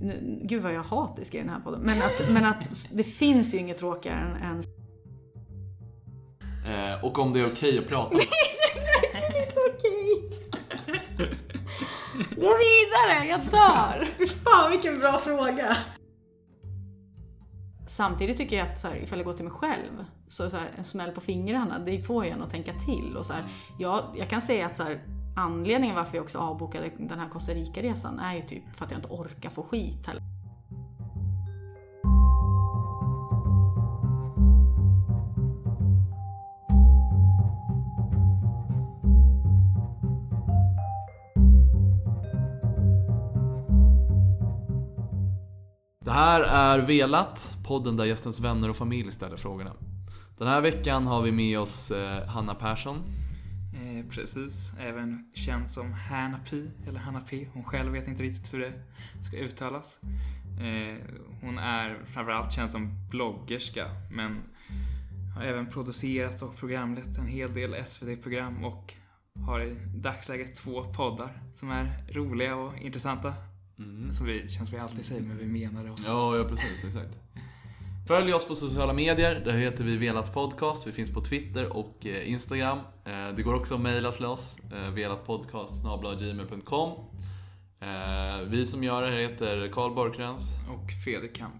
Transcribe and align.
nu- 0.00 0.40
gud 0.42 0.62
vad 0.62 0.72
jag 0.72 0.84
är 0.84 0.88
hatisk 0.88 1.34
i 1.34 1.38
den 1.38 1.48
här 1.48 1.60
podden. 1.60 1.80
Men 1.80 1.98
att, 1.98 2.30
men 2.30 2.44
att 2.44 2.88
det 2.92 3.04
finns 3.04 3.54
ju 3.54 3.58
inget 3.58 3.78
tråkigare 3.78 4.18
än, 4.20 4.36
än 4.42 4.62
Eh, 6.68 7.04
och 7.04 7.18
om 7.18 7.32
det 7.32 7.40
är 7.40 7.52
okej 7.52 7.78
att 7.78 7.88
prata. 7.88 8.16
Okej. 8.16 8.28
Gå 12.36 12.50
vidare, 12.58 13.26
jag 13.28 13.40
dör! 13.40 14.26
Fan 14.26 14.70
vilken 14.70 14.98
bra 14.98 15.18
fråga. 15.18 15.76
Samtidigt 17.86 18.36
tycker 18.36 18.56
jag 18.58 18.68
att 18.68 18.78
så 18.78 18.88
här, 18.88 18.96
ifall 18.96 19.18
jag 19.18 19.26
går 19.26 19.32
till 19.32 19.44
mig 19.44 19.54
själv, 19.54 20.04
så, 20.28 20.50
så 20.50 20.56
här, 20.56 20.70
en 20.76 20.84
smäll 20.84 21.10
på 21.10 21.20
fingrarna, 21.20 21.78
det 21.78 22.02
får 22.02 22.24
ju 22.24 22.30
en 22.30 22.42
att 22.42 22.50
tänka 22.50 22.72
till. 22.72 23.16
Och 23.16 23.26
så 23.26 23.32
här, 23.32 23.44
jag, 23.78 24.04
jag 24.18 24.28
kan 24.28 24.42
säga 24.42 24.66
att 24.66 24.76
så 24.76 24.82
här, 24.82 25.00
anledningen 25.38 25.96
varför 25.96 26.16
jag 26.16 26.24
också 26.24 26.38
avbokade 26.38 26.90
den 26.98 27.18
här 27.18 27.28
Costa 27.28 27.52
Rica-resan 27.52 28.18
är 28.18 28.34
ju 28.34 28.42
typ 28.42 28.76
för 28.76 28.84
att 28.84 28.90
jag 28.90 28.98
inte 28.98 29.08
orkar 29.08 29.50
få 29.50 29.62
skit 29.62 30.06
heller. 30.06 30.22
Det 46.04 46.12
här 46.12 46.40
är 46.42 46.78
Velat, 46.78 47.56
podden 47.66 47.96
där 47.96 48.04
gästens 48.04 48.40
vänner 48.40 48.70
och 48.70 48.76
familj 48.76 49.12
ställer 49.12 49.36
frågorna. 49.36 49.72
Den 50.38 50.48
här 50.48 50.60
veckan 50.60 51.06
har 51.06 51.22
vi 51.22 51.32
med 51.32 51.58
oss 51.58 51.90
eh, 51.90 52.26
Hanna 52.26 52.54
Persson. 52.54 53.02
Eh, 53.78 54.06
precis, 54.10 54.72
även 54.80 55.30
känd 55.34 55.70
som 55.70 55.92
Hanna 55.92 56.40
P, 56.50 56.56
eller 56.86 57.00
Hanna 57.00 57.20
P. 57.20 57.48
Hon 57.52 57.64
själv 57.64 57.92
vet 57.92 58.08
inte 58.08 58.22
riktigt 58.22 58.54
hur 58.54 58.60
det 58.60 58.72
ska 59.24 59.36
uttalas. 59.36 60.00
Eh, 60.60 60.96
hon 61.40 61.58
är 61.58 62.04
framförallt 62.06 62.52
känd 62.52 62.70
som 62.70 63.08
bloggerska, 63.10 63.86
men 64.10 64.42
har 65.36 65.42
även 65.42 65.66
producerat 65.66 66.42
och 66.42 66.56
programlett 66.56 67.18
en 67.18 67.26
hel 67.26 67.54
del 67.54 67.86
SVT-program 67.86 68.64
och 68.64 68.94
har 69.46 69.60
i 69.60 69.76
dagsläget 69.94 70.54
två 70.54 70.92
poddar 70.92 71.42
som 71.54 71.70
är 71.70 72.12
roliga 72.12 72.56
och 72.56 72.78
intressanta. 72.78 73.34
Som 74.10 74.26
vi, 74.26 74.48
känns 74.48 74.72
vi 74.72 74.78
alltid 74.78 75.04
säger, 75.04 75.22
men 75.22 75.38
vi 75.38 75.46
menar 75.46 75.84
det 75.84 75.90
oftast. 75.90 76.08
Ja, 76.08 76.36
ja 76.36 76.44
precis, 76.44 76.84
exakt. 76.84 77.18
Följ 78.08 78.34
oss 78.34 78.48
på 78.48 78.54
sociala 78.54 78.92
medier, 78.92 79.34
där 79.44 79.52
heter 79.52 79.84
vi 79.84 79.96
Velat 79.96 80.34
Podcast. 80.34 80.86
Vi 80.86 80.92
finns 80.92 81.14
på 81.14 81.20
Twitter 81.20 81.76
och 81.76 82.06
eh, 82.06 82.30
Instagram. 82.30 82.78
Eh, 82.78 83.28
Det 83.36 83.42
går 83.42 83.54
också 83.54 83.74
att 83.74 83.80
mejla 83.80 84.12
till 84.12 84.24
oss, 84.24 84.58
eh, 84.72 84.90
velatpodcast.gmail.com 84.90 86.90
Vi 88.50 88.66
som 88.66 88.84
gör 88.84 89.02
det 89.02 89.08
här 89.08 89.16
heter 89.18 89.68
Karl 89.72 89.94
Borgkrans. 89.94 90.52
Och 90.70 90.90
Fredrik 91.04 91.36
Kamp. 91.36 91.54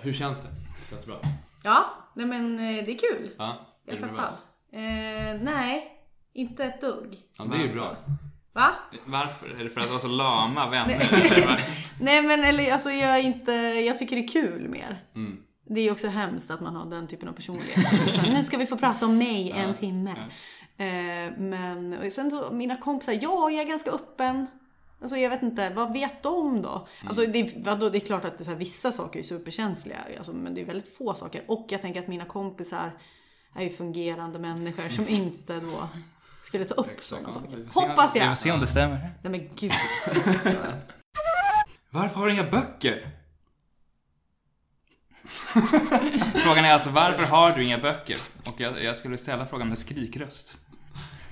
Hur 0.00 0.12
känns 0.12 0.42
det? 0.42 0.48
Känns 0.90 1.04
det 1.04 1.10
bra? 1.10 1.20
Ja, 1.62 1.84
nej 2.14 2.26
men 2.26 2.56
det 2.56 2.92
är 2.92 2.98
kul. 2.98 3.30
Ja, 3.38 3.56
är 3.86 3.94
du 3.94 4.00
nervös? 4.00 4.44
Eh, 4.72 4.80
nej, 5.42 5.90
inte 6.34 6.64
ett 6.64 6.80
dugg. 6.80 7.18
Ja, 7.38 7.44
det 7.44 7.56
är 7.56 7.60
ju 7.66 7.72
bra. 7.72 7.96
Va? 8.54 8.70
Varför? 9.04 9.60
Är 9.60 9.64
det 9.64 9.70
för 9.70 9.80
att 9.80 9.88
vara 9.88 9.98
så 9.98 10.08
lama 10.08 10.70
vänner? 10.70 11.10
Nej 12.00 12.22
men 12.26 12.44
eller 12.44 12.72
alltså 12.72 12.90
jag 12.90 13.22
inte, 13.22 13.52
jag 13.86 13.98
tycker 13.98 14.16
det 14.16 14.22
är 14.22 14.28
kul 14.28 14.68
mer. 14.68 15.02
Mm. 15.14 15.36
Det 15.66 15.80
är 15.80 15.84
ju 15.84 15.90
också 15.90 16.08
hemskt 16.08 16.50
att 16.50 16.60
man 16.60 16.76
har 16.76 16.86
den 16.90 17.06
typen 17.08 17.28
av 17.28 17.32
personlighet. 17.32 18.14
Så 18.14 18.30
nu 18.30 18.42
ska 18.42 18.56
vi 18.56 18.66
få 18.66 18.76
prata 18.76 19.06
om 19.06 19.18
mig 19.18 19.50
en 19.50 19.74
timme. 19.74 20.14
Eh, 20.76 21.32
men 21.38 21.98
och 22.06 22.12
sen 22.12 22.30
så, 22.30 22.50
mina 22.52 22.76
kompisar, 22.76 23.12
ja 23.22 23.50
jag 23.50 23.60
är 23.64 23.68
ganska 23.68 23.90
öppen. 23.90 24.46
Alltså 25.02 25.16
jag 25.16 25.30
vet 25.30 25.42
inte, 25.42 25.70
vad 25.70 25.92
vet 25.92 26.22
de 26.22 26.62
då? 26.62 26.88
Alltså 27.06 27.26
det, 27.26 27.38
är- 27.40 27.64
vadå, 27.64 27.88
det 27.90 27.98
är 27.98 28.00
klart 28.00 28.24
att 28.24 28.38
det 28.38 28.46
här, 28.46 28.54
vissa 28.54 28.92
saker 28.92 29.18
är 29.18 29.22
superkänsliga, 29.22 29.98
alltså, 30.16 30.32
men 30.32 30.54
det 30.54 30.60
är 30.60 30.64
väldigt 30.64 30.96
få 30.96 31.14
saker. 31.14 31.42
Och 31.48 31.66
jag 31.68 31.82
tänker 31.82 32.00
att 32.02 32.08
mina 32.08 32.24
kompisar 32.24 32.92
är 33.56 33.62
ju 33.62 33.70
fungerande 33.70 34.38
människor 34.38 34.88
som 34.88 35.08
inte 35.08 35.60
då 35.60 35.88
skulle 36.44 36.64
ta 36.64 36.74
upp 36.74 37.00
sådana 37.00 37.32
saker. 37.32 37.56
Vi 37.56 37.66
Hoppas 37.72 38.14
Vi 38.14 38.18
jag! 38.18 38.28
får 38.28 38.34
se 38.36 38.52
om 38.52 38.60
det 38.60 38.66
stämmer. 38.66 38.98
Nej 39.22 39.30
men 39.30 39.50
gud. 39.56 39.72
Varför 41.90 42.16
har 42.20 42.26
du 42.26 42.32
inga 42.32 42.50
böcker? 42.50 43.10
frågan 46.34 46.64
är 46.64 46.72
alltså 46.72 46.90
varför 46.90 47.22
har 47.22 47.52
du 47.52 47.64
inga 47.64 47.78
böcker? 47.78 48.18
Och 48.44 48.60
jag, 48.60 48.82
jag 48.84 48.96
skulle 48.96 49.18
ställa 49.18 49.46
frågan 49.46 49.68
med 49.68 49.78
skrikröst. 49.78 50.56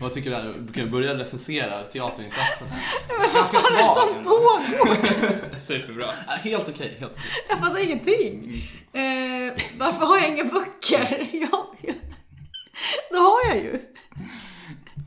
Vad 0.01 0.13
tycker 0.13 0.43
du? 0.45 0.55
Du 0.61 0.73
kan 0.73 0.91
börja 0.91 1.19
recensera 1.19 1.85
teaterinsatsen 1.85 2.69
här. 2.69 2.81
Ganska 3.35 3.59
Vad 3.59 3.73
är 3.73 3.77
det 3.77 3.95
som 3.95 4.25
pågår? 4.25 5.59
Superbra. 5.59 6.11
Helt 6.27 6.69
okej, 6.69 6.97
helt 7.01 7.13
okej. 7.13 7.25
Jag 7.49 7.59
fattar 7.59 7.79
ingenting. 7.79 8.55
Eh, 8.93 9.53
varför 9.79 10.07
har 10.07 10.17
jag 10.19 10.29
inga 10.29 10.45
böcker? 10.45 11.29
Ja, 11.33 11.75
det 13.11 13.17
har 13.17 13.49
jag 13.49 13.57
ju. 13.57 13.81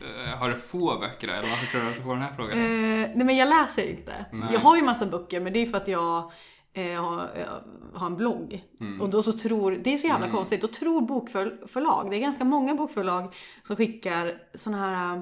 Eh, 0.06 0.40
har 0.40 0.50
du 0.50 0.56
få 0.56 1.00
böcker 1.00 1.28
då? 1.28 1.34
Eller 1.34 1.50
varför 1.50 1.66
tror 1.66 1.82
du 1.82 1.88
att 1.88 1.96
du 1.96 2.02
får 2.02 2.14
den 2.14 2.22
här 2.22 2.34
frågan? 2.36 2.52
Eh, 2.52 3.10
nej 3.16 3.26
men 3.26 3.38
jag 3.38 3.50
läser 3.50 3.90
inte. 3.90 4.26
Jag 4.52 4.60
har 4.60 4.76
ju 4.76 4.84
massa 4.84 5.06
böcker 5.06 5.42
men 5.42 5.54
det 5.54 5.60
är 5.60 5.66
för 5.66 5.78
att 5.78 5.88
jag 5.88 6.32
eh, 6.74 7.04
har, 7.04 7.30
jag 7.36 8.00
har 8.00 8.06
en 8.06 8.16
blogg. 8.16 8.64
Och 9.02 9.10
då 9.10 9.22
så 9.22 9.32
tror, 9.32 9.72
det 9.72 9.94
är 9.94 9.98
så 9.98 10.08
jävla 10.08 10.32
konstigt, 10.32 10.62
då 10.62 10.68
tror 10.68 11.02
bokförlag, 11.02 12.08
det 12.10 12.16
är 12.18 12.20
ganska 12.20 12.44
många 12.44 12.76
bokförlag 12.76 13.36
som 13.64 13.76
skickar 13.76 14.38
såna 14.54 14.78
här 14.78 15.22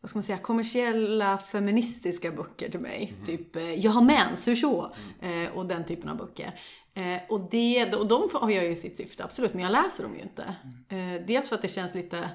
vad 0.00 0.10
ska 0.10 0.16
man 0.16 0.22
säga, 0.22 0.38
kommersiella 0.38 1.38
feministiska 1.38 2.30
böcker 2.30 2.70
till 2.70 2.80
mig. 2.80 3.14
Typ 3.26 3.56
eh, 3.56 3.74
Jag 3.74 3.90
har 3.90 4.02
mens, 4.02 4.48
hur 4.48 4.54
så? 4.54 4.92
Eh, 5.20 5.56
och 5.56 5.66
den 5.66 5.84
typen 5.84 6.08
av 6.08 6.16
böcker. 6.16 6.60
Eh, 6.94 7.22
och, 7.28 7.48
det, 7.50 7.94
och 7.94 8.06
de 8.06 8.28
har 8.32 8.50
jag 8.50 8.64
ju 8.64 8.76
sitt 8.76 8.96
syfte, 8.96 9.24
absolut, 9.24 9.54
men 9.54 9.62
jag 9.62 9.72
läser 9.72 10.02
dem 10.02 10.14
ju 10.14 10.22
inte. 10.22 10.42
Eh, 10.88 11.26
dels 11.26 11.48
för 11.48 11.56
att 11.56 11.62
det 11.62 11.68
känns 11.68 11.94
lite 11.94 12.18
Eh, 12.18 12.28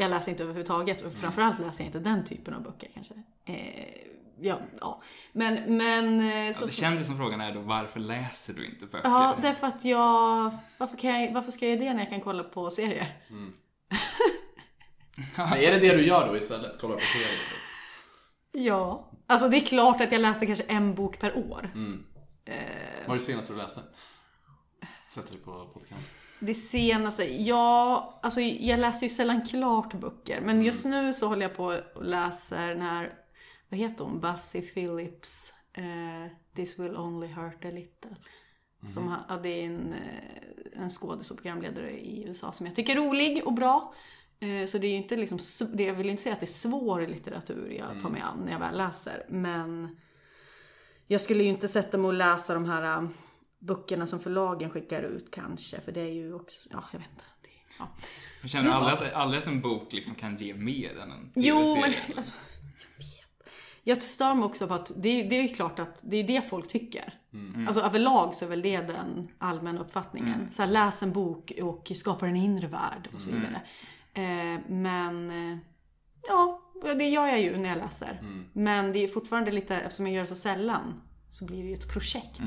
jag 0.00 0.10
läser 0.10 0.30
inte 0.32 0.42
överhuvudtaget 0.42 1.02
och 1.02 1.12
framförallt 1.12 1.58
läser 1.58 1.80
jag 1.84 1.88
inte 1.88 1.98
den 1.98 2.24
typen 2.24 2.54
av 2.54 2.62
böcker 2.62 2.88
kanske. 2.94 3.14
Eh, 3.44 3.94
ja, 4.40 4.58
ja. 4.80 5.02
Men, 5.32 5.76
men... 5.76 6.20
eh, 6.20 6.46
Ja, 6.46 6.52
Så, 6.54 6.66
det 6.66 6.72
känns 6.72 7.00
ju 7.00 7.04
som 7.04 7.16
frågan 7.16 7.40
är 7.40 7.54
då 7.54 7.60
varför 7.60 8.00
läser 8.00 8.54
du 8.54 8.66
inte 8.66 8.86
böcker? 8.86 9.08
ja, 9.08 9.36
därför 9.42 9.66
att 9.66 9.84
jag... 9.84 10.56
Varför, 10.78 10.96
kan 10.96 11.22
jag... 11.22 11.32
varför 11.32 11.50
ska 11.52 11.66
jag 11.66 11.74
göra 11.76 11.84
det 11.88 11.94
när 11.94 12.00
jag 12.02 12.10
kan 12.10 12.20
kolla 12.20 12.42
på 12.44 12.70
serier? 12.70 13.06
Men 15.36 15.52
är 15.52 15.70
det 15.70 15.78
det 15.78 15.96
du 15.96 16.06
gör 16.06 16.28
då 16.28 16.36
istället? 16.36 16.80
Kollar 16.80 16.94
på 16.94 17.00
serier? 17.00 17.38
Ja. 18.52 19.10
Alltså 19.26 19.48
det 19.48 19.56
är 19.56 19.60
klart 19.66 20.00
att 20.00 20.12
jag 20.12 20.20
läser 20.20 20.46
kanske 20.46 20.64
en 20.64 20.94
bok 20.94 21.18
per 21.18 21.36
år. 21.36 21.70
Vad 23.06 23.10
är 23.10 23.14
det 23.14 23.20
senaste 23.20 23.52
du 23.52 23.56
läste? 23.58 23.80
Sätter 25.14 25.32
dig 25.32 25.40
på 25.40 25.66
podcast. 25.74 26.00
Det 26.38 26.54
senaste, 26.54 27.24
ja, 27.42 28.18
alltså 28.22 28.40
jag 28.40 28.80
läser 28.80 29.06
ju 29.06 29.10
sällan 29.10 29.46
klart 29.46 29.94
böcker. 29.94 30.40
Men 30.40 30.62
just 30.62 30.84
nu 30.84 31.12
så 31.12 31.28
håller 31.28 31.42
jag 31.42 31.56
på 31.56 31.64
och 31.94 32.04
läser 32.04 32.68
den 32.68 32.80
här, 32.80 33.12
vad 33.68 33.80
heter 33.80 34.04
hon, 34.04 34.20
Bussie 34.20 34.62
Phillips, 34.62 35.54
eh, 35.72 36.30
This 36.54 36.78
will 36.78 36.96
only 36.96 37.26
hurt 37.26 37.64
a 37.64 37.70
little. 37.70 38.16
Som 38.88 39.08
har, 39.08 39.18
ja, 39.28 39.36
det 39.36 39.48
är 39.48 39.66
en, 39.66 39.92
eh, 39.92 40.82
en 40.82 40.90
skådis 40.90 41.30
och 41.30 41.36
programledare 41.36 41.90
i 41.90 42.24
USA 42.26 42.52
som 42.52 42.66
jag 42.66 42.74
tycker 42.76 42.96
är 42.96 43.00
rolig 43.00 43.46
och 43.46 43.52
bra. 43.52 43.94
Eh, 44.40 44.66
Så 44.66 44.78
det 44.78 44.86
är 44.86 44.90
ju 44.90 44.96
inte 44.96 45.16
liksom, 45.16 45.38
det, 45.72 45.84
jag 45.84 45.94
vill 45.94 46.10
inte 46.10 46.22
säga 46.22 46.32
att 46.34 46.40
det 46.40 46.44
är 46.44 46.46
svår 46.46 47.00
litteratur 47.06 47.70
jag 47.70 48.02
tar 48.02 48.10
mig 48.10 48.20
an 48.20 48.42
när 48.44 48.52
jag 48.52 48.58
väl 48.58 48.76
läser. 48.76 49.26
Men 49.28 49.96
jag 51.06 51.20
skulle 51.20 51.42
ju 51.42 51.48
inte 51.48 51.68
sätta 51.68 51.98
mig 51.98 52.06
och 52.08 52.14
läsa 52.14 52.54
de 52.54 52.64
här 52.64 53.08
böckerna 53.66 54.06
som 54.06 54.20
förlagen 54.20 54.70
skickar 54.70 55.02
ut 55.02 55.30
kanske. 55.30 55.80
För 55.80 55.92
det 55.92 56.00
är 56.00 56.12
ju 56.12 56.34
också, 56.34 56.68
ja 56.72 56.84
jag 56.92 56.98
vet 56.98 57.10
inte. 57.10 57.24
Det, 57.42 57.48
ja. 57.78 57.88
Jag 58.40 58.50
känner 58.50 58.70
aldrig 58.70 59.08
att, 59.08 59.14
aldrig 59.14 59.42
att 59.42 59.48
en 59.48 59.60
bok 59.60 59.92
liksom 59.92 60.14
kan 60.14 60.36
ge 60.36 60.54
mer 60.54 60.98
än 60.98 61.10
en 61.10 61.32
Jo 61.34 61.76
men 61.80 61.92
alltså, 62.16 62.34
jag 62.62 63.06
vet. 63.06 63.50
Jag 63.82 64.02
stör 64.02 64.34
mig 64.34 64.44
också 64.44 64.66
på 64.66 64.74
att 64.74 64.92
det, 64.96 65.22
det 65.22 65.36
är 65.38 65.42
ju 65.42 65.48
klart 65.48 65.78
att 65.78 66.00
det 66.02 66.16
är 66.16 66.24
det 66.24 66.42
folk 66.42 66.68
tycker. 66.68 67.14
Alltså 67.66 67.82
överlag 67.82 68.34
så 68.34 68.44
är 68.44 68.48
väl 68.48 68.62
det 68.62 68.80
den 68.80 69.28
allmänna 69.38 69.80
uppfattningen. 69.80 70.50
Så 70.50 70.62
här, 70.62 70.70
läs 70.70 71.02
en 71.02 71.12
bok 71.12 71.52
och 71.62 71.92
skapa 71.94 72.26
en 72.26 72.36
inre 72.36 72.66
värld 72.66 73.08
och 73.14 73.20
så 73.20 73.30
vidare. 73.30 73.62
Eh, 74.14 74.60
men 74.68 75.30
eh, 75.30 75.58
ja, 76.28 76.62
det 76.98 77.08
gör 77.08 77.26
jag 77.26 77.40
ju 77.40 77.56
när 77.56 77.68
jag 77.68 77.78
läser. 77.78 78.20
Men 78.52 78.92
det 78.92 78.98
är 78.98 79.08
fortfarande 79.08 79.52
lite, 79.52 79.76
eftersom 79.76 80.06
jag 80.06 80.14
gör 80.14 80.22
det 80.22 80.28
så 80.28 80.36
sällan, 80.36 81.00
så 81.30 81.44
blir 81.44 81.62
det 81.62 81.68
ju 81.68 81.74
ett 81.74 81.92
projekt. 81.92 82.40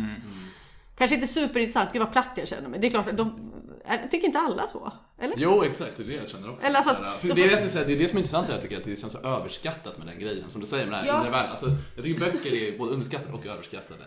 Kanske 1.00 1.16
inte 1.16 1.28
superintressant, 1.28 1.90
gud 1.94 2.02
vad 2.02 2.12
platt 2.12 2.30
jag 2.36 2.48
känner 2.48 2.70
mig. 2.70 2.80
Det 2.80 2.88
är 2.88 2.92
klart, 2.92 3.06
de, 3.18 3.52
är, 3.86 4.08
tycker 4.08 4.28
inte 4.28 4.40
alla 4.40 4.68
så? 4.68 4.94
Eller? 5.20 5.36
Jo, 5.38 5.64
exakt. 5.64 5.92
Det 5.98 6.04
är 6.04 6.08
det 6.08 6.14
jag 6.14 6.30
känner 6.30 6.52
också. 6.52 6.68
Eller 6.68 6.78
alltså 6.78 6.92
att- 6.92 6.98
för 7.22 7.28
det, 7.28 7.34
får- 7.36 7.40
är 7.42 7.48
det, 7.50 7.86
det 7.88 7.94
är 7.94 8.00
det 8.00 8.08
som 8.08 8.18
är 8.18 8.22
intressant 8.22 8.48
här, 8.48 8.54
jag 8.54 8.62
tycker 8.62 8.78
att 8.78 8.84
det 8.84 9.00
känns 9.02 9.14
så 9.14 9.20
överskattat 9.28 9.98
med 9.98 10.08
den 10.08 10.20
grejen. 10.20 10.50
Som 10.50 10.62
du 10.62 10.68
säger 10.68 10.86
med 10.86 10.94
den 10.94 11.06
här 11.06 11.08
Ja. 11.14 11.20
inre 11.22 11.32
världen. 11.32 11.50
Alltså, 11.50 11.66
jag 11.96 12.06
tycker 12.06 12.20
böcker 12.20 12.54
är 12.54 12.78
både 12.78 12.92
underskattade 12.92 13.34
och 13.34 13.46
överskattade. 13.46 14.04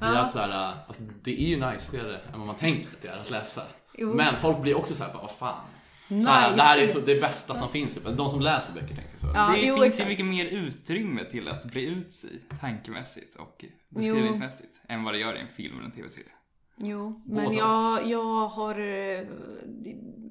I 0.00 0.04
att 0.04 0.30
så 0.32 0.38
här, 0.38 0.74
alltså, 0.86 1.02
det 1.22 1.42
är 1.42 1.48
ju 1.48 1.56
najsigare 1.56 2.16
än 2.16 2.38
vad 2.38 2.46
man 2.46 2.56
tänker 2.56 2.88
att 2.96 3.02
det 3.02 3.08
är 3.08 3.16
att 3.18 3.30
läsa. 3.30 3.62
Jo. 3.98 4.14
Men 4.14 4.38
folk 4.40 4.58
blir 4.60 4.74
också 4.76 4.94
så 4.94 5.04
här, 5.04 5.12
bara, 5.12 5.22
vad 5.22 5.32
fan. 5.32 5.64
Så 6.08 6.14
här, 6.14 6.50
Nice. 6.50 6.56
Det 6.56 6.62
här 6.62 6.78
är 6.78 6.86
så 6.86 7.00
det 7.00 7.20
bästa 7.20 7.56
som 7.56 7.68
finns. 7.68 7.98
De 8.16 8.30
som 8.30 8.40
läser 8.40 8.72
böcker 8.72 8.86
tänker 8.86 9.18
så. 9.20 9.26
Ja, 9.34 9.50
det 9.54 9.66
jo, 9.66 9.74
finns 9.74 9.86
exakt. 9.86 10.04
ju 10.06 10.08
mycket 10.10 10.26
mer 10.26 10.44
utrymme 10.44 11.24
till 11.24 11.48
att 11.48 11.64
bli 11.64 11.86
ut 11.86 12.12
sig 12.12 12.30
tankemässigt 12.60 13.36
och 13.36 13.64
beskrivningsmässigt 13.88 14.80
än 14.88 15.04
vad 15.04 15.14
det 15.14 15.18
gör 15.18 15.34
i 15.36 15.40
en 15.40 15.48
film 15.56 15.74
eller 15.74 15.84
en 15.84 15.92
tv-serie. 15.92 16.26
Jo, 16.76 17.22
men 17.26 17.52
jag, 17.54 18.06
jag 18.06 18.48
har 18.48 18.78
eh, 18.80 19.20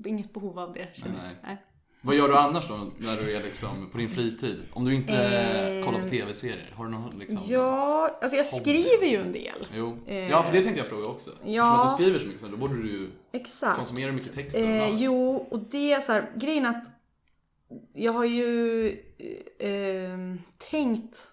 inget 0.05 0.33
behov 0.33 0.59
av 0.59 0.73
det 0.73 0.87
känner 0.97 1.15
jag. 1.15 1.23
Nej. 1.23 1.35
Nej. 1.43 1.57
Vad 2.01 2.15
gör 2.15 2.27
du 2.27 2.35
annars 2.37 2.67
då 2.67 2.91
när 2.97 3.17
du 3.17 3.35
är 3.35 3.43
liksom 3.43 3.89
på 3.91 3.97
din 3.97 4.09
fritid? 4.09 4.63
Om 4.73 4.85
du 4.85 4.95
inte 4.95 5.13
Eh, 5.13 5.85
kollar 5.85 5.99
på 6.01 6.09
tv-serier, 6.09 6.73
har 6.75 6.85
du 6.85 6.91
någon 6.91 7.19
liksom? 7.19 7.39
Ja, 7.47 8.17
alltså 8.21 8.37
jag 8.37 8.45
skriver 8.45 9.05
ju 9.05 9.17
en 9.17 9.31
del. 9.31 9.67
Jo. 9.73 9.97
Eh, 10.07 10.29
Ja, 10.29 10.43
för 10.43 10.53
det 10.53 10.61
tänkte 10.63 10.79
jag 10.79 10.87
fråga 10.87 11.07
också. 11.07 11.31
ja. 11.45 11.45
Eftersom 11.45 11.79
att 11.79 11.97
du 11.97 12.03
skriver 12.03 12.19
så 12.19 12.25
mycket, 12.25 12.41
så 12.41 12.47
då 12.47 12.57
borde 12.57 12.81
du 12.81 12.91
ju 12.91 13.09
Exakt. 13.31 13.75
konsumera 13.77 14.11
mycket 14.11 14.33
text. 14.33 14.57
Eh, 14.57 15.03
jo, 15.03 15.35
och 15.35 15.59
det 15.59 15.93
är 15.93 16.01
så 16.01 16.11
här, 16.11 16.31
grejen 16.35 16.65
att 16.65 16.85
jag 17.93 18.13
har 18.13 18.25
ju 18.25 18.87
eh, 19.59 19.69
eh, 19.69 20.17
tänkt 20.71 21.27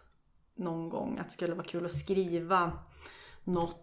någon 0.56 0.88
gång 0.88 1.18
att 1.18 1.26
det 1.26 1.32
skulle 1.32 1.54
vara 1.54 1.66
kul 1.66 1.84
att 1.84 1.92
skriva 1.92 2.72
något 3.44 3.81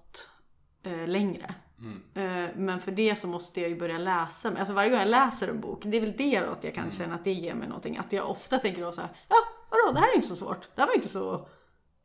eh, 0.84 1.08
längre. 1.08 1.56
Mm. 1.80 2.02
Eh, 2.14 2.50
men 2.56 2.80
för 2.82 2.92
det 2.92 3.16
så 3.16 3.28
måste 3.28 3.62
jag 3.62 3.70
ju 3.70 3.76
börja 3.80 3.98
läsa. 3.98 4.52
Alltså 4.60 4.74
varje 4.74 4.90
gång 4.90 5.00
jag 5.00 5.08
läser 5.08 5.48
en 5.48 5.60
bok, 5.60 5.84
det 5.86 5.98
är 5.98 6.02
väl 6.02 6.14
det 6.18 6.40
då 6.40 6.52
att 6.52 6.64
jag 6.64 6.74
kan 6.74 6.84
Mm. 6.84 6.92
känna 6.92 7.16
att 7.16 7.24
det 7.24 7.34
ger 7.34 7.54
mig 7.56 7.68
någonting. 7.68 7.98
Att 7.98 8.14
jag 8.14 8.30
ofta 8.30 8.60
tänker 8.60 8.82
då 8.82 8.92
så 8.92 9.02
här, 9.02 9.10
ja 9.30 9.36
vadå, 9.70 9.94
det 9.94 10.00
här 10.00 10.12
är 10.12 10.16
inte 10.16 10.28
så 10.28 10.36
svårt. 10.36 10.70
Det 10.76 10.82
här 10.82 10.88
var 10.88 10.96
inte 10.96 11.08
så... 11.08 11.48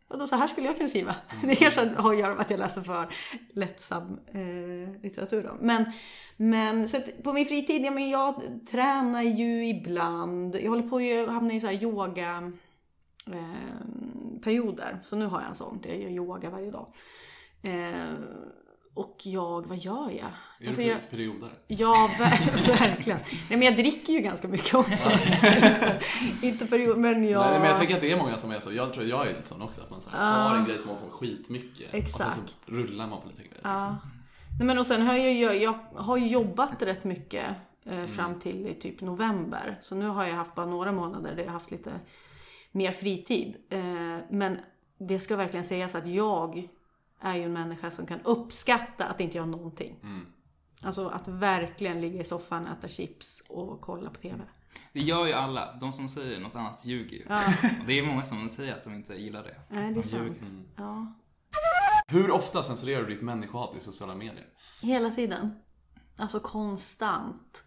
Vadå, 0.08 0.26
så 0.26 0.36
här 0.36 0.48
skulle 0.48 0.66
jag 0.66 0.76
kunna 0.76 0.88
skriva. 0.88 1.14
Mm. 1.32 1.46
Det 1.48 1.56
kanske 1.56 1.88
har 1.88 2.12
att 2.12 2.18
göra 2.18 2.34
med 2.34 2.40
att 2.40 2.50
jag 2.50 2.60
läser 2.60 2.82
för 2.82 3.08
lättsam 3.52 4.20
eh, 4.26 5.02
litteratur 5.02 5.42
då. 5.42 5.56
Men, 5.60 5.84
men 6.36 6.88
så 6.88 7.00
på 7.22 7.32
min 7.32 7.46
fritid, 7.46 7.84
ja 7.84 7.90
men 7.90 8.10
jag 8.10 8.42
tränar 8.70 9.22
ju 9.22 9.66
ibland. 9.66 10.56
Jag 10.56 10.70
håller 10.70 10.88
på 10.88 10.96
att 11.28 11.34
hamna 11.34 11.54
i 11.54 11.60
så 11.60 11.66
här 11.66 11.82
yoga 11.82 12.52
eh, 13.32 14.40
perioder. 14.42 14.98
Så 15.02 15.16
nu 15.16 15.26
har 15.26 15.40
jag 15.40 15.48
en 15.48 15.54
sån, 15.54 15.80
jag 15.84 15.98
gör 15.98 16.08
yoga 16.10 16.50
varje 16.50 16.70
dag. 16.70 16.86
Eh, 17.62 18.12
och 18.94 19.16
jag, 19.22 19.66
vad 19.66 19.78
gör 19.78 20.10
jag? 20.10 20.30
Är 20.60 20.66
Alltså, 20.66 20.82
jag 20.82 21.10
perioder? 21.10 21.50
Ja, 21.66 22.10
ver- 22.18 22.78
verkligen. 22.78 23.18
Nej, 23.30 23.58
men 23.58 23.62
jag 23.62 23.76
dricker 23.76 24.12
ju 24.12 24.18
ganska 24.20 24.48
mycket 24.48 24.74
också. 24.74 25.10
inte, 25.54 26.00
inte 26.42 26.66
period, 26.66 26.98
men 26.98 27.28
jag... 27.28 27.50
Nej, 27.50 27.60
men 27.60 27.68
jag 27.68 27.78
tänker 27.78 27.94
att 27.94 28.00
det 28.00 28.12
är 28.12 28.16
många 28.16 28.38
som 28.38 28.50
är 28.50 28.60
så. 28.60 28.72
Jag 28.72 28.92
tror 28.92 29.06
jag 29.06 29.26
är 29.28 29.34
lite 29.34 29.48
sån 29.48 29.62
också. 29.62 29.82
Att 29.82 29.90
man 29.90 30.00
så 30.00 30.10
här, 30.10 30.48
har 30.48 30.56
en 30.56 30.64
grej 30.64 30.78
som 30.78 30.88
man 30.90 31.10
på 31.10 31.16
skitmycket. 31.16 31.88
Och 31.88 31.94
Exakt. 31.98 32.34
sen 32.34 32.42
så 32.48 32.72
rullar 32.72 33.06
man 33.06 33.20
på 33.20 33.28
lite 33.28 33.38
grejer. 33.42 33.54
Liksom. 33.54 33.96
Nej, 34.58 34.66
men 34.66 34.78
och 34.78 34.86
sen 34.86 35.02
har 35.06 35.14
jag, 35.16 35.56
jag, 35.56 35.74
har 35.94 36.16
jobbat 36.16 36.82
rätt 36.82 37.04
mycket 37.04 37.44
eh, 37.86 37.98
Mm. 37.98 38.08
fram 38.08 38.40
till 38.40 38.66
i 38.66 38.74
typ 38.74 39.00
november. 39.00 39.78
Så 39.82 39.94
nu 39.94 40.06
har 40.08 40.24
jag 40.26 40.34
haft 40.34 40.54
bara 40.54 40.66
några 40.66 40.92
månader 40.92 41.30
där 41.30 41.38
jag 41.38 41.46
har 41.46 41.52
haft 41.52 41.70
lite 41.70 41.92
mer 42.72 42.92
fritid. 42.92 43.56
Eh, 43.70 43.80
men 44.30 44.58
det 44.98 45.18
ska 45.20 45.36
verkligen 45.36 45.64
sägas 45.64 45.94
att 45.94 46.06
jag 46.06 46.68
är 47.24 47.36
ju 47.36 47.42
en 47.44 47.52
människa 47.52 47.90
som 47.90 48.06
kan 48.06 48.20
uppskatta 48.20 49.04
att 49.04 49.20
inte 49.20 49.36
göra 49.36 49.46
någonting. 49.46 49.96
Mm. 50.02 50.26
Alltså 50.82 51.08
att 51.08 51.28
verkligen 51.28 52.00
ligga 52.00 52.20
i 52.20 52.24
soffan, 52.24 52.66
äta 52.66 52.88
chips 52.88 53.46
och 53.48 53.80
kolla 53.80 54.10
på 54.10 54.18
TV. 54.20 54.44
Det 54.92 55.00
gör 55.00 55.26
ju 55.26 55.32
alla. 55.32 55.72
De 55.80 55.92
som 55.92 56.08
säger 56.08 56.40
något 56.40 56.54
annat 56.54 56.84
ljuger 56.84 57.16
ju. 57.16 57.24
Ja, 57.28 57.42
Och 57.80 57.84
det 57.86 57.98
är 57.98 58.02
många 58.06 58.24
som 58.24 58.48
säger 58.48 58.72
att 58.72 58.84
de 58.84 58.94
inte 58.94 59.14
gillar 59.14 59.42
det. 59.42 59.56
nej, 59.68 59.82
det 59.94 60.00
är 60.00 60.02
De 60.02 60.08
sant. 60.08 60.38
Ja. 60.76 61.14
Hur 62.06 62.30
ofta 62.30 62.62
censurerar 62.62 63.02
du 63.02 63.14
ditt 63.14 63.22
människohat 63.22 63.76
i 63.76 63.80
sociala 63.80 64.14
medier? 64.14 64.46
Hela 64.82 65.10
tiden. 65.10 65.50
Alltså 66.16 66.40
konstant. 66.40 67.64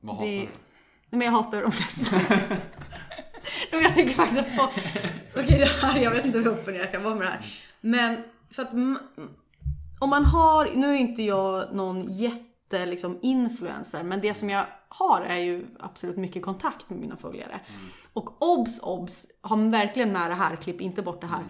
Vad 0.00 0.16
Det- 0.20 0.38
hatar 0.38 0.52
du? 0.52 0.58
Nej, 1.10 1.18
men 1.18 1.20
jag 1.20 1.32
hatar 1.32 1.62
de 1.62 1.72
flesta. 1.72 2.16
men 3.72 3.82
jag 3.82 3.94
tycker 3.94 4.14
faktiskt 4.14 4.40
att 4.40 4.56
folk... 4.56 4.72
Okej, 5.36 5.58
det 5.58 5.86
här, 5.86 6.00
jag 6.00 6.10
vet 6.10 6.24
inte 6.24 6.38
hur 6.38 6.46
upp 6.46 6.66
och 6.66 6.72
ner 6.72 6.80
jag 6.80 6.92
kan 6.92 7.02
vara 7.02 7.14
med 7.14 7.26
det 7.26 7.30
här. 7.30 7.54
Men 7.80 8.24
för 8.50 8.62
att 8.62 8.72
om 9.98 10.10
man 10.10 10.24
har, 10.24 10.70
nu 10.74 10.86
är 10.86 10.96
inte 10.96 11.22
jag 11.22 11.74
någon 11.74 12.12
jätte 12.12 12.86
liksom 12.86 13.18
influencer, 13.22 14.02
men 14.02 14.20
det 14.20 14.34
som 14.34 14.50
jag 14.50 14.66
har 14.88 15.20
är 15.20 15.36
ju 15.38 15.66
absolut 15.78 16.16
mycket 16.16 16.42
kontakt 16.42 16.90
med 16.90 16.98
mina 16.98 17.16
följare. 17.16 17.60
Och 18.12 18.42
obs, 18.42 18.80
obs, 18.82 19.26
ha 19.42 19.56
verkligen 19.56 20.12
med 20.12 20.30
det 20.30 20.34
här, 20.34 20.56
klipp 20.56 20.80
inte 20.80 21.02
bort 21.02 21.20
det 21.20 21.26
här. 21.26 21.44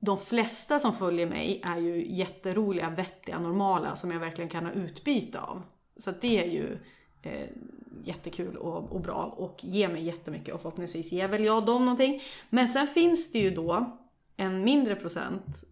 De 0.00 0.18
flesta 0.18 0.78
som 0.78 0.96
följer 0.96 1.26
mig 1.26 1.62
är 1.64 1.76
ju 1.76 2.16
jätteroliga, 2.16 2.90
vettiga, 2.90 3.38
normala 3.38 3.96
som 3.96 4.10
jag 4.10 4.20
verkligen 4.20 4.50
kan 4.50 4.66
ha 4.66 4.72
utbyte 4.72 5.40
av. 5.40 5.62
Så 5.96 6.10
det 6.20 6.44
är 6.44 6.50
ju 6.50 6.78
eh, 7.22 7.48
jättekul 8.04 8.56
och, 8.56 8.92
och 8.92 9.00
bra 9.00 9.34
och 9.36 9.64
ger 9.64 9.88
mig 9.88 10.04
jättemycket 10.04 10.54
och 10.54 10.60
förhoppningsvis 10.60 11.12
ger 11.12 11.28
väl 11.28 11.44
jag 11.44 11.66
dem 11.66 11.84
någonting. 11.84 12.20
Men 12.50 12.68
sen 12.68 12.86
finns 12.86 13.32
det 13.32 13.38
ju 13.38 13.50
då 13.50 13.98
en 14.36 14.64
mindre 14.64 14.94
procent 14.94 15.64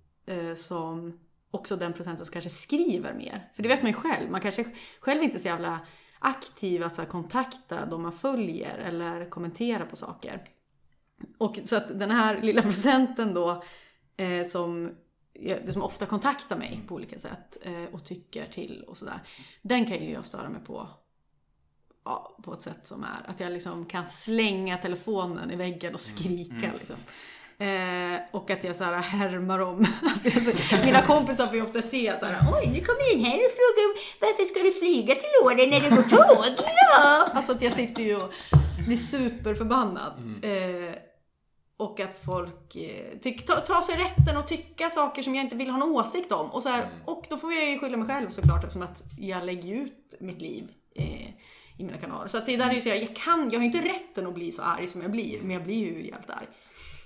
som 0.55 1.19
också 1.51 1.77
den 1.77 1.93
procenten 1.93 2.27
som 2.27 2.33
kanske 2.33 2.51
skriver 2.51 3.15
mer. 3.15 3.51
För 3.55 3.63
det 3.63 3.69
vet 3.69 3.83
man 3.83 3.91
ju 3.91 3.97
själv, 3.97 4.31
man 4.31 4.41
kanske 4.41 4.65
själv 5.01 5.23
inte 5.23 5.37
är 5.37 5.41
så 5.41 5.49
jävla 5.49 5.81
aktiv 6.19 6.83
att 6.83 6.95
så 6.95 7.05
kontakta 7.05 7.87
de 7.87 8.03
man 8.03 8.13
följer 8.13 8.79
eller 8.79 9.31
kommentera 9.31 9.87
på 9.87 9.97
saker. 9.97 10.45
Och 11.39 11.59
så 11.65 11.77
att 11.77 11.99
den 11.99 12.11
här 12.11 12.43
lilla 12.43 12.63
procenten 12.71 13.35
då 13.35 13.63
eh, 14.17 14.47
som, 14.47 14.93
som 15.69 15.83
ofta 15.83 16.07
kontaktar 16.07 16.59
mig 16.59 16.81
på 16.89 16.95
olika 16.95 17.19
sätt 17.19 17.57
eh, 17.63 17.85
och 17.93 18.05
tycker 18.05 18.47
till 18.47 18.85
och 18.89 18.97
sådär. 18.97 19.21
Den 19.63 19.87
kan 19.87 20.05
ju 20.05 20.11
jag 20.11 20.27
störa 20.27 20.49
mig 20.49 20.65
på 20.65 20.89
ja, 22.05 22.39
på 22.43 22.55
ett 22.55 22.63
sätt 22.63 22.87
som 22.87 23.05
är 23.05 23.31
att 23.31 23.41
jag 23.41 23.53
liksom 23.53 23.87
kan 23.87 24.07
slänga 24.07 24.79
telefonen 24.79 25.51
i 25.51 25.57
väggen 25.57 25.95
och 25.95 26.01
skrika 26.01 26.73
liksom. 26.79 26.97
Eh, 27.59 28.21
och 28.31 28.51
att 28.51 28.65
jag 28.65 28.77
så 28.77 28.85
här 28.85 29.03
härmar 29.03 29.59
om. 29.59 29.87
Alltså, 30.03 30.29
jag, 30.29 30.85
mina 30.85 31.03
kompisar 31.03 31.47
får 31.47 31.57
ju 31.57 31.63
ofta 31.63 31.83
se 31.83 32.19
så 32.21 32.27
här, 32.27 32.39
oj 32.53 32.67
nu 32.67 32.81
kommer 32.81 33.15
den 33.15 33.25
här 33.25 33.39
och 33.39 33.53
frågar 33.59 33.87
varför 34.21 34.45
ska 34.45 34.63
du 34.63 34.73
flyga 34.73 35.15
till 35.15 35.31
Åre 35.45 35.67
när 35.67 35.81
det 35.81 35.97
går 35.97 36.03
tåg? 36.03 36.45
Ja! 36.59 37.29
Alltså 37.35 37.53
att 37.53 37.63
jag 37.63 37.73
sitter 37.73 38.03
ju 38.03 38.17
och 38.17 38.33
blir 38.87 38.97
superförbannad. 38.97 40.13
Eh, 40.43 40.95
och 41.79 42.01
att 42.01 42.25
folk 42.25 42.77
eh, 42.77 43.19
tyck, 43.19 43.47
ta, 43.47 43.55
tar 43.55 43.83
sig 43.83 43.97
rätten 43.97 44.37
att 44.37 44.47
tycka 44.47 44.91
saker 44.91 45.23
som 45.23 45.35
jag 45.35 45.45
inte 45.45 45.57
vill 45.57 45.71
ha 45.71 45.79
någon 45.79 45.91
åsikt 45.97 46.33
om. 46.33 46.51
Och, 46.51 46.63
så 46.63 46.69
här, 46.69 46.89
och 47.05 47.27
då 47.31 47.37
får 47.37 47.53
jag 47.53 47.71
ju 47.71 47.79
skylla 47.79 47.97
mig 47.97 48.07
själv 48.07 48.29
såklart 48.29 48.65
eftersom 48.65 48.83
att 48.83 49.03
jag 49.19 49.45
lägger 49.45 49.75
ut 49.75 50.15
mitt 50.21 50.41
liv 50.41 50.71
eh, 50.95 51.29
i 51.77 51.85
mina 51.85 51.99
kanaler. 51.99 52.29
Så 52.29 52.39
att 52.39 52.47
det 52.47 52.57
där 52.57 52.71
är 52.71 52.75
ju 52.75 52.81
så 52.81 52.89
jag, 52.89 53.03
jag 53.03 53.17
kan, 53.17 53.51
jag 53.51 53.59
har 53.59 53.65
inte 53.65 53.81
rätten 53.81 54.27
att 54.27 54.35
bli 54.35 54.53
så 54.53 54.63
arg 54.63 54.87
som 54.87 55.03
jag 55.03 55.11
blir, 55.11 55.41
men 55.41 55.51
jag 55.51 55.65
blir 55.65 55.77
ju 55.77 56.03
helt 56.03 56.31
arg. 56.31 56.47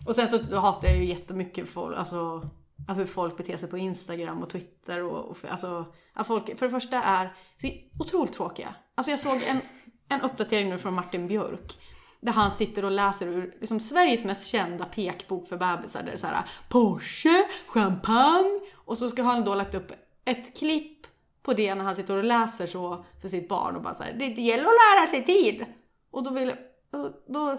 Och 0.06 0.14
sen 0.14 0.29
så 0.29 0.56
hatar 0.56 0.88
jag 0.88 0.97
ju 0.97 1.05
jättemycket 1.05 1.69
folk, 1.69 1.99
alltså 1.99 2.50
hur 2.88 3.06
folk 3.06 3.37
beter 3.37 3.56
sig 3.56 3.69
på 3.69 3.79
Instagram 3.79 4.43
och 4.43 4.50
Twitter 4.50 5.02
och, 5.02 5.25
och 5.25 5.37
för, 5.37 5.49
alltså, 5.49 5.85
att 6.12 6.26
folk 6.26 6.59
för 6.59 6.66
det 6.66 6.71
första 6.71 7.02
är 7.02 7.37
så 7.61 7.69
otroligt 8.02 8.33
tråkiga. 8.33 8.75
Alltså 8.95 9.11
jag 9.11 9.21
såg 9.21 9.42
en, 9.42 9.61
en 10.09 10.21
uppdatering 10.21 10.69
nu 10.69 10.78
från 10.78 10.95
Martin 10.95 11.26
Björk 11.26 11.78
där 12.21 12.33
han 12.33 12.50
sitter 12.50 12.85
och 12.85 12.90
läser 12.90 13.26
ur 13.26 13.57
liksom, 13.61 13.80
Sveriges 13.80 14.25
mest 14.25 14.47
kända 14.47 14.85
pekbok 14.85 15.49
för 15.49 15.57
bebisar. 15.57 16.00
Där 16.00 16.07
det 16.07 16.12
är 16.12 16.16
så 16.16 16.26
här 16.26 16.45
Porsche, 16.69 17.45
champagne 17.66 18.61
och 18.75 18.99
så 18.99 19.11
ska 19.11 19.23
han 19.23 19.45
då 19.45 19.54
lagt 19.54 19.75
upp 19.75 19.92
ett 20.25 20.59
klipp 20.59 21.07
på 21.42 21.52
det 21.52 21.75
när 21.75 21.85
han 21.85 21.97
sitter 21.97 22.16
och 22.16 22.25
läser 22.25 22.66
så 22.66 23.04
för 23.21 23.28
sitt 23.28 23.49
barn 23.49 23.76
och 23.76 23.83
bara 23.83 23.95
så 23.95 24.02
här, 24.02 24.12
det, 24.12 24.42
gäller 24.42 24.64
att 24.64 24.97
lära 24.97 25.07
sig 25.07 25.25
tid. 25.25 25.64
Och 26.11 26.23
då 26.23 26.30
vill 26.30 26.54
alltså, 26.90 27.21
då, 27.26 27.47
då 27.47 27.57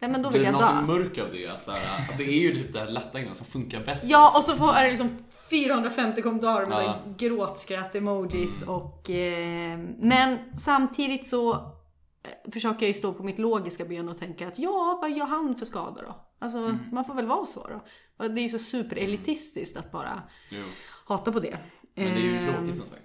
Nej 0.00 0.10
men 0.10 0.22
då 0.22 0.30
vill 0.30 0.42
jag 0.42 0.52
man 0.52 0.62
så 0.62 0.72
dö. 0.72 0.80
mörk 0.80 1.18
av 1.18 1.32
det? 1.32 1.46
Att, 1.46 1.64
så 1.64 1.70
här, 1.70 2.08
att 2.10 2.18
det 2.18 2.24
är 2.24 2.40
ju 2.40 2.54
typ 2.54 2.72
det 2.72 2.78
här 2.80 2.86
lätta 2.86 3.18
grejen 3.20 3.34
som 3.34 3.46
funkar 3.46 3.80
bäst. 3.84 4.04
Ja, 4.04 4.32
och 4.36 4.44
så 4.44 4.56
får, 4.56 4.72
är 4.72 4.84
det 4.84 4.90
liksom 4.90 5.10
450 5.50 6.22
kommentarer 6.22 6.66
med 6.66 6.84
Ja. 6.84 6.98
gråtskratt-emojis 7.18 8.62
och... 8.62 9.10
Eh, 9.10 9.78
men 9.98 10.38
samtidigt 10.58 11.26
så 11.26 11.52
eh, 11.54 12.52
försöker 12.52 12.82
jag 12.82 12.88
ju 12.88 12.94
stå 12.94 13.12
på 13.12 13.22
mitt 13.22 13.38
logiska 13.38 13.84
ben 13.84 14.08
och 14.08 14.18
tänka 14.18 14.48
att 14.48 14.58
ja, 14.58 14.98
vad 15.02 15.10
gör 15.10 15.26
han 15.26 15.54
för 15.56 15.66
skador 15.66 16.02
då? 16.06 16.14
Alltså, 16.38 16.78
man 16.92 17.04
får 17.04 17.14
väl 17.14 17.26
vara 17.26 17.44
så 17.46 17.66
då. 17.68 17.84
Och 18.24 18.30
det 18.30 18.40
är 18.40 18.42
ju 18.42 18.48
så 18.48 18.58
superelitistiskt 18.58 19.76
att 19.76 19.92
bara 19.92 20.22
Jo. 20.50 20.62
hata 21.06 21.32
på 21.32 21.40
det. 21.40 21.58
Men 21.94 22.04
det 22.04 22.10
är 22.12 22.16
ju 22.18 22.36
Eh, 22.36 22.54
tråkigt 22.54 22.76
som 22.76 22.86
sagt. 22.86 23.02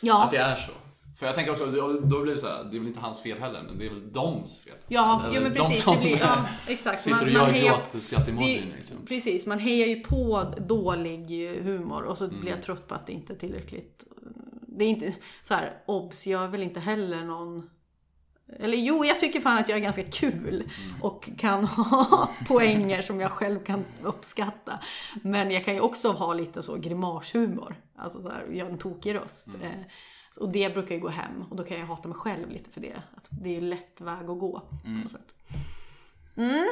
Ja, 0.00 0.24
Att 0.24 0.30
det 0.30 0.36
är 0.36 0.56
så. 0.56 0.72
För 1.16 1.26
jag 1.26 1.34
tänker 1.34 1.52
också, 1.52 1.66
då 2.00 2.22
blir 2.22 2.34
det 2.34 2.40
så 2.40 2.46
här, 2.46 2.64
det 2.70 2.76
är 2.76 2.78
väl 2.78 2.88
inte 2.88 3.00
hans 3.00 3.22
fel 3.22 3.38
heller, 3.38 3.62
men 3.62 3.78
det 3.78 3.86
är 3.86 3.90
väl 3.90 4.12
doms 4.12 4.60
fel. 4.60 4.74
ja 4.88 5.22
Eller 5.24 5.34
jo 5.36 5.42
men 5.42 5.52
de 5.54 5.58
precis. 5.58 5.82
som 5.82 5.94
Det 5.94 6.00
blir, 6.00 6.18
ja, 6.18 6.46
exakt. 6.68 7.02
Sitter 7.02 7.22
och 7.22 7.28
gör 7.30 7.52
gråtskratt 7.92 8.24
det, 8.26 8.30
emojin 8.32 8.72
liksom. 8.76 8.96
Precis, 9.08 9.46
man 9.46 9.58
hejar 9.58 9.86
ju 9.86 10.00
på 10.00 10.52
dålig 10.58 11.28
humor 11.62 12.02
och 12.02 12.18
så 12.18 12.24
Mm. 12.24 12.40
blir 12.40 12.50
jag 12.50 12.62
trött 12.62 12.88
på 12.88 12.94
att 12.94 13.06
det 13.06 13.12
inte 13.12 13.32
är 13.32 13.36
tillräckligt. 13.36 14.04
Det 14.68 14.84
är 14.84 14.88
inte 14.88 15.14
så 15.42 15.54
här, 15.54 15.82
obs, 15.86 16.26
jag 16.26 16.44
är 16.44 16.48
väl 16.48 16.62
inte 16.62 16.80
heller 16.80 17.24
någon 17.24 17.70
eller 18.60 18.76
jo, 18.78 19.04
jag 19.04 19.20
tycker 19.20 19.40
fan 19.40 19.58
att 19.58 19.68
jag 19.68 19.78
är 19.78 19.82
ganska 19.82 20.04
kul 20.04 20.54
Mm. 20.54 21.02
och 21.02 21.30
kan 21.38 21.64
ha 21.64 22.30
poänger 22.48 23.02
som 23.02 23.20
jag 23.20 23.30
själv 23.30 23.64
kan 23.64 23.84
uppskatta. 24.02 24.78
Men 25.22 25.50
jag 25.50 25.64
kan 25.64 25.74
ju 25.74 25.80
också 25.80 26.12
ha 26.12 26.34
lite 26.34 26.62
så 26.62 26.76
grimashumor. 26.76 27.74
Alltså 27.96 28.22
så 28.22 28.28
här, 28.28 28.46
göra 28.52 28.68
en 28.68 28.78
tokig 28.78 29.14
röst. 29.14 29.48
Mm. 29.48 29.84
Och 30.36 30.48
det 30.48 30.74
brukar 30.74 30.94
ju 30.94 31.00
gå 31.00 31.08
hem 31.08 31.44
och 31.50 31.56
då 31.56 31.64
kan 31.64 31.78
jag 31.78 31.86
hata 31.86 32.08
mig 32.08 32.18
själv 32.18 32.50
lite 32.50 32.70
för 32.70 32.80
det. 32.80 33.02
Att 33.16 33.28
det 33.30 33.48
är 33.48 33.54
ju 33.54 33.60
lätt 33.60 34.00
väg 34.00 34.30
att 34.30 34.38
gå 34.38 34.62
på 34.82 34.88
något 34.88 35.10
sätt. 35.10 35.34
Mm. 36.36 36.66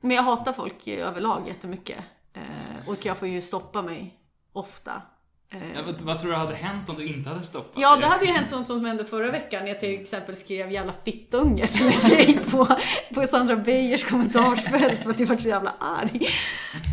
Men 0.00 0.10
jag 0.10 0.22
hatar 0.22 0.52
folk 0.52 0.88
överlag 0.88 1.48
jättemycket. 1.48 2.04
Eh, 2.32 2.88
och 2.88 3.06
jag 3.06 3.16
får 3.18 3.28
ju 3.28 3.40
stoppa 3.40 3.82
mig 3.82 4.20
ofta. 4.52 5.02
Eh, 5.50 5.58
Ja, 5.74 5.80
vad, 5.86 6.00
vad 6.00 6.18
tror 6.20 6.30
du 6.30 6.36
hade 6.36 6.54
hänt 6.54 6.88
om 6.88 6.96
du 6.96 7.06
inte 7.06 7.28
hade 7.28 7.42
stoppat 7.42 7.82
Ja, 7.82 7.96
det 7.96 8.06
hade 8.06 8.24
ju 8.24 8.32
hänt 8.32 8.50
sånt 8.50 8.66
som 8.66 8.84
hände 8.84 9.04
förra 9.04 9.30
veckan 9.30 9.62
när 9.62 9.68
jag 9.68 9.80
till 9.80 10.00
exempel 10.00 10.36
skrev 10.36 10.72
jävla 10.72 10.92
fittunge 11.04 11.66
till 11.66 11.86
en 11.86 11.92
tjej 11.92 12.38
på, 12.50 12.68
på 13.14 13.26
Sandra 13.26 13.56
Beijers 13.56 14.04
kommentarsfält 14.04 15.02
för 15.02 15.10
att 15.10 15.20
jag 15.20 15.26
var 15.26 15.36
så 15.36 15.48
jävla 15.48 15.74
arg. 15.80 16.26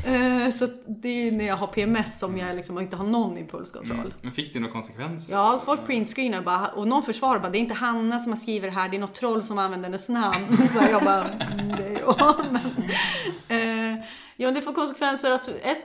Eh, 0.05 0.53
Så 0.53 0.67
det 0.87 1.27
är 1.27 1.31
när 1.31 1.45
jag 1.47 1.55
har 1.55 1.67
PMS 1.67 2.19
som 2.19 2.37
jag 2.37 2.55
liksom 2.55 2.79
inte 2.79 2.95
har 2.95 3.05
någon 3.05 3.37
impulskontroll. 3.37 3.99
Mm. 3.99 4.11
Men 4.21 4.31
fick 4.31 4.53
det 4.53 4.59
några 4.59 4.73
konsekvenser? 4.73 5.33
Ja, 5.33 5.61
folk 5.65 5.85
printscreenar 5.85 6.41
bara 6.41 6.67
och 6.67 6.87
någon 6.87 7.03
försvarar 7.03 7.39
bara 7.39 7.49
det 7.49 7.57
är 7.57 7.59
inte 7.59 7.73
Hanna 7.73 8.19
som 8.19 8.31
har 8.31 8.39
skrivit 8.39 8.63
det 8.73 8.79
här, 8.79 8.89
det 8.89 8.97
är 8.97 8.99
något 8.99 9.15
troll 9.15 9.43
som 9.43 9.57
använder 9.59 9.89
hennes 9.89 10.09
namn. 10.09 10.57
Så 10.73 10.79
jag 10.91 11.03
bara, 11.03 11.23
mm, 11.23 11.67
det 11.67 11.83
är 11.83 11.99
jag. 12.07 12.35
Men, 12.51 13.95
eh, 13.97 14.03
ja, 14.37 14.51
det 14.51 14.61
får 14.61 14.73
konsekvenser 14.73 15.31
att 15.31 15.47
ett, 15.47 15.77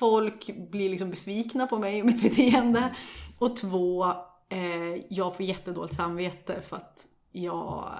folk 0.00 0.50
blir 0.70 0.90
liksom 0.90 1.10
besvikna 1.10 1.66
på 1.66 1.78
mig 1.78 2.00
och 2.00 2.06
mitt 2.06 2.22
beteende. 2.22 2.94
Och 3.38 3.56
två, 3.56 4.04
eh, 4.48 4.94
jag 5.08 5.36
får 5.36 5.46
jättedåligt 5.46 5.94
samvete 5.94 6.60
för 6.68 6.76
att 6.76 7.06
jag 7.32 7.90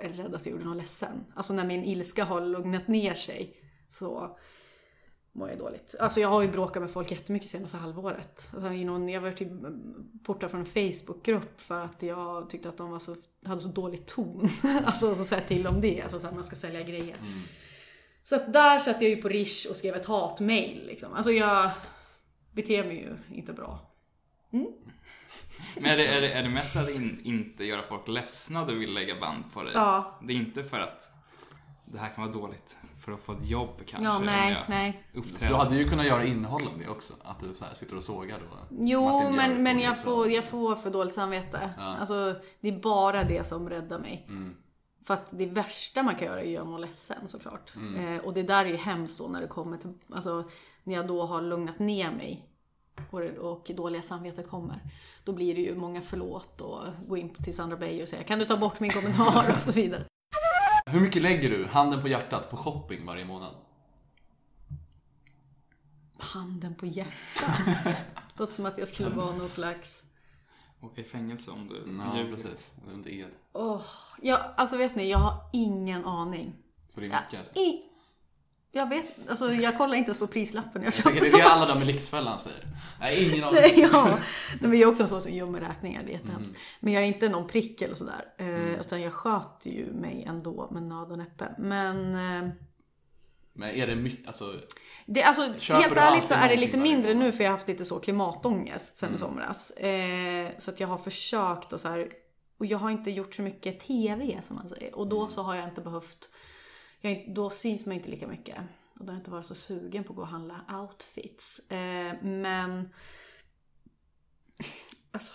är 0.00 0.08
rädd 0.08 0.34
att 0.34 0.46
jag 0.46 0.52
gjorde 0.52 0.64
någon 0.64 0.78
ledsen. 0.78 1.24
Alltså 1.34 1.52
när 1.52 1.64
min 1.64 1.84
ilska 1.84 2.24
har 2.24 2.40
lugnat 2.40 2.88
ner 2.88 3.14
sig 3.14 3.56
så 3.88 4.36
mår 5.32 5.48
jag 5.48 5.58
dåligt. 5.58 5.94
Alltså 6.00 6.20
jag 6.20 6.28
har 6.28 6.42
ju 6.42 6.48
bråkat 6.48 6.82
med 6.82 6.90
folk 6.90 7.10
jättemycket 7.10 7.48
senaste 7.48 7.76
halvåret. 7.76 8.48
Alltså 8.52 8.72
i 8.72 8.84
någon, 8.84 9.08
jag 9.08 9.20
var 9.20 9.30
typ 9.30 9.48
portad 10.24 10.50
från 10.50 10.60
en 10.60 10.66
Facebookgrupp 10.66 11.60
för 11.60 11.80
att 11.80 12.02
jag 12.02 12.50
tyckte 12.50 12.68
att 12.68 12.76
de 12.76 12.90
var 12.90 12.98
så, 12.98 13.16
hade 13.44 13.60
så 13.60 13.68
dålig 13.68 14.06
ton. 14.06 14.48
alltså 14.84 15.14
så 15.14 15.24
säga 15.24 15.40
till 15.40 15.66
om 15.66 15.80
det, 15.80 16.02
alltså 16.02 16.18
så 16.18 16.26
att 16.26 16.34
man 16.34 16.44
ska 16.44 16.56
sälja 16.56 16.82
grejer. 16.82 17.16
Mm. 17.20 17.40
Så 18.28 18.36
att 18.36 18.52
där 18.52 18.78
satt 18.78 19.02
jag 19.02 19.10
ju 19.10 19.16
på 19.16 19.28
Rish 19.28 19.66
och 19.70 19.76
skrev 19.76 19.94
ett 19.94 20.06
hatmail 20.06 20.86
liksom. 20.86 21.14
Alltså 21.14 21.30
jag 21.30 21.70
beter 22.52 22.84
mig 22.84 22.96
ju 22.96 23.36
inte 23.36 23.52
bra. 23.52 23.78
Men 24.50 25.84
är 25.84 25.96
det, 25.96 26.06
är 26.06 26.20
det, 26.20 26.32
är 26.32 26.42
det 26.42 26.48
mest 26.48 26.76
att 26.76 26.90
in, 26.90 27.20
inte 27.24 27.64
göra 27.64 27.82
folk 27.82 28.08
ledsna 28.08 28.64
du 28.64 28.76
vill 28.76 28.94
lägga 28.94 29.20
band 29.20 29.44
på 29.52 29.62
dig? 29.62 29.72
Ja. 29.74 30.18
Det 30.22 30.32
är 30.32 30.36
inte 30.36 30.64
för 30.64 30.80
att 30.80 31.12
det 31.84 31.98
här 31.98 32.14
kan 32.14 32.24
vara 32.24 32.32
dåligt 32.32 32.78
för 33.04 33.12
att 33.12 33.20
få 33.20 33.32
ett 33.32 33.46
jobb 33.46 33.82
kanske? 33.86 34.08
Ja, 34.08 34.18
nej, 34.18 34.64
nej. 34.68 35.04
Uppträder. 35.14 35.48
Du 35.48 35.54
hade 35.54 35.76
ju 35.76 35.88
kunnat 35.88 36.06
göra 36.06 36.24
innehåll 36.24 36.68
om 36.68 36.78
det 36.78 36.88
också. 36.88 37.14
Att 37.24 37.40
du 37.40 37.54
så 37.54 37.64
här 37.64 37.74
sitter 37.74 37.96
och 37.96 38.02
sågar 38.02 38.38
då. 38.38 38.58
Jo, 38.70 39.04
Martin 39.04 39.36
men, 39.36 39.62
men 39.62 39.80
jag, 39.80 39.90
liksom- 39.90 40.12
får, 40.12 40.30
jag 40.30 40.44
får 40.44 40.76
för 40.76 40.90
dåligt 40.90 41.14
samvete. 41.14 41.70
Ja. 41.76 41.96
Alltså, 41.96 42.34
det 42.60 42.68
är 42.68 42.80
bara 42.80 43.24
det 43.24 43.46
som 43.46 43.68
räddar 43.68 43.98
mig. 43.98 44.26
Mm. 44.28 44.56
För 45.06 45.14
att 45.14 45.28
det 45.30 45.46
värsta 45.46 46.02
man 46.02 46.14
kan 46.14 46.26
göra 46.26 46.40
är 46.40 46.44
att 46.44 46.50
göra 46.50 46.64
någon 46.64 46.80
ledsen 46.80 47.28
såklart. 47.28 47.74
Mm. 47.76 48.14
Eh, 48.14 48.24
och 48.24 48.34
det 48.34 48.42
där 48.42 48.64
är 48.64 48.68
ju 48.68 48.76
hemskt 48.76 49.18
då 49.18 49.28
när 49.28 49.40
det 49.40 49.46
kommer 49.46 49.76
till, 49.76 49.92
alltså 50.12 50.50
när 50.84 50.94
jag 50.94 51.06
då 51.06 51.26
har 51.26 51.42
lugnat 51.42 51.78
ner 51.78 52.10
mig 52.10 52.48
och, 53.10 53.20
och 53.20 53.70
dåliga 53.76 54.02
samvetet 54.02 54.48
kommer. 54.48 54.80
Då 55.24 55.32
blir 55.32 55.54
det 55.54 55.60
ju 55.60 55.74
många 55.74 56.00
förlåt 56.00 56.60
och 56.60 56.84
gå 57.08 57.16
in 57.16 57.34
till 57.34 57.54
Sandra 57.54 57.76
Beijer 57.76 58.02
och 58.02 58.08
säga 58.08 58.22
kan 58.22 58.38
du 58.38 58.44
ta 58.44 58.56
bort 58.56 58.80
min 58.80 58.92
kommentar 58.92 59.50
och 59.54 59.62
så 59.62 59.72
vidare. 59.72 60.04
Hur 60.86 61.00
mycket 61.00 61.22
lägger 61.22 61.50
du, 61.50 61.66
handen 61.66 62.00
på 62.00 62.08
hjärtat, 62.08 62.50
på 62.50 62.56
shopping 62.56 63.06
varje 63.06 63.24
månad? 63.24 63.54
Handen 66.18 66.74
på 66.74 66.86
hjärtat. 66.86 67.96
Låter 68.34 68.52
som 68.52 68.66
att 68.66 68.78
jag 68.78 68.88
skulle 68.88 69.08
vara 69.08 69.36
någon 69.36 69.48
slags 69.48 70.06
Åka 70.86 71.00
i 71.00 71.04
fängelse 71.04 71.50
om 71.50 71.68
du 71.68 71.74
Ja, 72.04 72.18
ljuger. 72.18 72.36
precis. 72.36 72.74
Det 72.86 72.90
är 72.90 72.94
inte 72.94 73.14
ed. 73.16 73.28
Åh, 73.52 73.82
ja, 74.22 74.54
alltså 74.56 74.76
vet 74.76 74.94
ni, 74.96 75.10
jag 75.10 75.18
har 75.18 75.34
ingen 75.52 76.04
aning. 76.04 76.52
Så 76.88 77.00
det 77.00 77.06
är 77.06 77.10
Ja, 77.10 77.16
mycket 77.24 77.38
alltså. 77.38 77.58
i, 77.58 77.82
jag 78.72 78.88
vet, 78.88 79.28
alltså 79.28 79.52
jag 79.52 79.78
kollar 79.78 79.94
inte 79.94 80.08
ens 80.08 80.18
på 80.18 80.26
prislappen 80.26 80.72
när 80.74 80.84
jag 80.84 80.94
köper 80.94 81.10
det 81.10 81.26
är 81.26 81.36
det 81.38 81.44
alla 81.44 81.66
de 81.74 81.82
i 81.82 81.84
Lyxfällan 81.84 82.38
säger. 82.38 82.66
Nej, 83.00 83.28
ingen 83.32 83.44
aning. 83.44 83.60
Nej, 83.60 83.80
ja. 83.92 84.04
Nej, 84.06 84.18
men 84.60 84.72
jag 84.72 84.80
är 84.80 84.86
också 84.86 85.02
en 85.02 85.08
sån 85.08 85.22
som 85.22 85.32
gömmer 85.32 85.60
räkningar, 85.60 86.02
det 86.06 86.10
är 86.10 86.12
jättehemskt. 86.12 86.50
Mm. 86.50 86.60
Men 86.80 86.92
jag 86.92 87.02
är 87.02 87.06
inte 87.06 87.28
någon 87.28 87.46
prick 87.48 87.82
eller 87.82 87.94
sådär. 87.94 88.24
Eh, 88.38 88.80
Utan 88.80 89.02
jag 89.02 89.12
sköter 89.12 89.70
ju 89.70 89.92
mig 89.92 90.24
ändå 90.28 90.68
med 90.70 90.82
nöd 90.82 91.12
och 91.12 91.18
näppe. 91.18 91.54
Men 91.58 92.14
eh, 92.14 92.50
Men 93.56 93.70
är 93.70 93.86
det 93.86 93.96
mycket, 93.96 94.26
alltså. 94.26 94.60
det, 95.06 95.22
alltså, 95.22 95.42
helt 95.74 95.96
ärligt 95.96 96.26
så 96.26 96.34
är 96.34 96.48
det 96.48 96.56
lite 96.56 96.76
mindre 96.76 97.14
nu 97.14 97.32
för 97.32 97.44
jag 97.44 97.50
har 97.50 97.56
haft 97.56 97.68
lite 97.68 97.84
så 97.84 97.98
klimatångest 97.98 99.02
Mm. 99.02 99.12
sen 99.12 99.14
i 99.14 99.18
somras. 99.30 99.70
Eh, 99.70 100.50
så 100.58 100.70
att 100.70 100.80
jag 100.80 100.88
har 100.88 100.98
försökt 100.98 101.72
och 101.72 101.80
så 101.80 101.88
här. 101.88 102.12
Och 102.58 102.66
jag 102.66 102.78
har 102.78 102.90
inte 102.90 103.10
gjort 103.10 103.34
så 103.34 103.42
mycket 103.42 103.80
TV 103.80 104.38
som 104.42 104.56
man 104.56 104.68
säger. 104.68 104.94
Och 104.94 105.06
då 105.06 105.18
Mm. 105.18 105.30
så 105.30 105.42
har 105.42 105.54
jag 105.54 105.64
inte 105.68 105.80
behövt, 105.80 106.28
jag, 107.00 107.24
då 107.34 107.50
syns 107.50 107.86
man 107.86 107.94
inte 107.96 108.08
lika 108.08 108.26
mycket. 108.26 108.56
Och 108.98 109.04
då 109.04 109.06
har 109.06 109.12
jag 109.12 109.20
inte 109.20 109.30
varit 109.30 109.46
så 109.46 109.54
sugen 109.54 110.04
på 110.04 110.12
att 110.12 110.16
gå 110.16 110.22
och 110.22 110.28
handla 110.28 110.60
outfits. 110.82 111.70
Eh, 111.70 112.14
men 112.22 112.88
Alltså, 115.12 115.32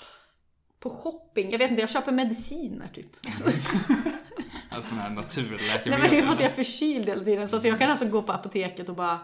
på 0.79 0.89
shopping. 0.89 1.51
Jag 1.51 1.59
vet 1.59 1.69
inte, 1.69 1.81
jag 1.81 1.89
köper 1.89 2.11
mediciner 2.11 2.87
typ. 2.93 3.11
Alltså 4.71 4.89
sådana 4.89 5.03
här 5.03 5.15
Nej 5.15 5.23
naturläkemedel. 5.23 5.99
men 5.99 6.09
det 6.09 6.19
är 6.19 6.23
för 6.23 6.33
att 6.33 6.39
jag 6.39 6.51
är 6.51 6.55
förkyld 6.55 7.09
hela 7.09 7.23
tiden. 7.23 7.49
Så 7.49 7.55
att 7.55 7.63
jag 7.63 7.79
kan 7.79 7.91
alltså 7.91 8.05
gå 8.05 8.21
på 8.21 8.31
apoteket 8.31 8.89
och 8.89 8.95
bara 8.95 9.19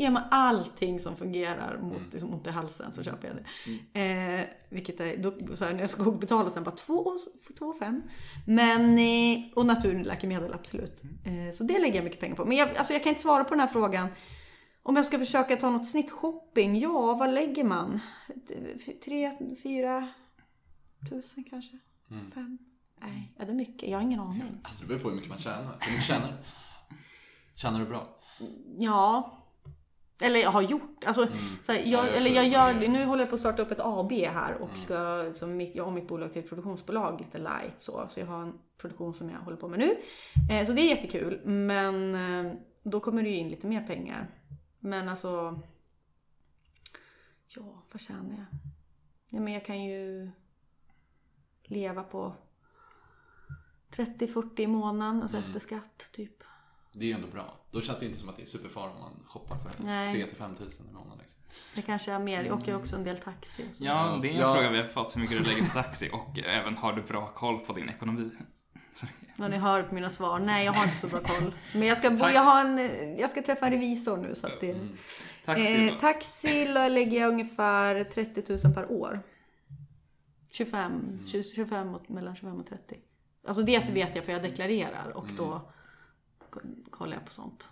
Ge 0.00 0.10
mig 0.10 0.22
allting 0.30 1.00
som 1.00 1.16
fungerar 1.16 1.78
mot 1.82 2.12
liksom, 2.12 2.34
ont 2.34 2.46
i 2.46 2.50
halsen 2.50 2.92
så 2.92 3.02
köper 3.02 3.28
jag 3.28 3.36
det. 3.36 4.00
Eh, 4.00 4.46
vilket 4.68 5.00
är, 5.00 5.16
då, 5.16 5.56
så 5.56 5.64
här, 5.64 5.72
när 5.72 5.80
jag 5.80 5.90
ska 5.90 6.10
betala 6.10 6.50
sen 6.50 6.64
bara 6.64 6.70
2 6.70 7.16
2 7.58 7.72
5. 7.72 8.02
Men, 8.46 8.98
eh, 8.98 9.52
och 9.54 9.66
naturläkemedel 9.66 10.54
absolut. 10.54 11.02
Eh, 11.02 11.52
så 11.52 11.64
det 11.64 11.78
lägger 11.78 11.94
jag 11.94 12.04
mycket 12.04 12.20
pengar 12.20 12.36
på. 12.36 12.44
Men 12.44 12.56
jag, 12.56 12.76
alltså, 12.76 12.92
jag 12.92 13.02
kan 13.02 13.10
inte 13.10 13.22
svara 13.22 13.44
på 13.44 13.50
den 13.50 13.60
här 13.60 13.66
frågan. 13.66 14.08
Om 14.82 14.96
jag 14.96 15.06
ska 15.06 15.18
försöka 15.18 15.56
ta 15.56 15.70
något 15.70 15.88
snitt 15.88 16.10
shopping, 16.10 16.78
ja 16.78 17.14
vad 17.14 17.34
lägger 17.34 17.64
man? 17.64 18.00
3, 19.04 19.56
4 19.62 20.08
tusen 21.10 21.44
kanske? 21.44 21.78
Fem? 22.34 22.58
Nej, 23.00 23.32
är 23.38 23.46
det 23.46 23.52
mycket? 23.54 23.88
Jag 23.88 23.98
har 23.98 24.02
ingen 24.02 24.20
aning. 24.20 24.60
Alltså 24.64 24.82
det 24.82 24.88
beror 24.88 24.98
på 24.98 25.08
hur 25.08 25.14
mycket 25.16 25.28
man 25.30 25.38
tjänar. 25.38 25.76
Hur 25.80 25.92
mycket 25.92 26.06
tjänar? 26.06 26.36
Tjänar 27.54 27.78
du 27.80 27.86
bra? 27.86 28.06
Ja. 28.78 29.36
Eller 30.22 30.40
jag 30.40 30.50
har 30.50 30.62
gjort. 30.62 31.04
Alltså, 31.06 31.26
så 31.62 31.72
här, 31.72 31.78
jag, 31.78 31.86
Mm. 31.86 31.90
Ja, 31.92 32.06
jag 32.06 32.16
eller 32.16 32.30
jag 32.30 32.48
gör, 32.48 32.74
med. 32.74 32.90
nu 32.90 33.04
håller 33.04 33.22
jag 33.22 33.28
på 33.28 33.34
att 33.34 33.40
starta 33.40 33.62
upp 33.62 33.70
ett 33.70 33.80
AB 33.80 34.12
här 34.12 34.50
Mm. 34.56 34.62
och 34.62 34.76
ska, 34.78 35.30
så 35.34 35.46
mitt, 35.46 35.74
jag 35.74 35.84
har 35.84 35.90
mitt 35.92 36.08
bolag 36.08 36.32
till 36.32 36.42
ett 36.42 36.48
produktionsbolag 36.48 37.20
lite 37.20 37.38
light 37.38 37.74
så. 37.82 38.06
Så 38.08 38.20
jag 38.20 38.26
har 38.26 38.42
en 38.42 38.58
produktion 38.78 39.14
som 39.14 39.30
jag 39.30 39.38
håller 39.38 39.56
på 39.56 39.68
med 39.68 39.78
nu. 39.78 39.90
Eh, 40.54 40.66
så 40.66 40.72
det 40.72 40.80
är 40.80 40.88
jättekul. 40.96 41.40
Men 41.44 42.14
eh, 42.46 42.52
då 42.82 43.00
kommer 43.00 43.22
det 43.22 43.28
ju 43.28 43.36
in 43.36 43.48
lite 43.48 43.66
mer 43.66 43.86
pengar. 43.86 44.28
Men 44.78 45.08
alltså... 45.08 45.60
Ja, 47.56 47.82
vad 47.92 48.00
tjänar 48.00 48.30
jag? 48.36 48.46
Ja, 49.28 49.40
men 49.40 49.52
jag 49.52 49.64
kan 49.64 49.84
ju 49.84 50.30
leva 51.64 52.02
på 52.02 52.34
30-40 53.96 54.60
i 54.60 54.66
månaden, 54.66 55.22
alltså 55.22 55.36
Mm. 55.36 55.46
efter 55.46 55.60
skatt 55.60 56.10
typ. 56.12 56.42
Det 56.92 57.04
är 57.04 57.08
ju 57.08 57.14
ändå 57.14 57.26
bra. 57.28 57.56
Då 57.70 57.80
känns 57.80 57.98
det 57.98 58.06
inte 58.06 58.18
som 58.18 58.28
att 58.28 58.36
det 58.36 58.42
är 58.42 58.46
superfar 58.46 58.88
om 58.88 59.00
man 59.00 59.12
shoppar 59.26 59.56
för 59.58 59.84
Nej. 59.84 60.14
3 60.14 60.26
till 60.26 60.36
5 60.36 60.54
tusen 60.56 60.86
i 60.90 60.92
månaden. 60.92 61.18
Liksom. 61.18 61.38
Det 61.74 61.82
kanske 61.82 62.12
är 62.12 62.18
mer. 62.18 62.44
Jag 62.44 62.56
åker 62.58 62.68
ju 62.68 62.74
också 62.78 62.96
en 62.96 63.04
del 63.04 63.18
taxi 63.18 63.64
och 63.70 63.76
så. 63.76 63.84
Ja, 63.84 64.18
det 64.22 64.28
är 64.28 64.32
en 64.32 64.38
Ja. 64.40 64.54
fråga 64.54 64.70
vi 64.70 64.78
har 64.78 64.86
fått. 64.88 65.16
Hur 65.16 65.20
mycket 65.20 65.38
du 65.38 65.44
lägger 65.44 65.62
på 65.66 65.72
taxi 65.72 66.10
och 66.12 66.38
även 66.38 66.76
har 66.76 66.92
du 66.92 67.02
bra 67.02 67.26
koll 67.34 67.58
på 67.58 67.72
din 67.72 67.88
ekonomi? 67.88 68.30
När 69.36 69.48
ni 69.48 69.56
hör 69.56 69.82
på 69.82 69.94
mina 69.94 70.10
svar. 70.10 70.38
Nej, 70.38 70.64
jag 70.64 70.72
har 70.72 70.84
inte 70.84 70.96
så 70.96 71.06
bra 71.06 71.20
koll. 71.20 71.54
Men 71.72 71.82
jag 71.88 71.98
ska, 71.98 72.10
bo, 72.10 72.28
jag 72.28 72.42
har 72.42 72.60
en, 72.60 72.78
jag 73.18 73.30
ska 73.30 73.42
träffa 73.42 73.66
en 73.66 73.72
revisor 73.72 74.16
nu 74.16 74.34
så 74.34 74.46
att 74.46 74.60
det... 74.60 74.76
Taxi 75.44 75.88
Eh, 75.88 75.98
taxi 75.98 76.64
lägger 76.68 77.20
jag 77.20 77.28
ungefär 77.32 78.04
30 78.04 78.58
000 78.66 78.74
per 78.74 78.92
år. 78.92 79.22
25, 80.50 81.18
20, 81.26 81.42
25 81.54 81.94
och, 81.94 82.10
mellan 82.10 82.36
25 82.36 82.60
och 82.60 82.66
30. 82.66 82.96
Alltså 83.46 83.62
det 83.62 83.80
så 83.84 83.92
vet 83.92 84.16
jag 84.16 84.24
för 84.24 84.32
jag 84.32 84.42
deklarerar 84.42 85.10
och 85.14 85.26
då 85.36 85.70
k- 86.50 86.60
kollar 86.90 87.12
jag 87.16 87.24
på 87.26 87.32
sånt. 87.32 87.68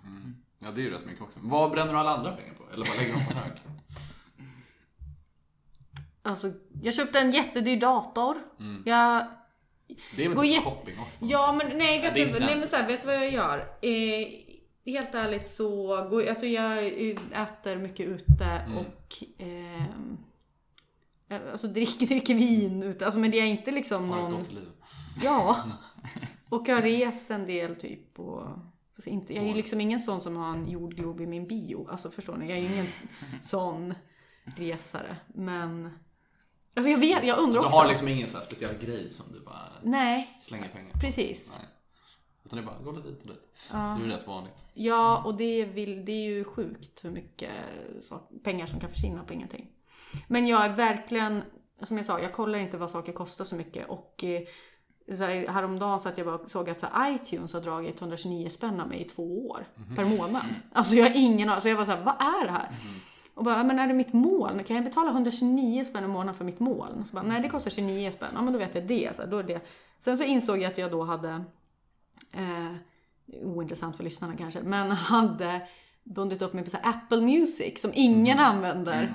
Ja, 0.58 0.70
det 0.70 0.80
är 0.80 0.82
ju 0.84 0.90
rätt 0.90 1.06
mycket 1.06 1.22
också. 1.22 1.40
Vad 1.42 1.70
bränner 1.70 1.92
du 1.92 1.98
alla 1.98 2.16
andra 2.16 2.32
pengar 2.32 2.54
på? 2.54 2.64
Eller 2.74 2.86
vad 2.86 2.96
lägger 2.96 3.14
du 3.14 3.24
på 3.26 3.32
hög? 3.34 3.52
Alltså, 6.22 6.52
jag 6.82 6.94
köpte 6.94 7.18
en 7.18 7.30
jättedyr 7.30 7.76
dator. 7.80 8.36
Jag 8.84 9.26
Det 10.16 10.24
är 10.24 10.28
väl 10.28 10.38
typ 10.38 10.62
shopping 10.64 10.98
också? 11.00 11.24
Ja, 11.24 11.52
men 11.52 11.78
nej, 11.78 12.00
vet 12.00 12.14
du, 12.32 12.40
nej 12.40 12.56
men 12.58 12.68
så 12.68 12.76
här, 12.76 12.86
vet 12.86 13.00
du 13.00 13.06
vad 13.06 13.16
jag 13.16 13.32
gör? 13.32 13.58
Eh, 13.82 14.28
helt 14.92 15.14
ärligt 15.14 15.46
så, 15.46 15.86
går, 16.10 16.26
alltså 16.28 16.46
jag 16.46 16.86
äter 17.32 17.76
mycket 17.76 18.06
ute 18.08 18.44
Mm. 18.44 18.78
och 18.78 19.16
ehm, 19.38 20.18
eh, 21.28 21.40
alltså 21.50 21.66
dricker, 21.68 22.06
dricker 22.06 22.34
vin 22.34 22.82
ute. 22.82 23.04
Alltså, 23.04 23.20
men 23.20 23.30
det 23.30 23.40
är 23.40 23.44
inte 23.46 23.70
liksom 23.70 24.10
Har 24.10 24.16
ett 24.18 24.22
någon... 24.30 24.38
gott 24.38 24.52
liv. 24.52 24.68
Ja. 25.22 25.62
Och 26.48 26.68
jag 26.68 26.74
har 26.74 26.82
rest 26.82 27.30
en 27.30 27.46
del 27.46 27.76
typ 27.76 28.18
och... 28.18 28.46
Fast 28.96 29.06
inte, 29.08 29.34
jag 29.34 29.44
är 29.44 29.48
ju 29.48 29.54
liksom 29.54 29.80
ingen 29.80 30.00
sån 30.00 30.20
som 30.20 30.36
har 30.36 30.50
en 30.52 30.68
jordglob 30.68 31.20
i 31.20 31.26
min 31.26 31.46
bio. 31.46 31.88
Alltså 31.90 32.10
förstår 32.10 32.36
ni? 32.36 32.48
Jag 32.48 32.58
är 32.58 32.62
ju 32.62 32.72
ingen 32.74 32.86
sån 33.40 33.94
resare. 34.56 35.16
Men 35.26 35.90
Alltså 36.74 36.90
jag 36.90 36.98
vet, 36.98 37.26
jag 37.26 37.38
undrar 37.38 37.60
Du 37.60 37.66
också. 37.66 37.78
har 37.78 37.88
liksom 37.88 38.08
ingen 38.08 38.28
sån 38.28 38.38
här 38.38 38.44
speciell 38.46 38.74
grej 38.80 39.10
som 39.12 39.32
du 39.32 39.40
bara 39.40 39.68
Nej, 39.82 40.36
slänger 40.40 40.68
pengar 40.68 40.92
på? 40.92 40.98
precis. 40.98 41.58
Nej. 41.60 41.68
Utan 42.44 42.56
det 42.56 42.62
är 42.62 42.66
bara, 42.66 42.78
gå 42.84 42.92
lite 42.92 43.08
hit 43.08 43.22
och 43.22 43.26
dit. 43.28 43.42
Det 43.70 43.76
är 43.76 43.98
ju 43.98 44.06
rätt 44.08 44.26
vanligt. 44.26 44.64
Ja, 44.74 45.22
och 45.24 45.36
det, 45.36 45.64
vill, 45.64 46.04
det 46.04 46.12
är 46.12 46.24
ju 46.30 46.44
sjukt 46.44 47.04
hur 47.04 47.10
mycket 47.10 47.50
pengar 48.44 48.66
som 48.66 48.80
kan 48.80 48.90
försvinna 48.90 49.24
på 49.24 49.34
ingenting. 49.34 49.66
Men 50.28 50.46
jag 50.46 50.64
är 50.64 50.72
verkligen, 50.72 51.42
som 51.82 51.96
jag 51.96 52.06
sa, 52.06 52.20
jag 52.20 52.32
kollar 52.32 52.58
inte 52.58 52.78
vad 52.78 52.90
saker 52.90 53.12
kostar 53.12 53.44
så 53.44 53.56
mycket. 53.56 53.88
Och 53.88 54.24
eh, 54.24 54.42
så 55.16 55.24
här, 55.24 55.46
häromdagen 55.48 56.00
så 56.00 56.08
att 56.08 56.18
jag 56.18 56.26
bara 56.26 56.46
såg 56.46 56.70
att 56.70 56.80
så 56.80 56.86
här, 56.92 57.14
iTunes 57.14 57.52
har 57.52 57.60
dragit 57.60 58.00
129 58.00 58.48
spänn 58.48 58.80
av 58.80 58.88
mig 58.88 59.00
i 59.00 59.04
två 59.04 59.48
år 59.48 59.66
per 59.96 60.04
månad. 60.04 60.42
Alltså 60.72 60.94
jag 60.94 61.04
har 61.04 61.12
ingen 61.14 61.48
aning. 61.48 61.60
Så 61.60 61.68
jag 61.68 61.76
var 61.76 61.84
så 61.84 61.90
här, 61.90 62.04
vad 62.04 62.14
är 62.14 62.44
det 62.44 62.50
här? 62.50 62.68
Och 63.34 63.44
bara, 63.44 63.64
men 63.64 63.78
är 63.78 63.86
det 63.86 63.94
mitt 63.94 64.12
moln? 64.12 64.64
Kan 64.64 64.76
jag 64.76 64.84
betala 64.84 65.10
129 65.10 65.84
spänn 65.84 66.04
i 66.04 66.08
månaden 66.08 66.34
för 66.34 66.44
mitt 66.44 66.60
moln? 66.60 67.04
Så 67.04 67.14
bara, 67.14 67.22
nej 67.24 67.42
det 67.42 67.48
kostar 67.48 67.70
29 67.70 68.10
spänn. 68.10 68.30
Ja 68.34 68.42
men 68.42 68.52
då 68.52 68.58
vet 68.58 68.74
jag 68.74 68.86
det. 68.86 69.16
Så 69.16 69.22
här, 69.22 69.28
då 69.28 69.38
är 69.38 69.42
det. 69.42 69.60
Sen 69.98 70.18
så 70.18 70.24
insåg 70.24 70.58
jag 70.58 70.64
att 70.64 70.78
jag 70.78 70.90
då 70.90 71.02
hade, 71.02 71.44
eh, 72.32 72.72
ointressant 73.42 73.96
för 73.96 74.04
lyssnarna 74.04 74.36
kanske, 74.36 74.62
men 74.62 74.90
hade 74.90 75.68
bundit 76.04 76.42
upp 76.42 76.52
mig 76.52 76.64
på 76.64 76.70
så 76.70 76.76
Apple 76.82 77.20
Music 77.20 77.80
som 77.80 77.90
ingen 77.94 78.38
använder. 78.38 79.14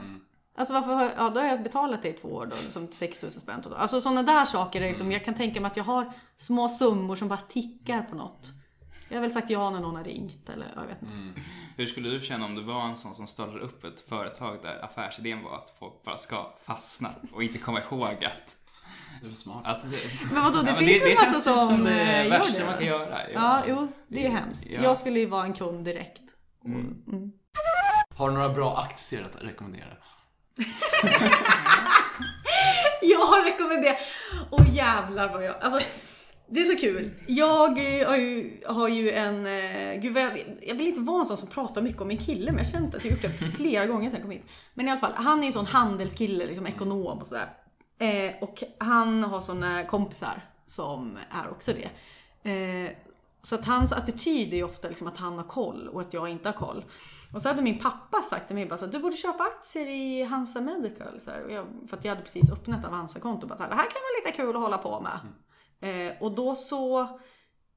Alltså 0.55 0.73
varför 0.73 0.93
har, 0.93 1.11
ja, 1.17 1.29
då 1.29 1.39
har 1.39 1.47
jag 1.47 1.63
betalat 1.63 2.01
det 2.01 2.09
i 2.09 2.13
två 2.13 2.27
år 2.27 2.45
då, 2.45 2.55
liksom 2.63 2.91
6000 2.91 3.41
spänn 3.41 3.61
totalt. 3.61 3.81
Alltså 3.81 4.01
sådana 4.01 4.23
där 4.23 4.45
saker, 4.45 4.81
är 4.81 4.89
liksom, 4.89 5.11
jag 5.11 5.25
kan 5.25 5.33
tänka 5.35 5.61
mig 5.61 5.67
att 5.71 5.77
jag 5.77 5.83
har 5.83 6.13
små 6.35 6.69
summor 6.69 7.15
som 7.15 7.27
bara 7.27 7.39
tickar 7.39 8.01
på 8.01 8.15
något. 8.15 8.51
Jag 9.09 9.17
har 9.17 9.21
väl 9.21 9.31
sagt 9.31 9.49
ja 9.49 9.69
när 9.69 9.79
någon 9.79 9.95
har 9.95 10.03
ringt 10.03 10.49
eller 10.49 10.65
jag 10.75 10.81
vet 10.81 11.01
inte. 11.01 11.41
Hur 11.77 11.87
skulle 11.87 12.09
du 12.09 12.21
känna 12.21 12.45
om 12.45 12.55
du 12.55 12.61
var 12.63 12.81
en 12.81 12.97
sån 12.97 13.15
som 13.15 13.27
startade 13.27 13.59
upp 13.59 13.83
ett 13.83 14.01
företag 14.01 14.57
där 14.61 14.85
affärsidén 14.85 15.43
var 15.43 15.55
att 15.55 15.73
folk 15.79 16.03
bara 16.03 16.17
ska 16.17 16.53
fastna 16.65 17.09
och 17.33 17.43
inte 17.43 17.57
komma 17.57 17.79
ihåg 17.91 18.25
att... 18.25 18.57
Det 19.21 19.27
är 19.27 19.29
för 19.29 19.37
smart. 19.37 19.61
att 19.65 19.85
Men 20.33 20.43
vadå, 20.43 20.61
det 20.61 20.69
Ja, 20.69 20.75
finns 20.75 21.01
väl 21.03 21.13
massa 21.15 21.33
typ 21.33 21.67
som, 21.67 21.83
det 21.83 22.01
eh, 22.01 22.27
gör 22.27 22.59
det? 22.59 22.65
man 22.65 22.73
kan 22.73 22.85
göra. 22.85 23.31
Ja, 23.33 23.61
jo, 23.67 23.87
det 24.07 24.25
är 24.25 24.29
hemskt. 24.29 24.67
Ja. 24.69 24.81
Jag 24.83 24.97
skulle 24.97 25.19
ju 25.19 25.25
vara 25.25 25.43
en 25.45 25.53
kund 25.53 25.85
direkt. 25.85 26.21
Mm. 26.65 27.31
Har 28.17 28.29
du 28.29 28.33
några 28.35 28.49
bra 28.49 28.77
aktier 28.77 29.23
att 29.23 29.43
rekommendera? 29.43 29.97
Jag 33.01 33.25
har 33.25 33.45
rekommenderat... 33.45 33.97
Åh 34.49 34.75
jävlar 34.75 35.29
vad 35.29 35.45
jag... 35.45 35.55
Alltså, 35.61 35.81
det 36.47 36.61
är 36.61 36.65
så 36.65 36.77
kul. 36.77 37.11
Jag 37.27 38.01
eh, 38.01 38.07
har 38.07 38.17
ju, 38.17 38.61
har 38.65 38.87
ju 38.87 39.11
en... 39.11 39.45
Eh, 39.45 39.99
gud, 40.01 40.13
vad 40.13 40.23
jag, 40.23 40.57
jag 40.61 40.75
vill 40.75 40.87
inte 40.87 41.01
vara 41.01 41.19
en 41.19 41.25
sån 41.25 41.37
som 41.37 41.47
pratar 41.47 41.81
mycket 41.81 42.01
om 42.01 42.07
min 42.07 42.17
kille, 42.17 42.45
men 42.45 42.57
jag 42.57 42.65
har 42.65 42.71
känt 42.71 42.95
att 42.95 43.05
jag 43.05 43.11
har 43.11 43.17
gjort 43.17 43.39
det 43.39 43.45
flera 43.57 43.85
gånger 43.85 44.09
sen 44.09 44.19
jag 44.19 44.21
kom 44.21 44.31
hit. 44.31 44.45
Men 44.73 44.87
i 44.87 44.91
alla 44.91 44.99
fall, 44.99 45.13
han 45.15 45.39
är 45.39 45.43
ju 45.43 45.47
en 45.47 45.53
sån 45.53 45.65
handelskille, 45.65 46.45
liksom 46.45 46.67
ekonom 46.67 47.19
och 47.19 47.27
sådär. 47.27 47.49
Eh, 47.99 48.31
och 48.41 48.63
han 48.77 49.23
har 49.23 49.41
såna 49.41 49.83
kompisar 49.83 50.41
som 50.65 51.17
är 51.29 51.51
också 51.51 51.71
det. 51.73 51.89
Eh, 52.51 52.91
så 53.43 53.55
att 53.55 53.65
hans 53.65 53.91
attityd 53.91 54.53
är 54.53 54.57
ju 54.57 54.63
ofta 54.63 54.87
liksom 54.87 55.07
att 55.07 55.17
han 55.17 55.37
har 55.37 55.43
koll 55.43 55.87
och 55.87 56.01
att 56.01 56.13
jag 56.13 56.29
inte 56.29 56.49
har 56.49 56.53
koll. 56.53 56.85
Och 57.33 57.41
så 57.41 57.49
hade 57.49 57.61
min 57.61 57.79
pappa 57.79 58.21
sagt 58.21 58.47
till 58.47 58.55
mig 58.55 58.65
bara 58.65 58.77
så 58.77 58.85
att 58.85 58.91
du 58.91 58.99
borde 58.99 59.15
köpa 59.15 59.43
aktier 59.43 59.87
i 59.87 60.23
Hansa 60.23 60.61
Medical. 60.61 61.21
Så 61.21 61.31
jag, 61.49 61.67
för 61.89 61.97
att 61.97 62.05
jag 62.05 62.11
hade 62.11 62.23
precis 62.23 62.51
öppnat 62.51 62.85
Avanza-konto. 62.85 63.47
Bara 63.47 63.57
så 63.57 63.63
här, 63.63 63.69
det 63.69 63.75
här 63.75 63.83
kan 63.83 64.01
vara 64.01 64.25
lite 64.25 64.37
kul 64.37 64.55
att 64.55 64.61
hålla 64.61 64.77
på 64.77 65.01
med. 65.01 65.19
Eh, 66.09 66.21
och 66.21 66.31
då 66.31 66.55
så 66.55 67.01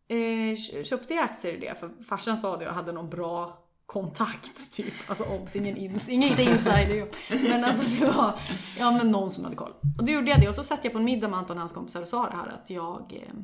eh, 0.08 0.82
köpte 0.84 1.14
jag 1.14 1.24
aktier 1.24 1.52
i 1.52 1.60
det. 1.60 1.74
För 1.80 2.02
farsan 2.08 2.38
sa 2.38 2.50
det 2.50 2.56
och 2.56 2.62
jag 2.62 2.72
hade 2.72 2.92
någon 2.92 3.10
bra 3.10 3.62
kontakt 3.86 4.72
typ. 4.72 4.94
Alltså 5.08 5.24
obs, 5.24 5.56
ingen 5.56 5.76
ins, 5.76 6.08
inget 6.08 6.38
insider. 6.38 7.08
Men 7.50 7.64
alltså 7.64 7.84
det 7.84 8.06
var 8.06 8.40
ja, 8.78 8.90
men 8.90 9.10
någon 9.10 9.30
som 9.30 9.44
hade 9.44 9.56
koll. 9.56 9.72
Och 9.98 10.04
då 10.04 10.12
gjorde 10.12 10.30
jag 10.30 10.40
det 10.40 10.48
och 10.48 10.54
så 10.54 10.64
satt 10.64 10.84
jag 10.84 10.92
på 10.92 10.98
en 10.98 11.04
middag 11.04 11.28
med 11.28 11.38
Anton 11.38 11.56
och 11.56 11.60
hans 11.60 11.72
kompisar 11.72 12.02
och 12.02 12.08
sa 12.08 12.30
det 12.30 12.36
här 12.36 12.46
att 12.46 12.70
jag 12.70 13.22
eh, 13.22 13.34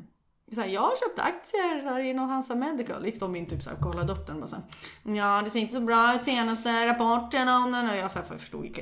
så 0.51 0.61
här, 0.61 0.67
jag 0.67 0.81
har 0.81 0.95
köpt 0.95 1.19
aktier 1.19 1.89
så 1.89 1.99
i 1.99 2.13
någon 2.13 2.29
Hansa 2.29 2.55
Medical. 2.55 3.05
Gick 3.05 3.19
de 3.19 3.35
in 3.35 3.45
typ 3.45 3.61
så 3.61 3.69
här, 3.69 3.77
och 3.77 3.83
kollade 3.83 4.13
upp 4.13 4.27
den 4.27 4.43
och 4.43 4.49
så 4.49 4.55
här, 4.55 5.15
Ja, 5.15 5.41
det 5.43 5.49
ser 5.49 5.59
inte 5.59 5.73
så 5.73 5.81
bra 5.81 6.15
ut 6.15 6.23
senaste 6.23 6.87
rapporterna. 6.87 7.89
Och 7.91 7.97
jag 7.97 8.11
så 8.11 8.19
här, 8.19 8.25
för 8.25 8.33
jag 8.33 8.41
förstod 8.41 8.65
inte. 8.65 8.81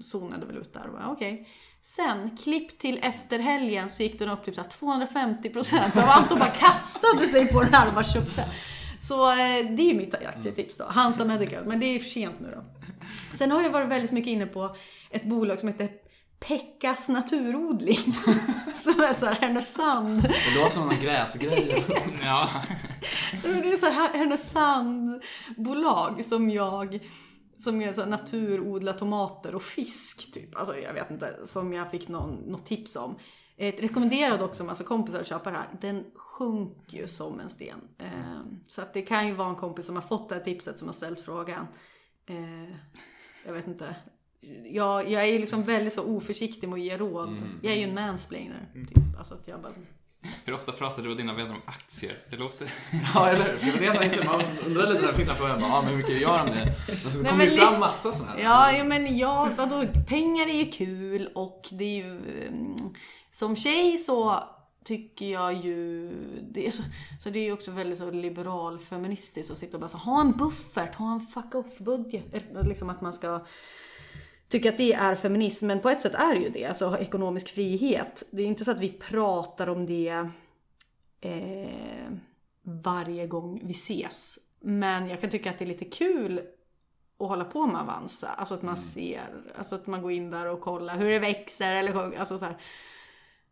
Zonade 0.00 0.46
väl 0.46 0.56
ut 0.56 0.72
där 0.72 0.86
och 0.86 0.92
bara 0.92 1.08
okej. 1.08 1.48
Sen, 1.82 2.36
klipp 2.36 2.78
till 2.78 2.98
efter 3.02 3.38
helgen 3.38 3.90
så 3.90 4.02
gick 4.02 4.18
den 4.18 4.28
upp 4.28 4.44
typ 4.44 4.54
så 4.54 4.62
250% 4.62 5.90
Så 5.92 6.00
Anton 6.00 6.38
bara 6.38 6.50
kastade 6.50 7.26
sig 7.26 7.52
på 7.52 7.62
den 7.62 7.74
här 7.74 7.88
och 7.88 7.94
bara 7.94 8.04
köpte. 8.04 8.44
Så 8.98 9.30
eh, 9.30 9.36
det 9.76 9.90
är 9.90 9.94
mitt 9.94 10.14
aktietips 10.14 10.78
då. 10.78 10.84
Hansa 10.84 11.24
Medical. 11.24 11.66
Men 11.66 11.80
det 11.80 11.86
är 11.86 11.98
för 11.98 12.10
sent 12.10 12.40
nu 12.40 12.50
då. 12.54 12.64
Sen 13.36 13.50
har 13.50 13.62
jag 13.62 13.70
varit 13.70 13.88
väldigt 13.88 14.12
mycket 14.12 14.30
inne 14.30 14.46
på 14.46 14.76
ett 15.10 15.24
bolag 15.24 15.60
som 15.60 15.68
heter 15.68 15.88
Pekkas 16.40 17.08
naturodling. 17.08 17.96
som 18.74 19.00
är 19.00 19.14
så 19.14 19.26
här 19.26 19.34
Härnösand. 19.34 20.22
Det 20.22 20.58
låter 20.58 20.70
som 20.70 20.90
en 20.90 21.00
gräsgrej. 21.00 21.84
Ja. 22.22 22.48
Det 23.42 23.48
är 23.48 23.76
så 23.76 23.86
här 23.86 24.18
Härnösandbolag 24.18 26.24
som 26.24 26.50
jag 26.50 27.00
som 27.56 27.82
är 27.82 27.92
så 27.92 28.00
här 28.00 28.08
naturodla 28.08 28.92
tomater 28.92 29.54
och 29.54 29.62
fisk 29.62 30.32
typ. 30.32 30.56
Alltså 30.56 30.78
jag 30.78 30.94
vet 30.94 31.10
inte, 31.10 31.36
som 31.44 31.72
jag 31.72 31.90
fick 31.90 32.08
någon, 32.08 32.34
något 32.34 32.66
tips 32.66 32.96
om. 32.96 33.18
Eh, 33.56 33.74
rekommenderade 33.78 34.44
också 34.44 34.62
en 34.62 34.66
massa 34.66 34.84
kompisar 34.84 35.20
att 35.20 35.26
köpa 35.26 35.50
det 35.50 35.56
här. 35.56 35.68
Den 35.80 36.04
sjunker 36.14 36.96
ju 36.96 37.08
som 37.08 37.40
en 37.40 37.50
sten. 37.50 37.80
Eh, 37.98 38.40
så 38.66 38.82
att 38.82 38.94
det 38.94 39.02
kan 39.02 39.26
ju 39.26 39.34
vara 39.34 39.48
en 39.48 39.54
kompis 39.54 39.86
som 39.86 39.96
har 39.96 40.02
fått 40.02 40.28
det 40.28 40.34
här 40.34 40.42
tipset 40.42 40.78
som 40.78 40.88
har 40.88 40.92
ställt 40.92 41.20
frågan. 41.20 41.66
Eh, 42.26 42.76
jag 43.46 43.52
vet 43.52 43.66
inte. 43.66 43.96
Jag, 44.70 45.10
jag 45.10 45.22
är 45.22 45.32
ju 45.32 45.38
liksom 45.38 45.62
väldigt 45.62 45.92
så 45.92 46.04
oförsiktig 46.04 46.68
med 46.68 46.74
att 46.74 46.84
ge 46.84 46.96
råd. 46.96 47.36
Jag 47.62 47.72
är 47.72 47.76
ju 47.76 47.82
en 47.82 47.94
mansplainer. 47.94 48.68
Typ. 48.74 49.18
Alltså 49.18 49.34
att 49.34 49.48
jag 49.48 49.60
bara... 49.62 49.72
Hur 50.44 50.54
ofta 50.54 50.72
pratar 50.72 51.02
du 51.02 51.10
och 51.10 51.16
dina 51.16 51.34
vänner 51.34 51.54
om 51.54 51.60
aktier? 51.66 52.18
Det 52.30 52.36
låter... 52.36 52.72
ja, 53.14 53.28
eller 53.28 53.52
hur? 53.52 53.58
För 53.58 53.78
det 53.78 53.86
vet 53.86 53.94
man 53.94 54.04
inte. 54.04 54.24
Man 54.24 54.42
undrar 54.66 54.86
lite 54.92 55.00
när 55.00 55.08
jag 55.18 55.26
den 55.26 55.36
frågan. 55.36 55.60
Bara, 55.60 55.68
ja, 55.68 55.82
men 55.82 55.90
hur 55.90 55.96
mycket 55.96 56.20
gör 56.20 56.46
de 56.46 56.50
det? 56.52 56.74
Men 57.02 57.12
så 57.12 57.24
kommer 57.24 57.44
det 57.44 57.50
fram 57.50 57.80
massa 57.80 58.12
sådana 58.12 58.32
här. 58.32 58.42
Ja, 58.42 58.72
ja 58.72 58.84
men 58.84 59.18
ja, 59.18 59.50
vadå, 59.56 59.84
pengar 60.08 60.46
är 60.46 60.64
ju 60.64 60.70
kul 60.70 61.30
och 61.34 61.68
det 61.70 61.84
är 61.84 62.04
ju... 62.04 62.18
mm, 62.48 62.76
Som 63.30 63.56
tjej 63.56 63.98
så 63.98 64.44
tycker 64.84 65.32
jag 65.32 65.54
ju... 65.54 66.10
Det 66.50 66.66
är 66.66 66.70
så, 66.70 66.82
så 67.20 67.30
det 67.30 67.38
är 67.38 67.44
ju 67.44 67.52
också 67.52 67.70
väldigt 67.70 67.98
så 67.98 68.10
liberal 68.10 68.78
feministiskt 68.78 69.50
att 69.52 69.58
sitta 69.58 69.76
och 69.76 69.80
bara 69.80 69.88
så, 69.88 69.98
ha 69.98 70.20
en 70.20 70.32
buffert, 70.32 70.94
ha 70.94 71.12
en 71.12 71.20
fuck 71.20 71.54
off-budget. 71.54 72.24
Liksom 72.64 72.90
att 72.90 73.00
man 73.00 73.12
ska 73.12 73.46
tycka 74.54 74.68
att 74.68 74.76
det 74.76 74.92
är 74.92 75.14
feminism, 75.14 75.66
men 75.66 75.80
på 75.80 75.90
ett 75.90 76.00
sätt 76.00 76.14
är 76.14 76.34
det 76.34 76.40
ju 76.40 76.48
det. 76.48 76.64
Alltså 76.64 76.98
ekonomisk 76.98 77.48
frihet. 77.48 78.28
Det 78.30 78.42
är 78.42 78.46
inte 78.46 78.64
så 78.64 78.70
att 78.70 78.80
vi 78.80 78.88
pratar 78.88 79.68
om 79.68 79.86
det 79.86 80.28
eh, 81.20 82.12
varje 82.62 83.26
gång 83.26 83.60
vi 83.64 83.72
ses. 83.72 84.38
Men 84.60 85.08
jag 85.08 85.20
kan 85.20 85.30
tycka 85.30 85.50
att 85.50 85.58
det 85.58 85.64
är 85.64 85.66
lite 85.66 85.84
kul 85.84 86.38
att 87.18 87.28
hålla 87.28 87.44
på 87.44 87.66
med 87.66 87.80
Avanza. 87.80 88.28
Alltså 88.28 88.54
att 88.54 88.62
man 88.62 88.76
ser, 88.76 89.22
alltså 89.58 89.74
att 89.74 89.86
man 89.86 90.02
går 90.02 90.12
in 90.12 90.30
där 90.30 90.46
och 90.46 90.60
kollar 90.60 90.96
hur 90.96 91.10
det 91.10 91.18
växer 91.18 91.72
eller 91.72 92.18
alltså 92.18 92.38
så 92.38 92.44
här. 92.44 92.56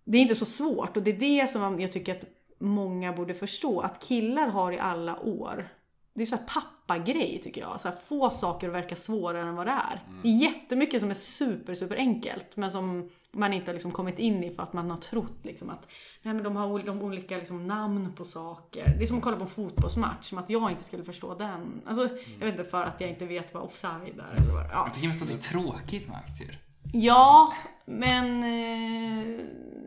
Det 0.04 0.18
är 0.18 0.22
inte 0.22 0.34
så 0.34 0.46
svårt 0.46 0.96
och 0.96 1.02
det 1.02 1.10
är 1.10 1.18
det 1.18 1.50
som 1.50 1.80
jag 1.80 1.92
tycker 1.92 2.16
att 2.16 2.24
många 2.58 3.12
borde 3.12 3.34
förstå. 3.34 3.80
Att 3.80 4.00
killar 4.00 4.46
har 4.46 4.72
i 4.72 4.78
alla 4.78 5.20
år, 5.20 5.68
det 6.14 6.22
är 6.22 6.26
så 6.26 6.36
här 6.36 6.44
pappagrej 6.44 7.40
tycker 7.42 7.60
jag. 7.60 7.80
Så 7.80 7.88
här, 7.88 7.96
få 7.96 8.30
saker 8.30 8.68
att 8.68 8.74
verka 8.74 8.96
svårare 8.96 9.48
än 9.48 9.54
vad 9.54 9.66
det 9.66 9.70
är. 9.70 10.02
Det 10.22 10.28
är 10.28 10.36
jättemycket 10.36 11.00
som 11.00 11.10
är 11.10 11.14
super, 11.14 11.74
super 11.74 11.96
enkelt 11.96 12.56
men 12.56 12.70
som 12.72 13.10
man 13.32 13.52
inte 13.52 13.70
har 13.70 13.72
liksom 13.72 13.92
kommit 13.92 14.18
in 14.18 14.44
i 14.44 14.50
för 14.54 14.62
att 14.62 14.72
man 14.72 14.90
har 14.90 14.98
trott 14.98 15.38
liksom 15.42 15.70
att 15.70 15.88
nej, 16.22 16.34
men 16.34 16.44
de 16.44 16.56
har 16.56 16.78
de 16.78 17.02
olika 17.02 17.36
liksom 17.36 17.66
namn 17.66 18.12
på 18.16 18.24
saker. 18.24 18.94
Det 18.98 19.02
är 19.02 19.06
som 19.06 19.16
att 19.18 19.24
kolla 19.24 19.36
på 19.36 19.42
en 19.42 19.48
fotbollsmatch, 19.48 20.28
som 20.28 20.38
att 20.38 20.50
jag 20.50 20.70
inte 20.70 20.84
skulle 20.84 21.04
förstå 21.04 21.34
den. 21.34 21.82
Alltså, 21.86 22.08
Jag 22.38 22.46
vet 22.46 22.58
inte, 22.58 22.70
för 22.70 22.84
att 22.84 23.00
jag 23.00 23.10
inte 23.10 23.26
vet 23.26 23.54
vad 23.54 23.62
offside 23.62 24.20
är. 24.30 24.42
Eller 24.42 24.52
vad, 24.52 24.64
ja. 24.72 24.84
Jag 24.86 24.94
tycker 24.94 25.08
att 25.08 25.28
det 25.28 25.34
är 25.34 25.38
tråkigt 25.38 26.08
med 26.08 26.16
aktier. 26.16 26.58
Ja, 26.92 27.52
men... 27.84 28.42
Eh, 28.42 29.40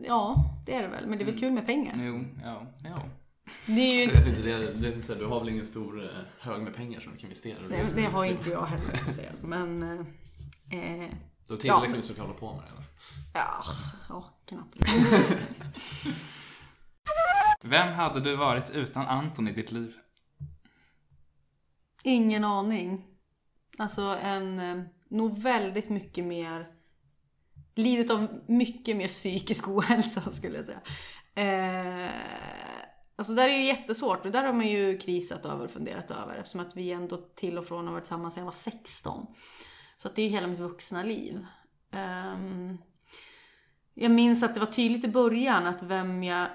ja, 0.04 0.36
det 0.66 0.74
är 0.74 0.82
det 0.82 0.88
väl. 0.88 1.06
Men 1.06 1.18
det 1.18 1.24
är 1.24 1.26
väl 1.26 1.40
kul 1.40 1.52
med 1.52 1.66
pengar. 1.66 1.94
Jo, 1.96 2.24
ja, 2.44 2.62
ja. 2.84 3.02
Det 3.66 3.72
är 3.80 3.96
Jag 3.96 4.06
ju... 4.06 4.12
vet 4.12 4.26
inte, 4.26 4.42
det, 4.42 4.72
det 4.72 4.88
är 4.88 4.92
inte 4.92 5.06
så 5.06 5.12
här, 5.12 5.20
du 5.20 5.26
har 5.26 5.40
väl 5.40 5.48
ingen 5.48 5.66
stor 5.66 6.04
eh, 6.04 6.10
hög 6.38 6.62
med 6.62 6.74
pengar 6.74 7.00
som 7.00 7.12
du 7.12 7.18
kan 7.18 7.24
investera? 7.26 7.68
Det, 7.68 7.96
det 7.96 8.02
har 8.02 8.24
inte 8.24 8.50
jag 8.50 8.66
heller, 8.66 9.12
säga. 9.12 9.32
Men... 9.42 9.82
Eh, 9.82 9.98
eh, 10.78 11.10
Du 11.46 11.54
har 11.54 11.58
Ja, 11.66 11.80
tillräckligt 11.80 12.04
så 12.04 12.12
du 12.12 12.16
kan 12.16 12.26
hålla 12.26 12.38
på 12.38 12.52
med 12.52 12.62
det. 12.64 12.68
Eller? 12.70 12.84
ja, 13.34 13.62
ja, 14.08 14.34
knappt. 14.46 14.76
Vem 17.62 17.92
hade 17.94 18.20
du 18.20 18.36
varit 18.36 18.70
utan 18.70 19.06
Anton 19.06 19.48
i 19.48 19.52
ditt 19.52 19.72
liv? 19.72 19.94
Ingen 22.04 22.44
aning. 22.44 23.04
Alltså 23.78 24.18
en... 24.22 24.58
Eh, 24.60 24.82
nog 25.08 25.38
väldigt 25.38 25.88
mycket 25.88 26.24
mer... 26.24 26.66
Livet 27.74 28.10
av 28.10 28.26
mycket 28.46 28.96
mer 28.96 29.08
psykisk 29.08 29.68
ohälsa 29.68 30.32
skulle 30.32 30.56
jag 30.56 30.64
säga. 30.64 30.80
Eh, 31.34 32.10
alltså 33.16 33.34
där 33.34 33.48
är 33.48 33.56
ju 33.56 33.64
jättesvårt 33.64 34.26
och 34.26 34.32
där 34.32 34.44
har 34.44 34.52
man 34.52 34.68
ju 34.68 34.98
krisat 34.98 35.44
över 35.44 35.64
och 35.64 35.70
funderat 35.70 36.10
över 36.10 36.34
eftersom 36.34 36.60
att 36.60 36.76
vi 36.76 36.92
ändå 36.92 37.16
till 37.16 37.58
och 37.58 37.66
från 37.66 37.86
har 37.86 37.92
varit 37.92 38.04
tillsammans 38.04 38.34
sedan 38.34 38.40
jag 38.40 38.46
var 38.46 38.52
16. 38.52 39.26
Så 39.96 40.08
att 40.08 40.16
det 40.16 40.22
är 40.22 40.26
ju 40.26 40.30
hela 40.30 40.46
mitt 40.46 40.58
vuxna 40.58 41.02
liv. 41.02 41.46
Um, 41.92 42.78
jag 43.94 44.10
minns 44.10 44.42
att 44.42 44.54
det 44.54 44.60
var 44.60 44.66
tydligt 44.66 45.04
i 45.04 45.08
början 45.08 45.66
att 45.66 45.82
vem 45.82 46.22
jag 46.22 46.48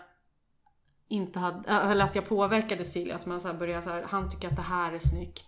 inte 1.08 1.39
hade, 1.39 1.69
eller 1.69 2.06
att 2.06 2.15
jag 2.15 2.28
påverkade 2.28 2.86
Silja. 2.86 3.15
Att 3.15 3.26
man 3.26 3.41
så 3.41 3.47
här 3.47 3.56
började 3.56 3.82
så 3.82 3.89
här, 3.89 4.04
han 4.10 4.30
tycker 4.30 4.47
att 4.47 4.56
det 4.56 4.62
här 4.62 4.93
är 4.93 5.00
snyggt, 5.00 5.45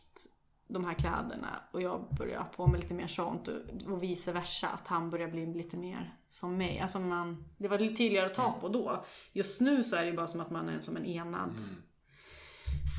de 0.74 0.86
här 0.86 0.94
kläderna. 0.94 1.62
Och 1.72 1.82
jag 1.82 2.16
börjar 2.18 2.38
ha 2.38 2.46
på 2.46 2.68
mig 2.68 2.82
lite 2.82 2.94
mer 2.94 3.08
sånt 3.08 3.48
och, 3.48 3.92
och 3.92 4.04
vice 4.04 4.32
versa. 4.32 4.68
Att 4.68 4.88
han 4.88 5.10
börjar 5.10 5.28
bli 5.28 5.46
lite 5.46 5.78
mer 5.78 6.18
som 6.28 6.58
mig. 6.58 6.80
Alltså 6.80 7.00
man, 7.00 7.46
det 7.58 7.68
var 7.68 7.78
tydligare 7.78 8.26
att 8.26 8.34
ta 8.34 8.52
på 8.52 8.68
då. 8.68 9.06
Just 9.34 9.62
nu 9.62 9.84
så 9.84 9.96
är 9.96 10.06
det 10.06 10.14
bara 10.14 10.28
som 10.28 10.42
att 10.42 10.52
man 10.52 10.70
är 10.70 10.80
som 10.80 10.98
en 10.98 11.06
enad 11.06 11.52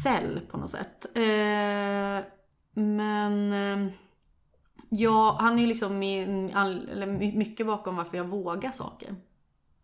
cell 0.02 0.40
på 0.50 0.56
något 0.56 0.70
sätt. 0.70 1.06
Eh, 1.16 2.24
men 2.74 3.52
eh, 3.52 3.92
ja, 4.90 5.36
han 5.40 5.58
är 5.58 5.60
ju 5.60 5.66
liksom 5.66 5.98
min, 5.98 6.54
all, 6.54 7.06
mycket 7.34 7.66
bakom 7.66 7.96
varför 7.96 8.16
jag 8.16 8.24
vågar 8.24 8.70
saker. 8.70 9.16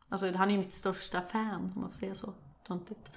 Alltså 0.09 0.33
han 0.33 0.49
är 0.49 0.53
ju 0.53 0.59
mitt 0.59 0.75
största 0.75 1.23
fan 1.23 1.73
om 1.75 1.81
man 1.81 1.91
får 1.91 1.97
säga 1.99 2.15
så. 2.15 2.35
Töntigt. 2.67 3.13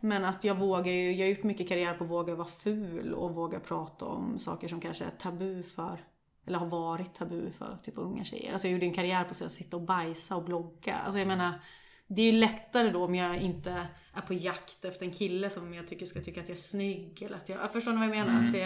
Men 0.00 0.24
att 0.24 0.44
jag 0.44 0.54
vågar 0.54 0.92
ju, 0.92 1.12
jag 1.12 1.26
har 1.26 1.30
gjort 1.30 1.42
mycket 1.42 1.68
karriär 1.68 1.94
på 1.94 2.04
att 2.04 2.10
våga 2.10 2.34
vara 2.34 2.48
ful 2.48 3.14
och 3.14 3.34
våga 3.34 3.60
prata 3.60 4.04
om 4.04 4.38
saker 4.38 4.68
som 4.68 4.80
kanske 4.80 5.04
är 5.04 5.10
tabu 5.10 5.62
för, 5.62 6.04
eller 6.46 6.58
har 6.58 6.66
varit 6.66 7.14
tabu 7.14 7.50
för 7.50 7.78
typ 7.84 7.94
unga 7.96 8.24
tjejer. 8.24 8.52
Alltså 8.52 8.68
jag 8.68 8.72
gjorde 8.72 8.86
en 8.86 8.94
karriär 8.94 9.24
på 9.24 9.44
att 9.44 9.52
sitta 9.52 9.76
och 9.76 9.82
bajsa 9.82 10.36
och 10.36 10.44
blogga. 10.44 10.94
Alltså 10.94 11.18
jag 11.18 11.28
menar, 11.28 11.60
det 12.06 12.22
är 12.22 12.32
ju 12.32 12.38
lättare 12.38 12.90
då 12.90 13.04
om 13.04 13.14
jag 13.14 13.36
inte 13.36 13.86
är 14.12 14.20
på 14.20 14.34
jakt 14.34 14.84
efter 14.84 15.06
en 15.06 15.12
kille 15.12 15.50
som 15.50 15.74
jag 15.74 15.88
tycker 15.88 16.06
ska 16.06 16.20
tycka 16.20 16.40
att 16.40 16.48
jag 16.48 16.56
är 16.56 16.60
snygg. 16.60 17.22
Eller 17.22 17.36
att 17.36 17.48
jag, 17.48 17.60
jag 17.60 17.72
förstår 17.72 17.92
ni 17.92 17.98
vad 17.98 18.16
jag 18.16 18.26
menar? 18.26 18.40
Mm. 18.40 18.46
Att 18.46 18.52
det, 18.52 18.64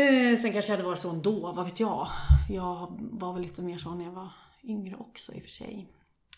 eh, 0.00 0.36
sen 0.36 0.52
kanske 0.52 0.72
jag 0.72 0.76
hade 0.76 0.88
varit 0.88 0.98
så 0.98 1.10
ändå, 1.10 1.52
vad 1.52 1.64
vet 1.64 1.80
jag. 1.80 2.08
Jag 2.48 2.98
var 3.00 3.32
väl 3.32 3.42
lite 3.42 3.62
mer 3.62 3.78
så 3.78 3.94
när 3.94 4.04
jag 4.04 4.12
var 4.12 4.28
yngre 4.64 4.96
också 4.96 5.32
i 5.32 5.38
och 5.38 5.42
för 5.42 5.50
sig. 5.50 5.86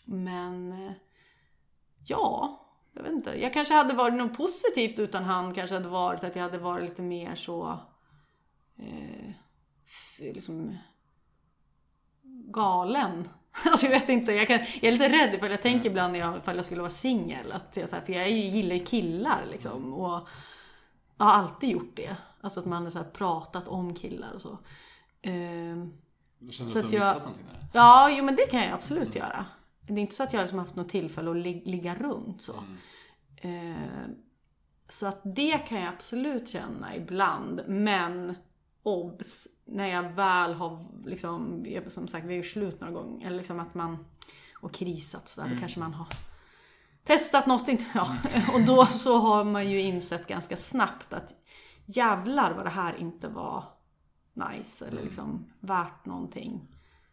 Men 0.05 0.71
eh, 0.71 0.93
ja, 2.07 2.57
jag 2.93 3.03
vet 3.03 3.11
inte. 3.11 3.41
Jag 3.41 3.53
kanske 3.53 3.73
hade 3.73 3.93
varit 3.93 4.13
något 4.13 4.37
positivt 4.37 4.99
utan 4.99 5.23
han 5.23 5.53
kanske 5.53 5.75
hade 5.75 5.89
varit 5.89 6.23
att 6.23 6.35
jag 6.35 6.43
hade 6.43 6.57
varit 6.57 6.89
lite 6.89 7.01
mer 7.01 7.35
så 7.35 7.79
eh, 8.79 9.29
liksom 10.19 10.77
galen. 12.53 13.29
Alltså 13.65 13.85
jag 13.85 13.91
vet 13.99 14.09
inte, 14.09 14.31
jag, 14.31 14.47
kan, 14.47 14.57
jag 14.59 14.83
är 14.83 14.91
lite 14.91 15.09
rädd 15.09 15.35
ifall 15.35 15.51
jag 15.51 15.61
tänker 15.61 15.89
ibland 15.89 16.13
när 16.13 16.19
jag, 16.19 16.37
ifall 16.37 16.55
jag 16.55 16.65
skulle 16.65 16.81
vara 16.81 16.91
singel. 16.91 17.53
För 17.73 18.09
jag 18.13 18.29
gillar 18.31 18.75
ju 18.75 18.83
killar 18.85 19.45
liksom. 19.51 19.93
Och 19.93 20.27
jag 21.17 21.25
har 21.25 21.31
alltid 21.33 21.69
gjort 21.69 21.95
det. 21.95 22.15
Alltså 22.41 22.59
att 22.59 22.65
man 22.65 22.83
har 22.83 22.89
så 22.89 23.03
pratat 23.03 23.67
om 23.67 23.95
killar 23.95 24.31
och 24.31 24.41
så. 24.41 24.57
Ehm, 25.21 25.93
Du 26.39 26.51
känner 26.51 26.69
Så 26.71 26.79
att 26.79 26.89
du 26.89 26.99
har 26.99 27.05
jag- 27.05 27.13
missat 27.15 27.23
någonting 27.27 27.45
där? 27.51 27.67
Ja, 27.73 28.09
jo 28.11 28.23
men 28.25 28.35
det 28.35 28.45
kan 28.51 28.63
jag 28.63 28.71
absolut 28.73 29.15
göra. 29.15 29.45
Det 29.87 29.93
är 29.93 29.97
inte 29.97 30.15
så 30.15 30.23
att 30.23 30.33
jag 30.33 30.41
liksom 30.41 30.59
haft 30.59 30.75
något 30.75 30.89
tillfälle 30.89 31.31
att 31.31 31.37
lig- 31.37 31.67
ligga 31.67 31.95
runt 31.95 32.41
så. 32.41 32.63
Eh, 33.37 34.05
så 34.89 35.07
att 35.07 35.21
det 35.23 35.57
kan 35.57 35.79
jag 35.79 35.93
absolut 35.93 36.49
känna 36.49 36.95
ibland. 36.95 37.61
Men 37.67 38.35
obs, 38.83 39.47
när 39.65 39.87
jag 39.87 40.09
väl 40.11 40.53
har 40.53 40.85
liksom, 41.05 41.65
som 41.87 42.07
sagt 42.07 42.25
vi 42.25 42.29
har 42.29 42.43
ju 42.43 42.49
slut 42.49 42.81
några 42.81 42.93
gånger. 42.93 43.27
Eller 43.27 43.37
liksom 43.37 43.59
att 43.59 43.73
man, 43.73 44.05
och 44.61 44.73
krisat 44.73 45.29
sådär, 45.29 45.49
då 45.49 45.59
kanske 45.59 45.79
man 45.79 45.93
har 45.93 46.07
testat 47.03 47.47
något. 47.47 47.67
Inte, 47.67 47.85
ja. 47.93 48.15
Och 48.53 48.61
då 48.61 48.85
så 48.85 49.19
har 49.19 49.43
man 49.43 49.69
ju 49.69 49.81
insett 49.81 50.27
ganska 50.27 50.57
snabbt 50.57 51.13
att 51.13 51.33
jävlar 51.85 52.53
vad 52.53 52.65
det 52.65 52.69
här 52.69 52.95
inte 52.95 53.27
var 53.27 53.63
nice. 54.33 54.87
Eller 54.87 55.03
liksom 55.03 55.45
värt 55.59 56.05
någonting 56.05 56.67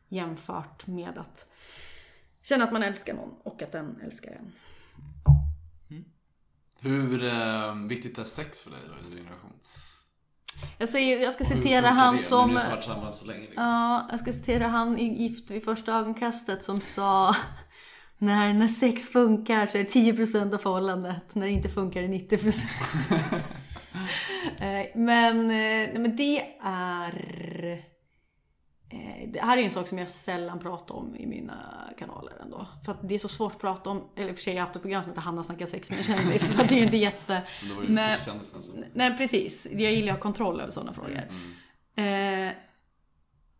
jämfört 0.08 0.86
med 0.86 1.18
att 1.18 1.52
känna 2.48 2.64
att 2.64 2.72
man 2.72 2.82
älskar 2.82 3.14
någon 3.14 3.34
och 3.42 3.62
att 3.62 3.72
den 3.72 4.00
älskar 4.04 4.30
en. 4.30 4.52
Hur 6.80 7.24
eh, 7.24 7.74
viktigt 7.88 8.18
är 8.18 8.24
sex 8.24 8.60
för 8.60 8.70
dig 8.70 8.80
då 8.86 9.08
i 9.08 9.14
din 9.14 9.24
relation? 9.24 9.52
Jag, 10.78 10.88
säger, 10.88 11.22
jag 11.22 11.32
ska 11.32 11.44
citera 11.44 11.86
han 11.86 12.16
det 12.16 12.22
som... 12.22 12.48
Ni 12.50 12.54
har 12.54 13.12
så 13.12 13.26
länge 13.26 13.40
liksom? 13.40 13.64
Ja, 13.64 14.08
jag 14.10 14.20
ska 14.20 14.32
citera 14.32 14.68
han 14.68 14.98
i 14.98 15.22
Gift 15.22 15.50
vid 15.50 15.64
första 15.64 15.92
ögonkastet 15.92 16.62
som 16.62 16.80
sa 16.80 17.36
när, 18.18 18.54
när 18.54 18.68
sex 18.68 19.08
funkar 19.08 19.66
så 19.66 19.78
är 19.78 19.84
det 19.84 19.90
10% 19.90 20.54
av 20.54 20.58
förhållandet. 20.58 21.34
När 21.34 21.46
det 21.46 21.52
inte 21.52 21.68
funkar 21.68 22.02
är 22.02 22.08
det 22.08 22.36
90%. 22.36 22.64
Eh, 24.60 24.86
men, 24.94 25.50
eh, 25.50 26.00
men 26.00 26.16
det 26.16 26.42
är... 26.62 27.84
eh, 28.88 29.28
Det 29.28 29.40
här 29.40 29.56
är 29.58 29.62
en 29.62 29.70
sak 29.70 29.88
som 29.88 29.98
jag 29.98 30.10
sällan 30.10 30.58
pratar 30.58 30.94
om 30.94 31.16
i 31.16 31.26
mina 31.26 31.54
kanaler 31.98 32.32
ändå. 32.42 32.66
För 32.84 32.92
att 32.92 33.08
det 33.08 33.14
är 33.14 33.18
så 33.18 33.28
svårt 33.28 33.52
att 33.52 33.60
prata 33.60 33.90
om, 33.90 34.04
eller 34.16 34.34
för 34.34 34.42
sig 34.42 34.54
jag 34.54 34.60
har 34.60 34.66
haft 34.66 34.76
ett 34.76 34.82
program 34.82 35.02
som 35.02 35.10
heter 35.12 35.22
Hanna 35.22 35.44
snackar 35.44 35.66
sex 35.66 35.90
med 35.90 35.98
en 35.98 36.04
kändis. 36.04 36.54
Så 36.56 36.62
det 36.62 36.74
är 36.74 36.78
ju 36.78 36.84
inte 36.84 36.96
jätte... 36.96 37.42
Men 37.62 37.68
det 37.68 37.74
var 37.74 37.82
ju 37.82 37.88
Men- 37.88 38.12
inte 38.12 38.24
kändisen 38.24 38.62
som... 38.62 38.84
Nej 38.94 39.18
precis, 39.18 39.66
jag 39.72 39.92
gillar 39.92 40.12
att 40.12 40.18
ha 40.18 40.22
kontroll 40.22 40.60
över 40.60 40.70
sådana 40.70 40.92
frågor. 40.92 41.18
Eh, 41.94 42.52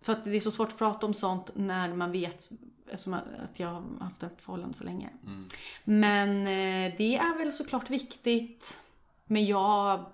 för 0.01 0.13
att 0.13 0.25
det 0.25 0.37
är 0.37 0.41
så 0.41 0.51
svårt 0.51 0.69
att 0.69 0.79
prata 0.79 1.07
om 1.07 1.15
sånt 1.15 1.51
när 1.55 1.95
man 1.95 2.13
vet, 2.13 2.49
eftersom 2.91 3.15
att 3.15 3.25
jag 3.61 3.69
har 3.69 3.83
haft 4.01 4.23
ett 4.23 4.41
förhållande 4.41 4.75
så 4.77 4.85
länge. 4.85 5.11
Men 5.85 6.41
eh, 6.47 6.95
det 6.99 7.17
är 7.17 7.39
väl 7.39 7.53
såklart 7.53 7.91
viktigt. 7.91 8.77
Men 9.25 9.47
jag... 9.47 10.05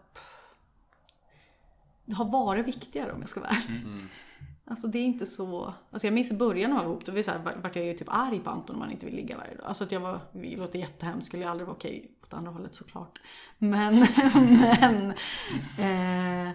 Det 2.04 2.14
har 2.14 2.24
varit 2.24 2.66
viktigare 2.68 3.12
om 3.12 3.20
jag 3.20 3.28
ska 3.28 3.40
vara 3.40 3.50
ärlig. 3.50 3.82
Alltså 4.66 4.86
det 4.86 4.98
är 4.98 5.04
inte 5.04 5.26
så... 5.26 5.74
Alltså 5.90 6.06
jag 6.06 6.14
minns 6.14 6.30
i 6.30 6.36
början 6.36 6.70
när 6.70 6.76
man 6.76 6.84
var 6.84 6.92
ihop, 6.92 7.04
då 7.04 7.12
var 7.12 7.22
så 7.22 7.30
här, 7.30 7.56
vart 7.62 7.76
jag 7.76 7.84
ju 7.84 7.94
typ 7.94 8.08
arg 8.10 8.40
på 8.40 8.50
Anton 8.50 8.76
om 8.76 8.80
man 8.80 8.90
inte 8.90 9.06
vill 9.06 9.14
ligga 9.16 9.36
varje 9.36 9.54
dag. 9.54 9.66
Alltså 9.66 9.84
att 9.84 9.92
jag 9.92 10.00
var, 10.00 10.20
det 10.32 10.56
låter 10.56 10.78
jättehemskt, 10.78 11.26
skulle 11.26 11.42
ju 11.42 11.48
aldrig 11.48 11.66
vara 11.66 11.76
okej 11.76 12.10
åt 12.22 12.34
andra 12.34 12.50
hållet 12.50 12.74
såklart. 12.74 13.20
Men, 13.58 13.94
men... 14.34 15.10
Eh, 15.78 16.54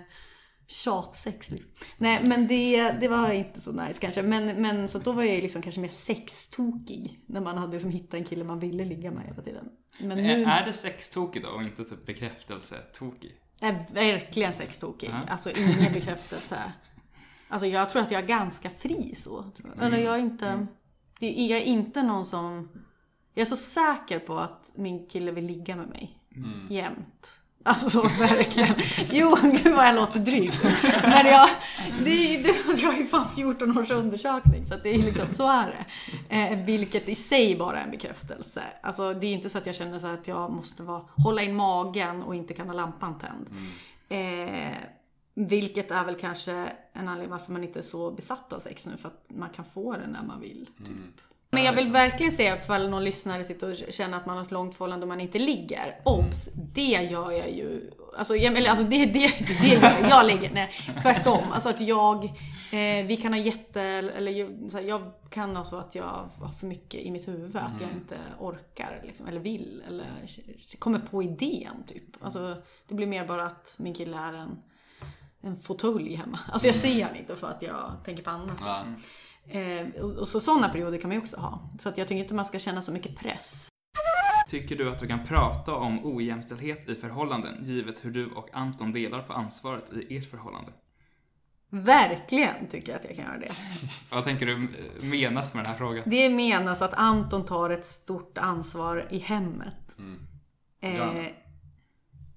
tjatsex 0.70 1.50
liksom. 1.50 1.72
Nej 1.98 2.24
men 2.24 2.48
det, 2.48 2.92
det 2.92 3.08
var 3.08 3.32
inte 3.32 3.62
så 3.62 3.72
nice 3.72 4.02
kanske. 4.02 4.22
Men, 4.22 4.62
men 4.62 4.88
så 4.88 5.00
då 5.00 5.12
var 5.12 5.24
jag 5.24 5.36
ju 5.36 5.42
liksom 5.42 5.62
kanske 5.62 5.82
mer 5.82 5.90
sextokig. 5.90 7.24
När 7.26 7.42
man 7.42 7.58
hade 7.58 7.74
liksom 7.74 7.92
hittat 7.92 8.14
en 8.14 8.24
kille 8.24 8.44
man 8.44 8.60
ville 8.60 8.86
ligga 8.86 9.12
med 9.12 9.26
hela 9.26 9.42
tiden. 9.42 9.70
Men 10.00 10.18
nu... 10.18 10.44
Är, 10.44 10.66
det 10.66 10.74
sextokig 10.74 11.44
då 11.44 11.50
och 11.50 11.64
inte 11.64 11.84
typ 11.86 12.06
bekräftelse-tokig? 12.06 13.32
är 13.62 13.94
verkligen 13.94 14.54
sextokig. 14.54 15.10
Ja. 15.10 15.32
Alltså 15.32 15.52
ingen 15.52 15.94
bekräftelse. 15.94 16.74
Alltså 17.50 17.68
jag 17.68 17.90
tror 17.90 18.02
att 18.02 18.12
jag 18.12 18.24
är 18.24 18.28
ganska 18.28 18.70
fri 18.80 19.16
så. 19.16 19.46
Eller 19.82 19.98
jag 19.98 20.16
är 20.16 20.20
inte... 20.20 20.68
det- 21.20 21.32
Jag 21.32 21.60
är 21.60 21.64
inte 21.64 22.04
någon 22.04 22.26
som... 22.26 22.70
Jag 23.34 23.42
är 23.42 23.46
så 23.46 23.58
säker 23.58 24.20
på 24.20 24.38
att 24.40 24.72
min 24.76 25.08
kille 25.08 25.32
vill 25.32 25.46
ligga 25.46 25.76
med 25.76 25.88
mig. 25.88 26.18
Jämt. 26.70 27.32
Alltså 27.64 27.90
så 27.90 28.02
verkligen. 28.02 28.76
Jo, 29.12 29.38
gud 29.64 29.76
vad 29.76 29.88
jag 29.88 29.96
låter 29.96 30.20
dryg. 30.20 30.52
Men 31.04 31.26
jag, 31.28 31.50
det, 32.04 32.36
är- 32.36 32.44
det, 32.44 32.82
jag 32.82 32.92
har 32.92 32.98
ju 33.00 33.08
fan 33.08 33.28
14 33.36 33.78
års 33.78 33.92
undersökning 33.92 34.66
så 34.66 34.74
att 34.74 34.84
det 34.84 34.90
är 34.96 35.02
liksom, 35.02 35.34
så 35.34 35.48
är 35.48 35.86
det. 36.30 36.36
Eh, 36.36 36.66
vilket 36.66 37.10
i 37.10 37.16
sig 37.16 37.56
bara 37.56 37.80
är 37.80 37.84
en 37.84 37.92
bekräftelse. 37.92 38.64
Alltså 38.82 39.14
det 39.14 39.28
är 39.28 39.34
inte 39.34 39.50
så 39.50 39.58
att 39.58 39.66
jag 39.66 39.76
känner 39.76 40.00
så 40.00 40.08
att 40.08 40.28
jag 40.28 40.52
måste 40.52 40.84
vara, 40.84 41.02
hålla 41.16 41.42
in 41.44 41.56
magen 41.56 42.24
och 42.24 42.36
inte 42.36 42.54
kan 42.54 42.68
ha 42.68 42.74
lampan 42.76 43.20
tänd. 43.20 43.50
Eh, 44.10 44.76
vilket 45.34 45.92
är 45.92 46.04
väl 46.04 46.16
kanske 46.16 46.72
en 46.94 47.08
anledning 47.08 47.30
varför 47.30 47.52
man 47.52 47.64
inte 47.64 47.80
är 47.80 47.84
så 47.84 48.12
besatt 48.12 48.54
av 48.54 48.60
sex 48.60 48.88
nu. 48.88 48.98
För 48.98 49.08
att 49.08 49.26
man 49.28 49.50
kan 49.50 49.66
få 49.66 49.94
det 49.94 50.08
när 50.08 50.24
man 50.24 50.42
vill. 50.42 50.70
Typ. 50.78 51.22
Men 51.52 51.64
jag 51.64 51.74
vill 51.74 51.92
verkligen 51.92 52.32
säga 52.32 52.56
ifall 52.56 52.90
någon 52.90 53.04
lyssnare 53.04 53.44
sitter 53.44 53.72
och 53.72 53.94
känner 53.94 54.18
att 54.18 54.26
man 54.26 54.38
har 54.38 54.44
ett 54.44 54.52
långt 54.52 54.76
förhållande 54.76 55.04
och 55.04 55.08
man 55.08 55.22
inte 55.22 55.40
ligger. 55.40 56.02
Obs! 56.04 56.50
Det 56.74 56.82
gör 57.12 57.32
jag 57.32 57.52
ju. 57.52 57.92
Alltså, 58.18 58.36
jag, 58.36 58.58
eller, 58.58 58.70
alltså 58.70 58.86
det, 58.86 59.06
det, 59.06 59.34
det 59.62 59.68
gör 59.68 59.82
jag. 59.82 60.10
Jag 60.10 60.26
ligger, 60.26 60.52
nej 60.54 60.72
tvärtom. 61.02 61.44
Alltså 61.52 61.70
att 61.70 61.82
jag, 61.82 62.24
eh, 62.72 63.06
vi 63.06 63.20
kan 63.22 63.34
ha 63.34 63.40
jätte, 63.40 63.82
eller 63.82 64.74
här, 64.74 64.82
jag 64.82 65.02
kan 65.30 65.56
ha 65.56 65.64
så 65.64 65.78
att 65.78 65.96
jag 65.96 66.04
har 66.40 66.52
för 66.60 66.68
mycket 66.68 67.02
i 67.02 67.12
mitt 67.12 67.28
huvud. 67.28 67.56
Att 67.56 67.82
jag 67.82 67.92
inte 67.92 68.18
orkar 68.40 69.02
liksom, 69.06 69.28
eller 69.28 69.40
vill. 69.40 69.84
Eller 69.88 70.06
kommer 70.80 71.00
på 71.00 71.24
idén 71.24 71.84
typ. 71.88 72.24
Alltså 72.24 72.56
det 72.88 72.96
blir 72.96 73.08
mer 73.08 73.26
bara 73.26 73.46
att 73.46 73.76
min 73.80 73.94
kille 73.94 74.18
är 74.18 74.34
en 74.34 74.62
en 75.42 75.58
fåtölj 75.58 76.16
hemma. 76.16 76.40
Alltså 76.52 76.68
jag 76.68 76.76
ser 76.76 77.06
han 77.06 77.16
inte 77.16 77.36
för 77.36 77.48
att 77.48 77.62
jag 77.62 77.98
tänker 78.06 78.24
på 78.24 78.30
annat. 78.30 78.58
Ja. 78.62 78.86
Eh, 79.60 79.88
och, 80.02 80.12
och 80.12 80.28
så 80.28 80.40
sådana 80.40 80.70
perioder 80.70 80.98
kan 80.98 81.10
man 81.10 81.16
ju 81.16 81.22
också 81.22 81.38
ha. 81.38 81.70
Så 81.80 81.90
att 81.90 81.98
jag 81.98 82.08
tycker 82.08 82.22
inte 82.22 82.34
man 82.34 82.46
ska 82.46 82.60
känna 82.60 82.82
så 82.82 82.92
mycket 82.92 83.16
press. 83.16 83.68
Tycker 84.50 84.76
du 84.76 84.90
att 84.90 85.00
du 85.00 85.08
kan 85.08 85.26
prata 85.26 85.76
om 85.76 86.06
ojämställdhet 86.06 86.90
i 86.90 86.96
förhållanden 86.96 87.66
givet 87.66 88.06
hur 88.06 88.12
du 88.12 88.32
och 88.32 88.50
Anton 88.54 88.92
delar 88.92 89.22
på 89.22 89.34
ansvaret 89.34 89.94
i 89.94 90.18
ert 90.18 90.30
förhållande? 90.30 90.72
Verkligen 91.70 92.68
tycker 92.70 92.92
jag 92.92 93.00
att 93.00 93.06
jag 93.06 93.16
kan 93.16 93.26
göra 93.26 93.38
det. 93.38 93.52
Vad 94.16 94.24
tänker 94.24 94.46
du 94.46 94.54
eh, 94.54 95.04
menas 95.04 95.54
med 95.54 95.64
den 95.64 95.72
här 95.72 95.78
frågan? 95.78 96.04
Det 96.06 96.30
menas 96.30 96.82
att 96.82 96.94
Anton 96.94 97.46
tar 97.46 97.70
ett 97.70 97.86
stort 97.86 98.38
ansvar 98.38 99.08
i 99.10 99.18
hemmet. 99.18 99.74
Han 99.98 100.30
Eh, 100.82 101.28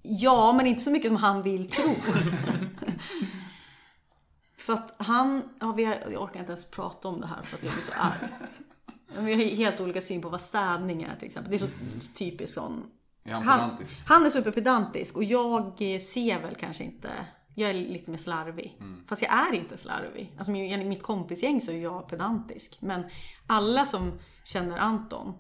ja, 0.03 0.53
men 0.53 0.67
inte 0.67 0.83
så 0.83 0.91
mycket 0.91 1.09
som 1.09 1.17
han 1.17 1.43
vill 1.43 1.71
tro. 1.71 1.95
för 4.57 4.73
att 4.73 4.95
han, 4.99 5.43
ja, 5.61 5.73
vi 5.73 5.85
har, 5.85 5.95
jag 6.13 6.23
orkar 6.23 6.41
inte 6.41 6.53
ens 6.53 6.71
prata 6.71 7.09
om 7.09 7.21
det 7.21 7.27
här 7.27 7.43
för 7.43 7.57
att 7.57 7.65
jag 7.65 7.73
blir 7.73 7.83
så 7.83 7.93
arg. 7.97 8.29
Vi 9.19 9.35
har 9.35 9.41
helt 9.57 9.81
olika 9.81 10.01
syn 10.01 10.23
på 10.23 10.29
vad 10.29 10.41
städning 10.41 11.03
är 11.03 11.17
till 11.17 11.29
exempel. 11.29 11.51
Det 11.51 11.57
är 11.57 11.69
så 12.01 12.15
typiskt 12.15 12.55
sån. 12.55 12.91
Är 13.25 13.33
han 13.33 13.43
Han, 13.43 13.79
han 14.07 14.27
är 14.27 14.31
superpedantisk 14.31 15.17
och 15.17 15.25
jag 15.25 15.65
eh, 15.79 16.01
ser 16.01 16.43
väl 16.43 16.55
kanske 16.55 16.85
inte 16.85 17.11
jag 17.55 17.71
är 17.71 17.75
lite 17.75 18.11
mer 18.11 18.19
slarvig. 18.19 18.79
Fast 19.07 19.23
jag 19.23 19.33
är 19.33 19.55
inte 19.55 19.77
slarvig. 19.77 20.33
Alltså 20.37 20.53
i 20.53 20.85
mitt 20.85 21.03
kompisgäng 21.03 21.61
så 21.61 21.71
är 21.71 21.77
jag 21.77 22.09
pedantisk. 22.09 22.79
Men 22.81 23.05
alla 23.47 23.85
som 23.85 24.13
känner 24.45 24.79
Anton, 24.79 25.35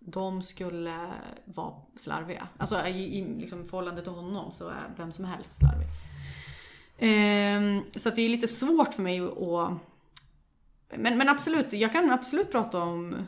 de 0.00 0.42
skulle 0.42 1.12
vara 1.44 1.74
slarviga. 1.96 2.48
Alltså 2.58 2.86
i, 2.86 3.18
i 3.18 3.38
liksom 3.40 3.64
förhållande 3.64 4.02
till 4.02 4.12
honom 4.12 4.52
så 4.52 4.68
är 4.68 4.94
vem 4.96 5.12
som 5.12 5.24
helst 5.24 5.58
slarvig. 5.58 5.86
Ehm, 6.98 7.82
så 7.96 8.08
att 8.08 8.16
det 8.16 8.22
är 8.22 8.28
lite 8.28 8.48
svårt 8.48 8.94
för 8.94 9.02
mig 9.02 9.20
att... 9.20 9.72
Men, 10.96 11.18
men 11.18 11.28
absolut, 11.28 11.72
jag 11.72 11.92
kan 11.92 12.10
absolut 12.10 12.50
prata 12.50 12.82
om, 12.82 13.26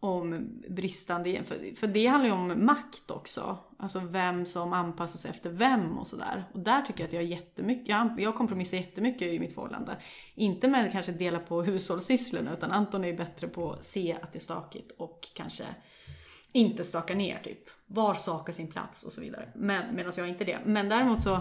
om 0.00 0.50
bristande... 0.68 1.44
För, 1.44 1.76
för 1.76 1.86
det 1.86 2.06
handlar 2.06 2.28
ju 2.28 2.34
om 2.34 2.66
makt 2.66 3.10
också. 3.10 3.58
Alltså 3.78 4.00
vem 4.00 4.46
som 4.46 4.72
anpassar 4.72 5.18
sig 5.18 5.30
efter 5.30 5.50
vem 5.50 5.98
och 5.98 6.06
sådär. 6.06 6.44
Och 6.54 6.60
där 6.60 6.82
tycker 6.82 7.00
jag 7.00 7.06
att 7.06 7.12
jag 7.12 7.22
är 7.22 7.26
jättemycket... 7.26 7.88
Jag, 7.88 8.20
jag 8.20 8.34
kompromissar 8.34 8.76
jättemycket 8.76 9.32
i 9.32 9.40
mitt 9.40 9.54
förhållande. 9.54 9.96
Inte 10.34 10.68
med 10.68 10.92
kanske 10.92 11.12
dela 11.12 11.38
på 11.38 11.62
hushållssysslorna 11.62 12.52
utan 12.52 12.70
Anton 12.70 13.04
är 13.04 13.08
ju 13.08 13.16
bättre 13.16 13.48
på 13.48 13.72
att 13.72 13.84
se 13.84 14.16
att 14.22 14.32
det 14.32 14.38
är 14.38 14.40
stakigt 14.40 14.92
och 14.98 15.20
kanske 15.34 15.64
inte 16.52 16.84
staka 16.84 17.14
ner 17.14 17.38
typ. 17.44 17.58
Var 17.86 18.14
sak 18.14 18.46
har 18.46 18.52
sin 18.52 18.70
plats 18.70 19.02
och 19.02 19.12
så 19.12 19.20
vidare. 19.20 19.52
Men, 19.54 19.96
medan 19.96 20.12
jag 20.16 20.28
inte 20.28 20.44
det. 20.44 20.58
Men 20.64 20.88
däremot 20.88 21.22
så, 21.22 21.40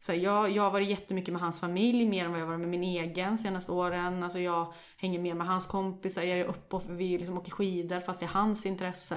så 0.00 0.14
jag, 0.14 0.50
jag 0.50 0.62
har 0.62 0.70
varit 0.70 0.88
jättemycket 0.88 1.32
med 1.32 1.42
hans 1.42 1.60
familj 1.60 2.08
mer 2.08 2.24
än 2.24 2.30
vad 2.30 2.40
jag 2.40 2.46
varit 2.46 2.60
med 2.60 2.68
min 2.68 2.82
egen 2.82 3.38
senaste 3.38 3.72
åren. 3.72 4.22
Alltså 4.22 4.38
jag 4.38 4.72
hänger 4.96 5.18
mer 5.18 5.34
med 5.34 5.46
hans 5.46 5.66
kompisar, 5.66 6.22
jag 6.22 6.38
är 6.38 6.44
uppe 6.44 6.76
och 6.76 6.82
vi 6.88 7.18
liksom 7.18 7.38
åker 7.38 7.50
skidor 7.50 8.00
fast 8.00 8.20
det 8.20 8.26
är 8.26 8.30
hans 8.30 8.66
intresse. 8.66 9.16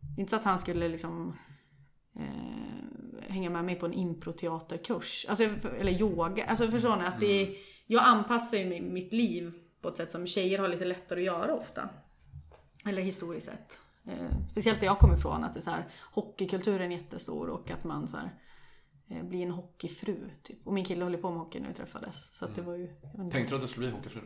Det 0.00 0.18
är 0.18 0.20
inte 0.20 0.30
så 0.30 0.36
att 0.36 0.44
han 0.44 0.58
skulle 0.58 0.88
liksom 0.88 1.36
eh, 2.16 3.32
hänga 3.32 3.50
med 3.50 3.64
mig 3.64 3.74
på 3.74 3.86
en 3.86 3.92
improteaterkurs. 3.92 5.26
Alltså, 5.28 5.44
eller 5.78 5.92
yoga. 5.92 6.44
Alltså 6.44 6.70
förstår 6.70 6.96
ni? 6.96 7.04
Att 7.04 7.20
det 7.20 7.26
är, 7.26 7.56
jag 7.86 8.04
anpassar 8.04 8.56
ju 8.56 8.64
mi- 8.64 8.92
mitt 8.92 9.12
liv 9.12 9.52
på 9.82 9.88
ett 9.88 9.96
sätt 9.96 10.12
som 10.12 10.26
tjejer 10.26 10.58
har 10.58 10.68
lite 10.68 10.84
lättare 10.84 11.20
att 11.20 11.26
göra 11.26 11.54
ofta. 11.54 11.88
Eller 12.86 13.02
historiskt 13.02 13.46
sett. 13.46 13.80
Eh, 14.06 14.48
speciellt 14.50 14.80
där 14.80 14.86
jag 14.86 14.98
kommer 14.98 15.16
ifrån, 15.18 15.44
att 15.44 15.54
det 15.54 15.60
är 15.60 15.62
så 15.62 15.70
här, 15.70 15.84
hockeykulturen 16.12 16.92
är 16.92 16.96
jättestor 16.96 17.48
och 17.48 17.70
att 17.70 17.84
man 17.84 18.08
så 18.08 18.16
här, 18.16 18.30
eh, 19.10 19.22
blir 19.22 19.42
en 19.42 19.50
hockeyfru. 19.50 20.30
Typ. 20.42 20.66
Och 20.66 20.72
min 20.72 20.84
kille 20.84 21.04
höll 21.04 21.12
ju 21.12 21.20
på 21.20 21.30
med 21.30 21.38
hockey 21.38 21.60
när 21.60 21.68
vi 21.68 21.74
träffades. 21.74 22.36
Så 22.36 22.44
att 22.44 22.54
det 22.54 22.62
var 22.62 22.74
ju... 22.74 22.88
Tänkte 23.30 23.52
du 23.52 23.54
att 23.54 23.60
du 23.60 23.66
skulle 23.68 23.86
bli 23.86 23.96
hockeyfru? 23.96 24.20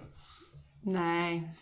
Nej. 0.82 1.54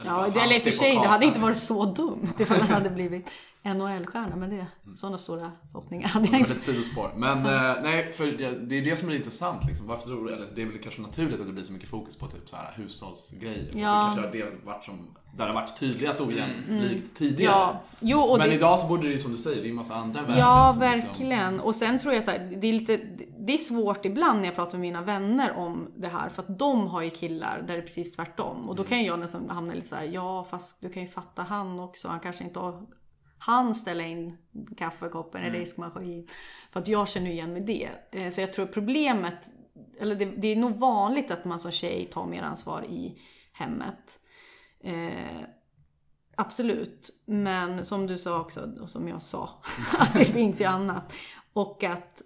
Eller 0.00 0.10
Ja, 0.10 0.28
det, 0.28 0.40
eller 0.40 0.54
i 0.54 0.58
och 0.58 0.62
för 0.62 0.70
sig, 0.70 0.94
det 0.94 1.08
hade 1.08 1.26
inte 1.26 1.40
varit 1.40 1.56
så 1.56 1.84
dumt 1.84 2.32
ifall 2.38 2.60
han 2.60 2.68
hade 2.68 2.90
blivit 2.90 3.30
NHL-stjärna. 3.62 4.36
Men 4.36 4.50
det, 4.50 4.66
sådana 4.94 5.18
stora 5.18 5.52
förhoppningar 5.72 6.08
hade 6.08 6.24
jag 6.26 6.32
Det 6.32 6.32
var 6.32 6.38
inte. 6.38 6.52
lite 6.52 6.64
sidospår. 6.64 7.12
Men 7.16 7.38
eh, 7.38 7.82
nej, 7.82 8.12
för 8.12 8.26
det 8.66 8.76
är 8.78 8.84
det 8.84 8.96
som 8.96 9.08
är 9.08 9.14
intressant. 9.16 9.64
Liksom. 9.64 9.86
Varför 9.86 10.06
tror 10.06 10.26
du, 10.26 10.32
eller 10.34 10.46
det 10.54 10.62
är 10.62 10.66
väl 10.66 10.78
kanske 10.82 11.00
naturligt 11.02 11.40
att 11.40 11.46
det 11.46 11.52
blir 11.52 11.64
så 11.64 11.72
mycket 11.72 11.88
fokus 11.88 12.16
på 12.16 12.26
typ 12.26 12.48
så 12.48 12.56
här 12.56 12.72
hushållsgrejer. 12.76 13.70
Ja. 13.74 13.76
Det 13.76 13.82
kanske 13.82 14.20
har 14.20 14.50
det 14.50 14.64
varit 14.66 14.84
som, 14.84 15.14
där 15.36 15.46
det 15.46 15.52
har 15.52 15.60
varit 15.60 15.76
tydligast 15.80 16.20
ojämlikt 16.20 17.16
tidigare. 17.18 17.52
Ja, 17.52 17.80
jo, 18.00 18.20
och 18.20 18.38
Men 18.38 18.48
det, 18.48 18.54
idag 18.54 18.80
så 18.80 18.86
borde 18.86 19.02
det 19.02 19.12
ju 19.12 19.18
som 19.18 19.32
du 19.32 19.38
säger, 19.38 19.56
det 19.56 19.62
är 19.62 19.68
ju 19.68 19.74
massa 19.74 19.94
andra 19.94 20.20
värden. 20.22 20.38
Ja, 20.38 20.72
som 20.72 20.82
liksom- 20.82 21.08
verkligen. 21.08 21.60
Och 21.60 21.74
sen 21.74 21.98
tror 21.98 22.14
jag 22.14 22.24
så 22.24 22.30
här, 22.30 22.56
det 22.60 22.66
är 22.68 22.72
lite, 22.72 23.00
det 23.38 23.52
är 23.52 23.58
svårt 23.58 24.04
ibland 24.04 24.38
när 24.38 24.46
jag 24.46 24.54
pratar 24.54 24.72
med 24.78 24.80
mina 24.80 25.02
vänner 25.02 25.56
om 25.56 25.88
det 25.96 26.08
här. 26.08 26.28
För 26.28 26.42
att 26.42 26.58
de 26.58 26.86
har 26.86 27.02
ju 27.02 27.10
killar 27.10 27.64
där 27.66 27.74
det 27.74 27.80
är 27.80 27.86
precis 27.86 28.16
tvärtom. 28.16 28.68
Och 28.68 28.76
då 28.76 28.84
kan 28.84 29.04
jag 29.04 29.18
nästan 29.18 29.50
hamna 29.50 29.74
lite 29.74 29.88
så 29.88 29.96
här, 29.96 30.04
ja 30.04 30.46
fast 30.50 30.76
du 30.80 30.88
kan 30.88 31.02
ju 31.02 31.08
fatta 31.08 31.42
han 31.42 31.80
också. 31.80 32.08
Han 32.08 32.20
kanske 32.20 32.44
inte 32.44 32.58
har, 32.58 32.82
han 33.40 33.74
ställa 33.74 34.06
in 34.06 34.36
kaffekoppen 34.76 35.44
i 35.44 35.50
diskmaskin. 35.50 36.28
För 36.72 36.80
att 36.80 36.88
jag 36.88 37.08
känner 37.08 37.30
igen 37.30 37.52
med 37.52 37.62
det. 37.62 37.90
Eh, 38.12 38.30
Så 38.30 38.40
jag 38.40 38.52
tror 38.52 38.66
problemet, 38.66 39.50
eller 40.00 40.14
det, 40.14 40.24
det 40.24 40.48
är 40.48 40.56
nog 40.56 40.76
vanligt 40.78 41.30
att 41.30 41.44
man 41.44 41.58
som 41.58 41.70
tjej 41.70 42.08
tar 42.12 42.26
mer 42.26 42.42
ansvar 42.42 42.84
i 42.84 43.18
hemmet. 43.52 44.18
Eh, 44.80 45.40
Absolut, 46.36 47.10
men 47.26 47.84
som 47.84 48.06
du 48.06 48.18
sa 48.18 48.40
också, 48.40 48.70
och 48.80 48.90
som 48.90 49.08
jag 49.08 49.22
sa, 49.22 49.62
att 49.98 50.14
det 50.14 50.24
finns 50.24 50.60
ju 50.60 50.64
annat. 50.64 51.12
Och 51.52 51.84
att 51.84 52.22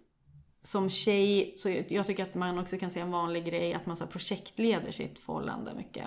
som 0.63 0.91
tjej, 0.91 1.55
så 1.57 1.83
jag 1.89 2.07
tycker 2.07 2.23
att 2.23 2.35
man 2.35 2.59
också 2.59 2.79
kan 2.79 2.91
se 2.91 3.01
en 3.01 3.11
vanlig 3.11 3.45
grej 3.47 3.75
att 3.75 3.87
man 3.87 3.97
så 3.97 4.07
projektleder 4.07 4.91
sitt 4.91 5.19
förhållande 5.19 5.75
mycket. 5.75 6.05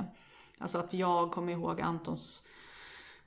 Alltså 0.58 0.78
att 0.78 0.93
jag 0.93 1.32
kommer 1.32 1.52
ihåg 1.54 1.82
Antons 1.82 2.43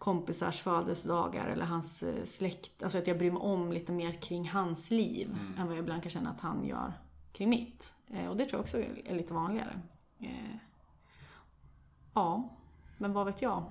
kompisars 0.01 0.61
födelsedagar 0.61 1.47
eller 1.47 1.65
hans 1.67 2.03
eh, 2.03 2.25
släkt. 2.25 2.83
Alltså 2.83 2.99
att 2.99 3.07
jag 3.07 3.19
bryr 3.19 3.31
mig 3.31 3.41
om 3.41 3.73
lite 3.73 3.93
mer 3.93 4.13
kring 4.13 4.49
hans 4.49 4.91
liv 4.91 5.37
än 5.59 5.67
vad 5.67 5.77
jag 5.77 5.83
ibland 5.83 6.03
kan 6.03 6.11
känna 6.11 6.31
att 6.31 6.41
han 6.41 6.67
gör 6.67 6.93
kring 7.33 7.51
mitt. 7.51 7.93
Eh, 8.11 8.27
Och 8.27 8.37
det 8.37 8.45
tror 8.45 8.55
jag 8.55 8.61
också 8.61 8.79
är 9.07 9.15
lite 9.15 9.35
vanligare. 9.35 9.81
Eh, 10.21 10.57
Ja, 12.15 12.57
men 12.99 13.13
vad 13.13 13.27
vet 13.27 13.43
jag. 13.43 13.65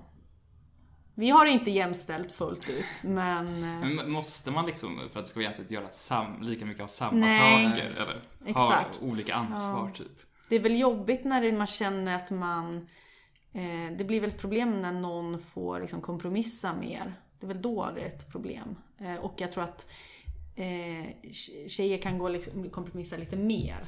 Vi 1.14 1.30
har 1.30 1.46
inte 1.46 1.70
jämställt 1.70 2.32
fullt 2.32 2.68
ut, 2.70 3.04
men... 3.04 3.60
Men 3.80 4.10
måste 4.10 4.50
man 4.50 4.66
liksom, 4.66 5.08
för 5.12 5.20
att 5.20 5.24
det 5.24 5.30
ska 5.30 5.38
vara 5.38 5.44
jämställt, 5.44 5.70
göra 5.70 5.88
sam, 5.90 6.42
lika 6.42 6.66
mycket 6.66 6.82
av 6.82 6.88
samma 6.88 7.12
Nej. 7.20 7.64
saker? 7.70 7.90
Eller 7.90 8.22
Exakt. 8.46 9.00
ha 9.00 9.06
olika 9.08 9.34
ansvar, 9.34 9.90
typ? 9.94 10.20
Det 10.48 10.56
är 10.56 10.60
väl 10.60 10.78
jobbigt 10.80 11.24
när 11.24 11.52
man 11.52 11.66
känner 11.66 12.16
att 12.16 12.30
man... 12.30 12.88
Eh, 13.52 13.96
det 13.98 14.04
blir 14.04 14.20
väl 14.20 14.30
ett 14.30 14.38
problem 14.38 14.82
när 14.82 14.92
någon 14.92 15.38
får 15.38 15.80
liksom 15.80 16.00
kompromissa 16.00 16.74
mer. 16.74 17.14
Det 17.40 17.46
är 17.46 17.48
väl 17.48 17.62
då 17.62 17.90
det 17.94 18.00
är 18.00 18.06
ett 18.06 18.28
problem. 18.28 18.76
Eh, 18.98 19.14
och 19.16 19.34
jag 19.36 19.52
tror 19.52 19.64
att 19.64 19.86
eh, 20.56 20.64
tje- 21.22 21.68
tjejer 21.68 21.98
kan 21.98 22.18
gå 22.18 22.28
liksom, 22.28 22.70
kompromissa 22.70 23.16
lite 23.16 23.36
mer. 23.36 23.86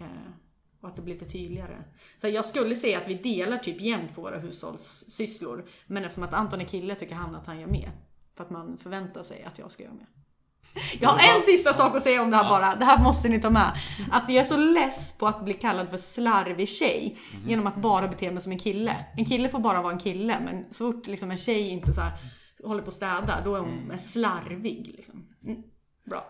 Eh, 0.00 0.32
och 0.80 0.88
att 0.88 0.96
det 0.96 1.02
blir 1.02 1.14
lite 1.14 1.26
tydligare. 1.26 1.84
Så 2.18 2.28
jag 2.28 2.44
skulle 2.44 2.74
säga 2.76 2.98
att 3.00 3.08
vi 3.08 3.14
delar 3.14 3.56
typ 3.56 3.80
jämnt 3.80 4.14
på 4.14 4.20
våra 4.22 4.38
hushållssysslor. 4.38 5.64
Men 5.86 6.04
eftersom 6.04 6.24
att 6.24 6.34
Anton 6.34 6.60
är 6.60 6.64
kille 6.64 6.94
tycker 6.94 7.14
han 7.14 7.34
att 7.34 7.46
han 7.46 7.60
gör 7.60 7.66
mer. 7.66 7.92
För 8.34 8.44
att 8.44 8.50
man 8.50 8.78
förväntar 8.78 9.22
sig 9.22 9.42
att 9.42 9.58
jag 9.58 9.70
ska 9.70 9.82
göra 9.82 9.94
mer. 9.94 10.06
Jag 11.00 11.08
har 11.08 11.36
en 11.36 11.42
sista 11.42 11.72
sak 11.72 11.96
att 11.96 12.02
säga 12.02 12.22
om 12.22 12.30
det 12.30 12.36
här 12.36 12.48
bara. 12.48 12.74
Det 12.74 12.84
här 12.84 13.02
måste 13.02 13.28
ni 13.28 13.40
ta 13.40 13.50
med. 13.50 13.72
Att 14.10 14.24
jag 14.28 14.36
är 14.36 14.44
så 14.44 14.56
less 14.56 15.18
på 15.18 15.26
att 15.26 15.44
bli 15.44 15.54
kallad 15.54 15.90
för 15.90 15.96
slarvig 15.96 16.68
tjej. 16.68 17.16
Genom 17.46 17.66
att 17.66 17.76
bara 17.76 18.08
bete 18.08 18.30
mig 18.30 18.42
som 18.42 18.52
en 18.52 18.58
kille. 18.58 18.96
En 19.16 19.24
kille 19.24 19.48
får 19.48 19.58
bara 19.58 19.82
vara 19.82 19.92
en 19.92 19.98
kille. 19.98 20.36
Men 20.44 20.64
så 20.70 20.92
fort 20.92 21.06
liksom 21.06 21.30
en 21.30 21.36
tjej 21.36 21.68
inte 21.68 21.92
så 21.92 22.00
här, 22.00 22.12
håller 22.64 22.82
på 22.82 22.88
att 22.88 22.94
städa, 22.94 23.40
då 23.44 23.54
är 23.54 23.60
hon 23.60 23.98
slarvig. 23.98 24.94
Liksom. 24.96 25.26
Mm, 25.46 25.62
bra. 26.10 26.24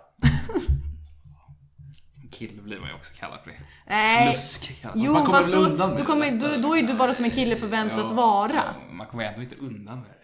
Kille 2.33 2.63
blir 2.63 2.81
man 2.81 2.89
ju 2.89 2.95
också 2.95 3.15
kallad 3.19 3.39
för 3.45 3.51
det. 3.51 3.57
Nej. 3.87 4.37
Slusk 4.37 4.81
kallas 4.83 4.97
Jo, 4.97 5.13
man 5.13 5.25
kommer 5.25 5.39
fast 5.39 5.53
då, 5.53 5.59
undan 5.59 5.91
med 5.91 5.99
då, 5.99 6.01
det 6.01 6.07
kommer, 6.07 6.31
då, 6.31 6.37
lättare, 6.37 6.63
då 6.63 6.77
är 6.77 6.83
du 6.83 6.95
bara 6.95 7.15
som 7.15 7.25
en 7.25 7.31
kille 7.31 7.57
förväntas 7.57 8.13
vara. 8.13 8.53
Ja, 8.55 8.93
man 8.93 9.07
kommer 9.07 9.25
ändå 9.25 9.43
inte 9.43 9.57
undan 9.57 10.01
med 10.01 10.11
det. 10.11 10.20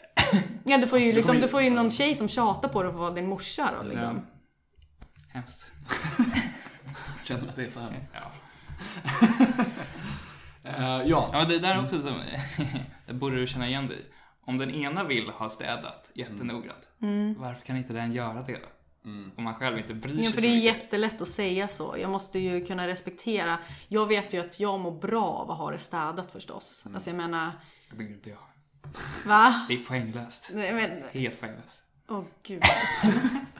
Ja, 0.64 0.78
du 0.78 0.86
får 0.88 0.98
ju, 0.98 1.04
Alltså, 1.04 1.16
liksom, 1.16 1.36
du 1.40 1.48
får 1.48 1.62
ju 1.62 1.70
någon 1.70 1.90
tjej 1.90 2.14
som 2.14 2.28
tjatar 2.28 2.68
på 2.68 2.82
dig 2.82 2.90
för 2.92 2.96
att 2.96 3.00
vara 3.00 3.10
din 3.14 3.28
morsa 3.28 3.70
då 3.82 3.88
liksom. 3.88 4.26
Hemskt. 5.28 5.72
Känner 7.24 7.48
att 7.48 7.56
det 7.56 7.64
är 7.66 7.70
så 7.70 7.80
här. 7.80 8.08
Ja. 8.12 8.32
Eh, 10.64 11.02
ja. 11.06 11.30
Ja, 11.32 11.44
det 11.44 11.58
där 11.58 11.74
är 11.74 11.84
också 11.84 12.00
som, 12.02 12.14
det 13.06 13.12
borde 13.12 13.36
du 13.36 13.46
känna 13.46 13.66
igen 13.66 13.88
dig. 13.88 14.06
Om 14.46 14.58
den 14.58 14.70
ena 14.70 15.04
vill 15.04 15.28
ha 15.30 15.50
städat 15.50 16.10
jättenoggrant, 16.14 16.88
varför 17.36 17.66
kan 17.66 17.76
inte 17.76 17.92
den 17.92 18.12
göra 18.12 18.42
det 18.42 18.52
då? 18.52 18.68
Om 19.36 19.44
man 19.44 19.54
själv 19.54 19.78
inte 19.78 19.94
bryr 19.94 20.14
sig 20.16 20.24
Ja, 20.24 20.30
för 20.30 20.40
det 20.40 20.46
är 20.46 20.56
mycket. 20.56 20.64
jättelätt 20.76 21.22
att 21.22 21.28
säga 21.28 21.68
så. 21.68 21.96
Jag 22.00 22.10
måste 22.10 22.38
ju 22.38 22.66
kunna 22.66 22.86
respektera. 22.86 23.58
Jag 23.88 24.06
vet 24.06 24.34
ju 24.34 24.40
att 24.40 24.60
jag 24.60 24.80
mår 24.80 25.00
bra 25.00 25.24
av 25.24 25.50
att 25.50 25.58
ha 25.58 25.70
det 25.70 25.78
städat 25.78 26.32
förstås. 26.32 26.86
Alltså 26.94 27.10
jag 27.10 27.16
menar, 27.16 27.50
Det 27.90 27.96
vill 27.96 28.06
inte 28.06 28.30
jag. 28.30 28.38
Va? 29.26 29.64
Det 29.68 29.74
är 29.74 29.78
poänglöst. 29.82 30.50
Nej, 30.54 30.72
men, 30.72 31.02
Helt 31.22 31.40
poänglöst. 31.40 31.82
åh 32.08 32.24
gud. 32.42 32.62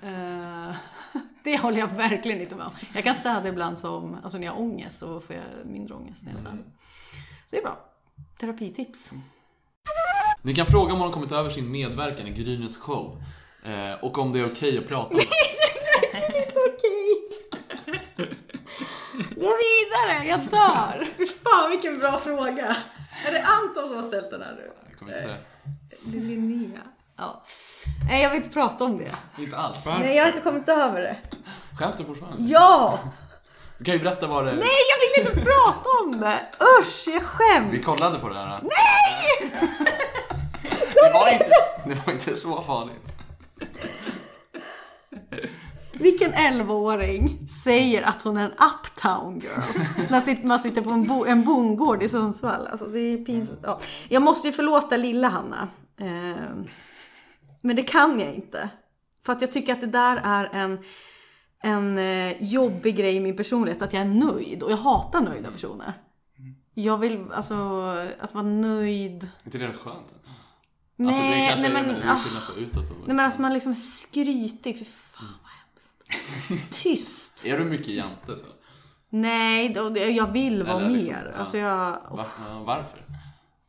Eh, 0.02 0.74
det 1.44 1.58
håller 1.58 1.78
jag 1.78 1.86
verkligen 1.86 2.40
inte 2.40 2.54
med 2.54 2.66
om. 2.66 2.72
Jag 2.94 3.04
kan 3.04 3.14
städa 3.14 3.48
ibland 3.48 3.78
som, 3.78 4.16
alltså 4.22 4.38
när 4.38 4.46
jag 4.46 4.52
har 4.52 4.60
ångest 4.60 4.98
så 4.98 5.20
får 5.20 5.36
jag 5.36 5.44
mindre 5.66 5.94
ångest 5.94 6.22
när 6.24 6.30
jag 6.30 6.40
städar. 6.40 6.56
Så 7.46 7.50
det 7.50 7.56
är 7.58 7.62
bra. 7.62 7.78
Terapitips. 8.40 9.10
Ni 10.42 10.54
kan 10.54 10.66
fråga 10.66 10.92
om 10.92 10.98
hon 10.98 11.06
har 11.08 11.12
kommit 11.12 11.32
över 11.32 11.50
sin 11.50 11.70
medverkan 11.70 12.26
i 12.26 12.30
Grynäs 12.32 12.78
show. 12.78 13.22
Eh, 13.64 13.92
och 14.04 14.18
om 14.18 14.32
det 14.32 14.38
är 14.38 14.52
okej 14.52 14.78
att 14.78 14.88
prata 14.88 15.10
om 15.10 15.16
det. 15.16 15.22
Okej. 16.68 17.22
Gå 19.34 19.52
vidare, 19.64 20.26
jag 20.28 20.40
dör. 20.40 21.06
Fy 21.18 21.26
fan 21.26 21.70
vilken 21.70 21.98
bra 21.98 22.18
fråga. 22.18 22.76
Är 23.26 23.32
det 23.32 23.44
Anton 23.44 23.86
som 23.88 23.96
har 23.96 24.02
ställt 24.02 24.30
den 24.30 24.42
här 24.42 24.54
nu? 24.56 24.72
Jag 25.08 25.16
kommer 25.22 25.28
inte 25.28 25.28
säga. 25.28 25.36
Det 26.04 26.18
är 26.18 26.22
Linnea. 26.22 26.80
Ja. 27.16 27.42
Nej, 28.08 28.22
jag 28.22 28.30
vill 28.30 28.36
inte 28.36 28.48
prata 28.48 28.84
om 28.84 28.98
det. 28.98 29.10
Inte 29.42 29.56
alls. 29.56 29.86
Nej, 29.86 30.16
jag 30.16 30.24
har 30.24 30.28
inte 30.28 30.40
kommit 30.42 30.68
över 30.68 31.00
det. 31.00 31.16
Skäms 31.78 31.96
du 31.96 32.04
fortfarande? 32.04 32.42
Ja! 32.42 32.98
Du 33.78 33.84
kan 33.84 33.94
ju 33.94 34.00
berätta 34.00 34.26
vad 34.26 34.44
det 34.44 34.52
Nej, 34.52 34.58
jag 34.62 35.24
vill 35.24 35.26
inte 35.32 35.44
prata 35.44 35.88
om 36.04 36.20
det! 36.20 36.40
Usch, 36.80 37.04
jag 37.06 37.14
Vi 37.14 37.20
skäms! 37.20 37.84
kollade 37.86 38.18
på 38.18 38.28
det 38.28 38.38
här. 38.38 38.60
det, 40.94 41.12
var 41.12 41.32
inte, 41.32 41.50
det 41.84 42.06
var 42.06 42.12
inte 42.12 42.36
så 42.36 42.62
farligt. 42.62 43.02
Vilken 45.98 46.32
11-åring 46.32 47.48
säger 47.64 48.02
att 48.02 48.22
hon 48.22 48.36
är 48.36 48.44
en 48.44 48.52
uptown 48.52 49.40
girl? 49.40 50.10
När 50.10 50.46
man 50.46 50.58
sitter 50.58 50.82
på 50.82 50.90
en, 50.90 51.06
bo, 51.06 51.24
en 51.24 51.44
bondgård 51.44 52.02
i 52.02 52.08
Sundsvall. 52.08 52.66
Alltså 52.66 52.86
det 52.86 53.00
är 53.00 53.24
pinsamt. 53.24 53.60
Ja. 53.62 53.80
Jag 54.08 54.22
måste 54.22 54.46
ju 54.46 54.52
förlåta 54.52 54.96
lilla 54.96 55.28
Hanna. 55.28 55.68
Eh, 56.00 56.66
men 57.60 57.76
det 57.76 57.82
kan 57.82 58.20
jag 58.20 58.34
inte. 58.34 58.68
För 59.26 59.32
att 59.32 59.40
jag 59.40 59.52
tycker 59.52 59.72
att 59.72 59.80
det 59.80 59.86
där 59.86 60.20
är 60.24 60.50
en, 60.52 60.78
en 61.62 61.98
eh, 61.98 62.42
jobbig 62.42 62.96
grej 62.96 63.16
i 63.16 63.20
min 63.20 63.36
personlighet. 63.36 63.82
Att 63.82 63.92
jag 63.92 64.02
är 64.02 64.08
nöjd. 64.08 64.62
Och 64.62 64.72
jag 64.72 64.76
hatar 64.76 65.20
nöjda 65.20 65.50
personer. 65.50 65.92
Jag 66.74 66.98
vill, 66.98 67.24
alltså, 67.32 67.54
att 68.20 68.34
vara 68.34 68.44
nöjd. 68.44 69.22
Är 69.22 69.28
inte 69.44 69.58
det 69.58 69.68
rätt 69.68 69.76
skönt? 69.76 70.14
Nej, 70.96 71.08
alltså, 71.08 71.22
det 71.62 71.72
nej 71.72 71.82
men... 71.82 71.94
på 72.54 72.60
utåt 72.60 73.06
Nej 73.06 73.16
men 73.16 73.26
att 73.26 73.38
man 73.38 73.52
liksom 73.54 73.72
är 73.72 73.76
skrytig. 73.76 74.78
För. 74.78 75.05
Tyst. 76.70 77.46
Är 77.46 77.58
du 77.58 77.64
mycket 77.64 77.88
jante 77.88 78.36
så? 78.36 78.46
Nej, 79.08 79.72
jag 80.16 80.32
vill 80.32 80.62
vara 80.62 80.76
Eller 80.76 80.90
liksom, 80.90 81.14
mer. 81.14 81.30
ja. 81.32 81.40
Alltså 81.40 81.58
jag... 81.58 81.90
Va, 82.10 82.26
ja, 82.48 82.62
varför? 82.66 83.04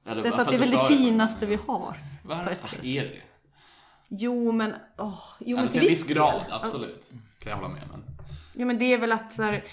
Eller 0.06 0.24
Därför 0.24 0.42
att 0.42 0.48
det 0.48 0.56
är 0.56 0.60
väl 0.60 0.72
det 0.72 0.88
finaste 0.88 1.46
vi 1.46 1.60
har. 1.68 1.98
Varför 2.24 2.86
är 2.86 3.04
det? 3.04 3.22
Jo 4.10 4.52
men, 4.52 4.74
åh, 4.98 5.24
jo 5.40 5.56
men 5.58 5.66
Alltså, 5.66 5.80
till 5.80 5.90
viss 5.90 6.00
viss 6.00 6.16
grad, 6.16 6.42
absolut. 6.50 7.12
Kan 7.40 7.50
jag 7.50 7.58
hålla 7.58 7.70
med 7.70 7.84
men. 7.92 8.04
Jo 8.54 8.68
men 8.68 8.78
det 8.78 8.94
är 8.94 8.98
väl 8.98 9.12
att 9.12 9.32
så 9.32 9.44
här, 9.44 9.64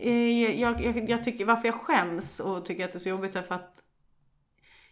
eh, 0.00 0.60
jag, 0.60 0.84
jag, 0.84 1.10
jag 1.10 1.24
tycker, 1.24 1.44
varför 1.44 1.68
jag 1.68 1.74
skäms 1.74 2.40
och 2.40 2.64
tycker 2.64 2.84
att 2.84 2.92
det 2.92 2.98
är 2.98 3.00
så 3.00 3.08
jobbigt 3.08 3.36
är 3.36 3.42
för 3.42 3.54
att 3.54 3.82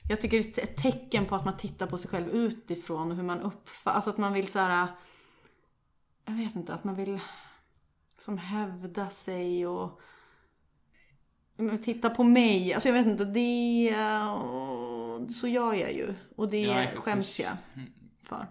jag 0.08 0.20
tycker 0.20 0.42
det 0.42 0.58
är 0.58 0.62
ett 0.62 0.76
tecken 0.76 1.26
på 1.26 1.34
att 1.34 1.44
man 1.44 1.56
tittar 1.56 1.86
på 1.86 1.98
sig 1.98 2.10
själv 2.10 2.28
utifrån 2.28 3.10
och 3.10 3.16
hur 3.16 3.24
man 3.24 3.40
uppfattar, 3.40 3.96
alltså 3.96 4.10
att 4.10 4.18
man 4.18 4.32
vill 4.32 4.48
så 4.48 4.58
här, 4.58 4.88
jag 6.30 6.36
vet 6.36 6.56
inte, 6.56 6.74
att 6.74 6.84
man 6.84 6.94
vill 6.94 7.20
som 8.18 8.38
hävda 8.38 9.10
sig 9.10 9.66
och 9.66 10.00
titta 11.82 12.10
på 12.10 12.22
mig, 12.24 12.74
alltså 12.74 12.88
jag 12.88 12.94
vet 12.94 13.06
inte, 13.06 13.24
det, 13.24 13.94
så 15.32 15.48
gör 15.48 15.74
jag 15.74 15.92
ju 15.92 16.14
och 16.36 16.48
det 16.50 16.62
Ja, 16.62 16.80
exakt. 16.80 17.04
skäms 17.04 17.40
jag 17.40 17.52
för. 18.22 18.46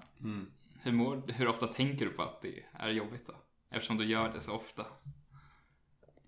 Hur, 0.82 0.92
mår, 0.92 1.32
hur 1.32 1.48
ofta 1.48 1.68
tänker 1.68 2.06
du 2.06 2.12
på 2.12 2.22
att 2.22 2.42
det 2.42 2.63
är 2.74 2.89
jobbigt 2.89 3.28
då? 3.28 3.34
Eftersom 3.72 3.98
du 3.98 4.06
gör 4.06 4.30
det 4.34 4.42
så 4.42 4.52
ofta. 4.54 4.86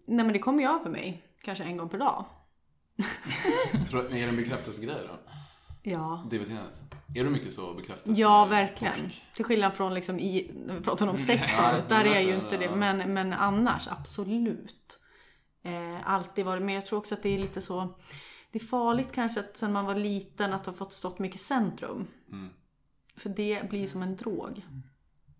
Nej 0.05 0.25
men 0.25 0.33
det 0.33 0.39
kommer 0.39 0.63
ju 0.63 0.69
över 0.69 0.89
mig, 0.89 1.23
kanske 1.41 1.63
en 1.63 1.77
gång 1.77 1.89
per 1.89 1.97
dag. 1.97 2.25
Tror, 3.89 4.05
är 4.05 4.09
det 4.09 4.19
en 4.23 4.35
bekräftelsegrej 4.35 5.07
då? 5.07 5.30
Ja. 5.83 6.23
Det 6.29 6.39
beteendet? 6.39 6.81
Är 7.15 7.23
du 7.23 7.29
mycket 7.29 7.53
så 7.53 7.73
bekräftelse? 7.73 8.21
Ja, 8.21 8.45
verkligen. 8.45 9.03
torsk? 9.03 9.23
Till 9.35 9.45
skillnad 9.45 9.73
från 9.73 9.93
liksom 9.93 10.19
i, 10.19 10.51
när 10.65 10.75
vi 10.75 10.81
pratade 10.81 11.11
om 11.11 11.17
sex 11.17 11.49
Ja, 11.51 11.57
förut, 11.57 11.89
där 11.89 12.05
är 12.05 12.13
jag 12.13 12.23
ju 12.23 12.35
inte 12.35 12.57
det. 12.57 12.75
Men, 12.75 13.13
men 13.13 13.33
annars, 13.33 13.87
absolut. 13.87 14.99
Eh, 15.63 16.09
alltid 16.09 16.45
varit 16.45 16.63
med. 16.63 16.75
Jag 16.75 16.85
tror 16.85 16.99
också 16.99 17.15
att 17.15 17.23
det 17.23 17.29
är 17.29 17.37
lite 17.37 17.61
så, 17.61 17.89
det 18.51 18.59
är 18.59 18.65
farligt 18.65 19.11
kanske 19.11 19.39
att 19.39 19.57
sen 19.57 19.73
man 19.73 19.85
var 19.85 19.95
liten 19.95 20.53
att 20.53 20.65
ha 20.65 20.73
fått 20.73 20.93
stått 20.93 21.19
mycket 21.19 21.35
i 21.35 21.43
centrum. 21.43 22.07
Mm. 22.31 22.49
För 23.15 23.29
det 23.29 23.69
blir 23.69 23.79
ju 23.79 23.87
som 23.87 24.03
en 24.03 24.15
drog. 24.15 24.65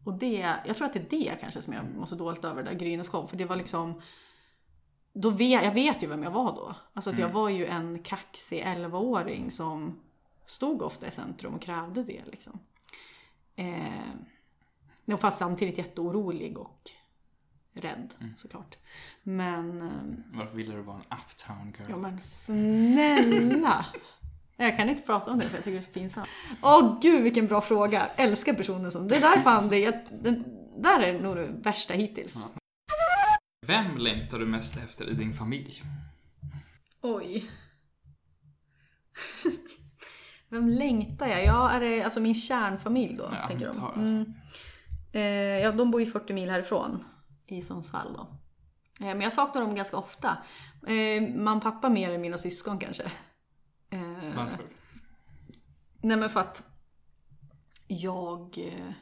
Och 0.05 0.13
det, 0.13 0.55
jag 0.65 0.77
tror 0.77 0.87
att 0.87 0.93
det 0.93 0.99
är 0.99 1.09
det 1.09 1.37
kanske 1.39 1.61
som 1.61 1.73
jag 1.73 1.85
mår 1.95 2.05
så 2.05 2.15
dåligt 2.15 2.45
över, 2.45 2.63
där 2.63 2.73
Grynes 2.73 3.09
show. 3.09 3.27
För 3.27 3.37
det 3.37 3.45
var 3.45 3.55
liksom, 3.55 4.01
då 5.13 5.29
vet, 5.29 5.63
jag 5.63 5.73
vet 5.73 6.03
ju 6.03 6.07
vem 6.07 6.23
jag 6.23 6.31
var 6.31 6.55
då. 6.55 6.75
Alltså 6.93 7.09
att 7.09 7.19
jag 7.19 7.29
var 7.29 7.49
ju 7.49 7.65
en 7.65 8.03
kaxig 8.03 8.63
11-åring 8.63 9.51
som 9.51 9.99
stod 10.45 10.81
ofta 10.81 11.07
i 11.07 11.11
centrum 11.11 11.53
och 11.53 11.61
krävde 11.61 12.03
det 12.03 12.21
liksom. 12.25 12.59
Eh, 13.55 15.17
fast 15.19 15.37
samtidigt 15.37 15.77
jätteorolig 15.77 16.57
och 16.57 16.91
rädd 17.73 18.13
såklart. 18.37 18.77
Men, 19.23 19.81
eh, 19.81 20.37
Varför 20.37 20.55
ville 20.55 20.75
du 20.75 20.81
vara 20.81 20.97
en 20.97 21.17
uptown 21.17 21.73
girl? 21.77 21.87
ja 21.89 21.97
men 21.97 22.19
snälla! 22.19 23.85
Jag 24.57 24.77
kan 24.77 24.89
inte 24.89 25.01
prata 25.01 25.31
om 25.31 25.39
det 25.39 25.49
för 25.49 25.57
jag 25.57 25.63
tycker 25.63 25.77
det 25.77 25.83
är 25.83 25.85
så 25.85 25.91
pinsamt. 25.91 26.27
Åh 26.61 26.99
gud 27.01 27.23
vilken 27.23 27.47
bra 27.47 27.61
fråga! 27.61 28.05
Älskar 28.15 28.53
personer 28.53 28.89
som... 28.89 29.07
Det 29.07 29.19
där 29.19 29.41
fan 29.41 29.69
det, 29.69 29.79
jag, 29.79 29.93
den, 30.11 30.43
där 30.77 30.99
är 30.99 31.19
nog 31.19 31.35
det 31.35 31.45
värsta 31.45 31.93
hittills. 31.93 32.37
Vem 33.67 33.97
längtar 33.97 34.39
du 34.39 34.45
mest 34.45 34.77
efter 34.77 35.09
i 35.09 35.13
din 35.13 35.33
familj? 35.33 35.83
Oj. 37.01 37.49
Vem 40.51 40.67
längtar 40.67 41.27
jag? 41.27 41.45
Ja, 41.45 41.69
är 41.69 41.79
det 41.79 42.03
alltså 42.03 42.19
min 42.19 42.35
kärnfamilj 42.35 43.17
då? 43.17 43.29
Ja, 43.41 43.47
tänker 43.47 43.67
de. 43.67 44.01
Mm. 44.01 44.33
Eh, 45.11 45.61
ja, 45.63 45.71
de 45.71 45.91
bor 45.91 46.01
ju 46.01 46.11
40 46.11 46.33
mil 46.33 46.49
härifrån. 46.49 47.03
I 47.47 47.61
Sundsvall 47.61 48.13
då. 48.13 48.21
Eh, 49.05 49.07
men 49.07 49.21
jag 49.21 49.33
saknar 49.33 49.61
dem 49.61 49.75
ganska 49.75 49.97
ofta. 49.97 50.37
Eh, 50.87 51.35
man 51.35 51.59
pappa 51.59 51.89
mer 51.89 52.11
än 52.11 52.21
mina 52.21 52.37
syskon 52.37 52.77
kanske. 52.79 53.03
Eh, 53.89 54.35
Varför? 54.35 54.65
Nej 56.01 56.17
men 56.17 56.29
för 56.29 56.39
att 56.39 56.63
jag, 57.87 58.57
eh, 58.57 58.93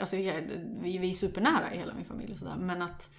alltså 0.00 0.16
jag, 0.16 0.42
vi, 0.80 0.98
vi 0.98 1.10
är 1.10 1.14
supernära 1.14 1.74
i 1.74 1.78
hela 1.78 1.94
min 1.94 2.04
familj 2.04 2.32
och 2.32 2.38
sådär. 2.38 2.56
Men 2.56 2.82
att 2.82 3.10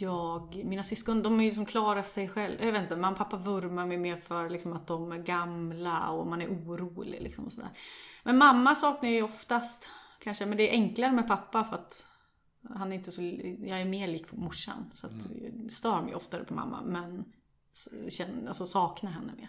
jag, 0.00 0.62
mina 0.64 0.84
syskon 0.84 1.22
de 1.22 1.40
är 1.40 1.44
ju 1.44 1.52
som 1.52 1.66
klarar 1.66 2.02
sig 2.02 2.28
själv. 2.28 2.56
Jag 2.60 2.72
vet 2.72 2.82
inte, 2.82 2.96
man 2.96 3.14
pappa 3.14 3.36
vurmar 3.36 3.86
mig 3.86 3.98
mer 3.98 4.16
för 4.16 4.50
liksom 4.50 4.72
att 4.72 4.86
de 4.86 5.12
är 5.12 5.18
gamla 5.18 6.10
och 6.10 6.26
man 6.26 6.42
är 6.42 6.48
orolig 6.48 7.22
liksom 7.22 7.44
och 7.44 7.52
sådär. 7.52 7.70
Men 8.22 8.38
mamma 8.38 8.74
saknar 8.74 9.08
jag 9.08 9.16
ju 9.16 9.22
oftast 9.22 9.88
kanske, 10.18 10.46
men 10.46 10.56
det 10.56 10.68
är 10.70 10.72
enklare 10.72 11.12
med 11.12 11.28
pappa 11.28 11.64
för 11.64 11.74
att 11.76 12.04
han 12.74 12.92
är 12.92 12.96
inte 12.96 13.10
så, 13.10 13.22
jag 13.22 13.80
är 13.80 13.84
mer 13.84 14.08
lik 14.08 14.32
morsan. 14.32 14.90
Så 14.94 15.06
att 15.06 15.12
jag 15.62 15.70
stör 15.70 16.02
mig 16.02 16.14
oftare 16.14 16.44
på 16.44 16.54
mamma 16.54 16.82
men 16.84 17.24
känner, 18.08 18.48
alltså 18.48 18.66
saknar 18.66 19.10
henne 19.10 19.32
mer. 19.36 19.48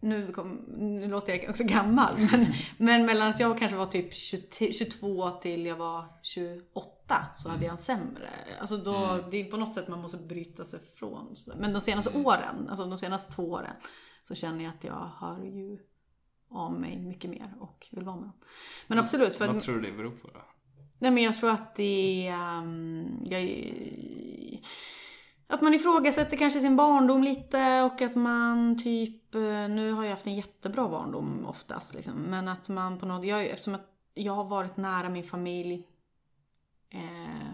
Nu, 0.00 0.32
kom, 0.32 0.64
nu 0.76 1.08
låter 1.08 1.32
jag 1.32 1.50
också 1.50 1.64
gammal, 1.64 2.14
men, 2.18 2.46
men 2.78 3.06
mellan 3.06 3.28
att 3.28 3.40
jag 3.40 3.58
kanske 3.58 3.76
var 3.76 3.86
typ 3.86 4.14
20, 4.14 4.72
22 4.72 5.30
till 5.30 5.66
jag 5.66 5.76
var 5.76 6.04
28 6.22 6.95
så 7.34 7.48
hade 7.48 7.64
jag 7.64 7.72
en 7.72 7.78
sämre. 7.78 8.30
Alltså 8.60 8.76
då, 8.76 9.24
Det 9.30 9.36
är 9.36 9.50
på 9.50 9.56
något 9.56 9.74
sätt 9.74 9.88
man 9.88 10.00
måste 10.00 10.16
bryta 10.16 10.64
sig 10.64 10.80
från. 10.98 11.34
Men 11.56 11.72
de 11.72 11.80
senaste 11.80 12.18
åren, 12.18 12.68
alltså 12.68 12.86
de 12.86 12.98
senaste 12.98 13.32
två 13.32 13.50
åren, 13.50 13.74
så 14.22 14.34
känner 14.34 14.64
jag 14.64 14.74
att 14.74 14.84
jag 14.84 15.10
hör 15.18 15.42
ju 15.44 15.78
av 16.50 16.72
mig 16.72 16.98
mycket 16.98 17.30
mer 17.30 17.54
och 17.60 17.86
vill 17.90 18.04
vara 18.04 18.16
med 18.16 18.24
dem. 18.24 18.32
Men 18.86 18.98
absolut, 18.98 19.40
Vad 19.40 19.56
att, 19.56 19.62
tror 19.62 19.74
du 19.74 19.90
det 19.90 19.96
beror 19.96 20.10
på 20.10 20.28
då? 20.28 20.40
nej 20.98 21.10
men 21.10 21.22
jag 21.22 21.36
tror 21.36 21.50
att 21.50 21.74
det 21.74 22.28
är... 22.28 22.58
Um, 22.58 23.24
jag, 23.24 23.42
att 25.48 25.60
man 25.62 25.74
ifrågasätter 25.74 26.36
kanske 26.36 26.60
sin 26.60 26.76
barndom 26.76 27.22
lite 27.22 27.82
och 27.82 28.02
att 28.02 28.14
man 28.14 28.78
typ, 28.82 29.34
eh, 29.34 29.40
nu 29.68 29.92
har 29.92 30.04
jag 30.04 30.10
haft 30.10 30.26
en 30.26 30.34
jättebra 30.34 30.88
barndom 30.88 31.46
oftast 31.46 31.94
liksom, 31.94 32.14
men 32.14 32.48
att 32.48 32.68
man 32.68 32.98
på 32.98 33.06
något, 33.06 33.26
jag, 33.26 33.46
eftersom 33.46 33.74
att 33.74 33.90
jag 34.14 34.32
har 34.32 34.44
varit 34.44 34.76
nära 34.76 35.08
min 35.08 35.24
familj 35.24 35.86
eh, 36.90 37.52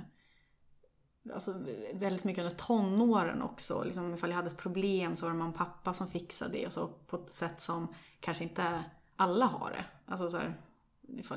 alltså 1.34 1.64
väldigt 1.94 2.24
mycket 2.24 2.44
under 2.44 2.56
tonåren 2.56 3.42
också. 3.42 3.84
Liksom, 3.84 4.14
ifall 4.14 4.30
jag 4.30 4.36
hade 4.36 4.48
ett 4.48 4.56
problem 4.56 5.16
så 5.16 5.24
var 5.24 5.32
det 5.32 5.38
mamma 5.38 5.50
och 5.50 5.56
pappa 5.56 5.94
som 5.94 6.08
fixade 6.08 6.52
det 6.52 6.66
och 6.66 6.72
så 6.72 6.88
på 6.88 7.16
ett 7.16 7.32
sätt 7.32 7.60
som 7.60 7.94
kanske 8.20 8.44
inte 8.44 8.84
alla 9.16 9.46
har 9.46 9.70
det. 9.70 9.84
Alltså 10.06 10.30
så 10.30 10.38
här, 10.38 10.60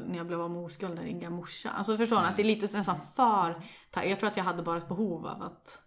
när 0.06 0.18
jag 0.18 0.28
blev 0.28 0.42
av 0.42 0.52
med 0.52 0.64
oskulden 0.64 1.06
ringa 1.06 1.30
morsa. 1.30 1.70
Alltså 1.70 1.98
förstår 1.98 2.22
ni? 2.22 2.28
Att 2.28 2.36
det 2.36 2.42
är 2.42 2.56
lite 2.56 2.78
nästan 2.78 3.00
för... 3.16 3.62
Jag 3.94 4.20
tror 4.20 4.30
att 4.30 4.38
jag 4.38 4.44
hade 4.44 4.64
bara 4.64 4.78
ett 4.78 4.88
behov 4.88 5.28
av 5.28 5.44
att 5.44 5.82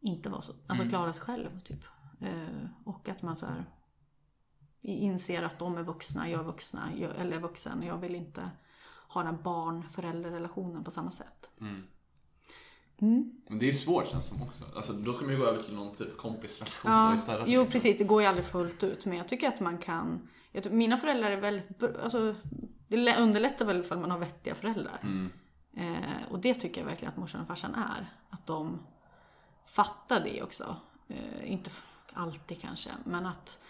inte 0.00 0.28
vara 0.28 0.42
så, 0.42 0.52
alltså 0.66 0.88
klara 0.88 1.12
sig 1.12 1.24
själv 1.24 1.60
typ. 1.60 1.84
Eh, 2.20 2.66
och 2.84 3.08
att 3.08 3.22
man 3.22 3.36
så 3.36 3.46
här 3.46 3.64
inser 4.80 5.42
att 5.42 5.58
de 5.58 5.76
är 5.76 5.82
vuxna, 5.82 6.30
jag 6.30 6.40
är 6.40 6.44
vuxna, 6.44 6.80
jag, 6.96 7.16
eller 7.16 7.36
är 7.36 7.40
vuxen. 7.40 7.82
Jag 7.82 7.98
vill 7.98 8.14
inte 8.14 8.50
ha 9.08 9.22
den 9.22 9.42
barn-förälder-relationen 9.42 10.84
på 10.84 10.90
samma 10.90 11.10
sätt. 11.10 11.50
Mm. 11.60 11.82
Mm. 13.00 13.40
Men 13.48 13.58
det 13.58 13.64
är 13.64 13.66
ju 13.66 13.72
svårt 13.72 14.08
känns 14.08 14.30
det 14.30 14.34
som 14.36 14.46
också. 14.48 14.64
Alltså, 14.76 14.92
då 14.92 15.12
ska 15.12 15.24
man 15.24 15.34
ju 15.34 15.40
gå 15.40 15.46
över 15.46 15.60
till 15.60 15.74
någon 15.74 15.94
typ 15.94 16.16
kompisrelation 16.16 16.92
Ja, 16.92 17.14
istället. 17.14 17.48
jo 17.48 17.60
liksom. 17.60 17.72
precis, 17.72 17.98
det 17.98 18.04
går 18.04 18.22
ju 18.22 18.28
aldrig 18.28 18.46
fullt 18.46 18.82
ut. 18.82 19.04
Men 19.04 19.18
jag 19.18 19.28
tycker 19.28 19.48
att 19.48 19.60
man 19.60 19.78
kan... 19.78 20.28
Tror, 20.62 20.72
mina 20.72 20.96
föräldrar 20.96 21.30
är 21.30 21.36
väldigt... 21.40 21.82
Alltså, 22.02 22.34
det 22.88 22.96
lä- 22.96 23.16
underlättar 23.20 23.64
väl 23.64 23.80
ifall 23.80 23.98
man 23.98 24.10
har 24.10 24.18
vettiga 24.18 24.54
föräldrar. 24.54 24.98
Mm. 25.02 25.30
Eh, 25.76 26.30
och 26.30 26.38
det 26.38 26.54
tycker 26.54 26.80
jag 26.80 26.88
verkligen 26.88 27.12
att 27.12 27.18
morsan 27.18 27.40
och 27.40 27.46
farsan 27.46 27.74
är. 27.74 28.06
Att 28.30 28.46
de 28.46 28.78
fattar 29.66 30.20
det 30.24 30.42
också. 30.42 30.76
Eh, 31.08 31.52
inte 31.52 31.70
alltid 32.12 32.60
kanske, 32.60 32.90
men 33.04 33.26
att... 33.26 33.62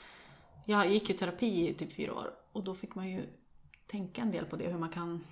Jag 0.65 0.93
gick 0.93 1.11
ju 1.11 1.17
terapi 1.17 1.69
i 1.69 1.75
typ 1.75 1.93
fyra 1.93 2.15
år 2.15 2.31
och 2.53 2.65
då 2.65 2.75
fick 2.75 2.95
man 2.95 3.09
ju 3.11 3.27
tänka 3.91 4.23
en 4.23 4.31
del 4.31 4.45
på 4.45 4.57
det. 4.57 4.69
Hur 4.69 4.79
man 4.79 4.91
kan 4.91 5.25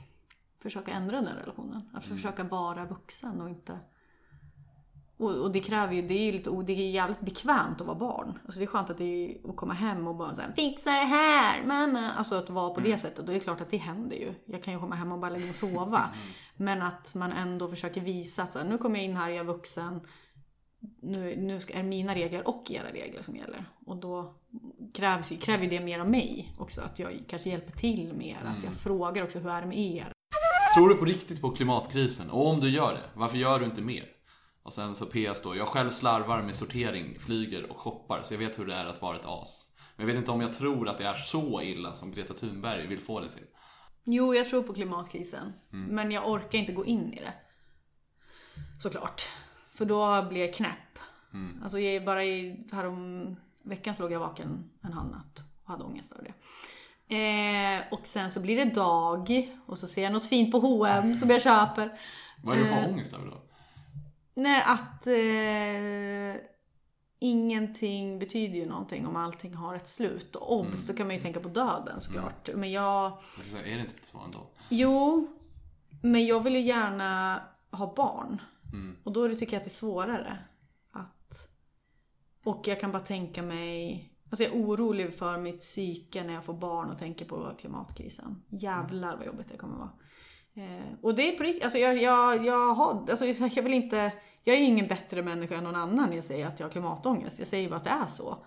försöka 0.62 0.90
ändra 0.90 1.20
den 1.20 1.36
relationen. 1.36 1.82
Att 1.92 2.04
försöka 2.04 2.44
vara 2.44 2.84
vuxen 2.84 3.40
och 3.40 3.48
inte 3.48 3.78
och, 5.18 5.30
och 5.30 5.50
det 5.50 5.60
kräver 5.60 5.94
ju, 5.94 6.02
det 6.02 6.14
är 6.14 6.24
ju 6.24 6.32
lite, 6.32 6.50
det 6.50 6.72
är 6.72 6.90
jävligt 6.90 7.20
bekvämt 7.20 7.80
att 7.80 7.86
vara 7.86 7.98
barn. 7.98 8.38
Alltså 8.44 8.58
det 8.58 8.64
är 8.64 8.66
skönt 8.66 8.90
att, 8.90 8.98
det 8.98 9.04
är, 9.04 9.50
att 9.50 9.56
komma 9.56 9.74
hem 9.74 10.06
och 10.06 10.14
bara 10.14 10.34
säga 10.34 10.52
fixa 10.56 10.90
det 10.90 11.04
här 11.04 11.66
mamma. 11.66 12.10
Alltså 12.12 12.34
att 12.34 12.50
vara 12.50 12.70
på 12.70 12.80
det 12.80 12.98
sättet. 12.98 13.18
Och 13.18 13.24
det 13.24 13.34
är 13.34 13.40
klart 13.40 13.60
att 13.60 13.70
det 13.70 13.76
händer 13.76 14.16
ju. 14.16 14.34
Jag 14.44 14.62
kan 14.62 14.74
ju 14.74 14.80
komma 14.80 14.94
hem 14.94 15.12
och 15.12 15.18
bara 15.18 15.30
lägga 15.30 15.44
mig 15.44 15.50
och 15.50 15.56
sova. 15.56 16.10
Men 16.56 16.82
att 16.82 17.14
man 17.14 17.32
ändå 17.32 17.68
försöker 17.68 18.00
visa 18.00 18.42
att 18.42 18.52
så 18.52 18.58
här, 18.58 18.66
nu 18.66 18.78
kommer 18.78 18.96
jag 18.96 19.04
in 19.04 19.16
här, 19.16 19.28
jag 19.28 19.38
är 19.38 19.44
vuxen. 19.44 20.00
Nu, 21.00 21.36
nu 21.36 21.60
är 21.68 21.82
mina 21.82 22.14
regler 22.14 22.48
och 22.48 22.70
era 22.70 22.92
regler 22.92 23.22
som 23.22 23.36
gäller. 23.36 23.64
Och 23.86 23.96
då 23.96 24.34
krävs, 24.94 25.32
kräver 25.40 25.66
det 25.66 25.80
mer 25.80 26.00
av 26.00 26.10
mig 26.10 26.54
också. 26.58 26.80
Att 26.80 26.98
jag 26.98 27.24
kanske 27.28 27.50
hjälper 27.50 27.72
till 27.72 28.12
mer. 28.14 28.36
Att 28.44 28.64
jag 28.64 28.74
frågar 28.74 29.22
också, 29.22 29.38
hur 29.38 29.50
är 29.50 29.60
det 29.60 29.66
med 29.66 29.78
er? 29.78 30.12
Tror 30.76 30.88
du 30.88 30.94
på 30.94 31.04
riktigt 31.04 31.40
på 31.40 31.50
klimatkrisen? 31.50 32.30
Och 32.30 32.46
om 32.46 32.60
du 32.60 32.70
gör 32.70 32.94
det, 32.94 33.10
varför 33.14 33.36
gör 33.36 33.58
du 33.58 33.64
inte 33.64 33.82
mer? 33.82 34.04
Och 34.62 34.72
sen 34.72 34.94
så 34.94 35.06
PS 35.06 35.42
då, 35.42 35.56
jag 35.56 35.68
själv 35.68 35.90
slarvar 35.90 36.42
med 36.42 36.56
sortering, 36.56 37.18
flyger 37.18 37.70
och 37.70 37.78
shoppar 37.78 38.22
så 38.22 38.34
jag 38.34 38.38
vet 38.38 38.58
hur 38.58 38.66
det 38.66 38.74
är 38.74 38.86
att 38.86 39.02
vara 39.02 39.16
ett 39.16 39.26
as. 39.26 39.74
Men 39.96 40.06
jag 40.06 40.14
vet 40.14 40.18
inte 40.18 40.30
om 40.30 40.40
jag 40.40 40.52
tror 40.52 40.88
att 40.88 40.98
det 40.98 41.04
är 41.04 41.14
så 41.14 41.62
illa 41.62 41.92
som 41.92 42.12
Greta 42.12 42.34
Thunberg 42.34 42.86
vill 42.86 43.00
få 43.00 43.20
det 43.20 43.28
till. 43.28 43.44
Jo, 44.04 44.34
jag 44.34 44.48
tror 44.48 44.62
på 44.62 44.74
klimatkrisen. 44.74 45.52
Men 45.70 46.10
jag 46.10 46.30
orkar 46.30 46.58
inte 46.58 46.72
gå 46.72 46.84
in 46.84 47.12
i 47.12 47.16
det. 47.16 47.32
Såklart. 48.78 49.28
För 49.76 49.84
då 49.84 50.26
blir 50.28 50.40
jag 50.40 50.54
knäpp. 50.54 50.98
Alltså 51.62 51.78
jag 51.78 52.04
bara 52.04 52.24
i, 52.24 52.64
härom 52.72 53.36
veckan 53.62 53.94
så 53.94 54.02
låg 54.02 54.12
jag 54.12 54.20
vaken 54.20 54.70
en 54.82 54.92
halv 54.92 55.10
natt 55.10 55.44
och 55.64 55.68
hade 55.68 55.84
ångest 55.84 56.12
över 56.12 56.24
det. 56.24 56.34
Eh, 57.08 57.82
och 57.90 58.06
sen 58.06 58.30
så 58.30 58.40
blir 58.40 58.56
det 58.56 58.74
dag 58.74 59.52
och 59.66 59.78
så 59.78 59.86
ser 59.86 60.02
jag 60.02 60.12
något 60.12 60.24
fint 60.26 60.52
på 60.52 60.58
H&M 60.58 61.14
som 61.14 61.30
jag 61.30 61.42
köper. 61.42 61.98
Vad 62.42 62.56
är 62.56 62.60
det 62.60 62.66
för 62.66 62.88
ångest 62.88 63.14
över 63.14 63.26
då? 63.26 63.42
Nej, 64.34 64.62
att 64.66 65.06
eh, 65.06 66.42
ingenting 67.18 68.18
betyder 68.18 68.54
ju 68.54 68.66
någonting 68.66 69.06
om 69.06 69.16
allting 69.16 69.54
har 69.54 69.74
ett 69.74 69.88
slut. 69.88 70.36
Och 70.36 70.52
obs, 70.52 70.86
då 70.86 70.94
kan 70.94 71.06
man 71.06 71.16
ju 71.16 71.22
tänka 71.22 71.40
på 71.40 71.48
döden 71.48 72.00
såklart. 72.00 72.48
Men 72.54 72.72
jag... 72.72 73.12
Så 73.50 73.56
Är 73.56 73.74
det 73.74 73.80
inte 73.80 74.06
så 74.06 74.18
ändå? 74.24 74.38
Jo, 74.68 75.28
men 76.02 76.26
jag 76.26 76.40
vill 76.40 76.54
ju 76.54 76.60
gärna 76.60 77.42
ha 77.70 77.94
barn. 77.94 78.40
Mm. 78.72 78.96
Och 79.04 79.12
då 79.12 79.34
tycker 79.34 79.52
jag 79.52 79.60
att 79.60 79.64
det 79.64 79.68
är 79.68 79.70
svårare. 79.70 80.38
Att... 80.90 81.48
Och 82.44 82.68
jag 82.68 82.80
kan 82.80 82.92
bara 82.92 83.02
tänka 83.02 83.42
mig... 83.42 84.12
Alltså 84.30 84.44
jag 84.44 84.52
är 84.52 84.58
orolig 84.58 85.14
för 85.14 85.38
mitt 85.38 85.58
psyke 85.58 86.24
när 86.24 86.34
jag 86.34 86.44
får 86.44 86.54
barn 86.54 86.90
och 86.90 86.98
tänker 86.98 87.24
på 87.24 87.54
klimatkrisen. 87.58 88.42
Jävlar 88.48 89.16
vad 89.16 89.26
jobbigt 89.26 89.48
det 89.48 89.56
kommer 89.56 89.76
vara. 89.76 89.92
Eh, 90.54 90.94
och 91.02 91.14
det 91.14 91.32
är 91.32 91.36
på 91.36 91.42
riktigt, 91.42 91.62
alltså 91.62 91.78
jag, 91.78 92.02
jag, 92.02 92.46
jag 92.46 92.74
har, 92.74 93.06
alltså 93.10 93.26
jag 93.26 93.62
vill 93.62 93.74
inte, 93.74 94.12
jag 94.44 94.56
är 94.56 94.60
ingen 94.60 94.86
bättre 94.86 95.22
människa 95.22 95.56
än 95.56 95.64
någon 95.64 95.76
annan 95.76 96.08
när 96.08 96.16
jag 96.16 96.24
säger 96.24 96.46
att 96.46 96.60
jag 96.60 96.66
har 96.66 96.72
klimatångest. 96.72 97.38
Jag 97.38 97.48
säger 97.48 97.68
bara 97.68 97.76
att 97.76 97.84
det 97.84 97.90
är 97.90 98.06
så. 98.06 98.44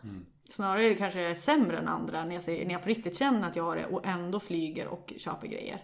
Snarare 0.49 0.95
kanske 0.95 1.21
jag 1.21 1.31
är 1.31 1.35
sämre 1.35 1.77
än 1.77 1.87
andra 1.87 2.25
när 2.25 2.33
jag, 2.33 2.43
säger, 2.43 2.65
när 2.65 2.73
jag 2.73 2.83
på 2.83 2.89
riktigt 2.89 3.17
känner 3.17 3.47
att 3.47 3.55
jag 3.55 3.63
har 3.63 3.75
det 3.75 3.85
och 3.85 4.05
ändå 4.05 4.39
flyger 4.39 4.87
och 4.87 5.13
köper 5.17 5.47
grejer. 5.47 5.83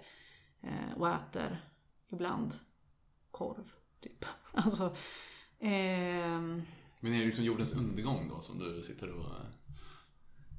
Eh, 0.61 0.97
och 0.97 1.09
äter 1.09 1.57
ibland 2.11 2.53
korv, 3.31 3.71
typ. 4.05 4.25
Alltså, 4.57 4.95
ehm, 5.59 6.63
Men 6.99 7.13
är 7.13 7.19
det 7.19 7.25
liksom 7.25 7.43
jordens 7.43 7.75
undergång 7.75 8.29
då 8.29 8.41
som 8.41 8.59
du 8.59 8.83
sitter 8.83 9.09
och... 9.09 9.25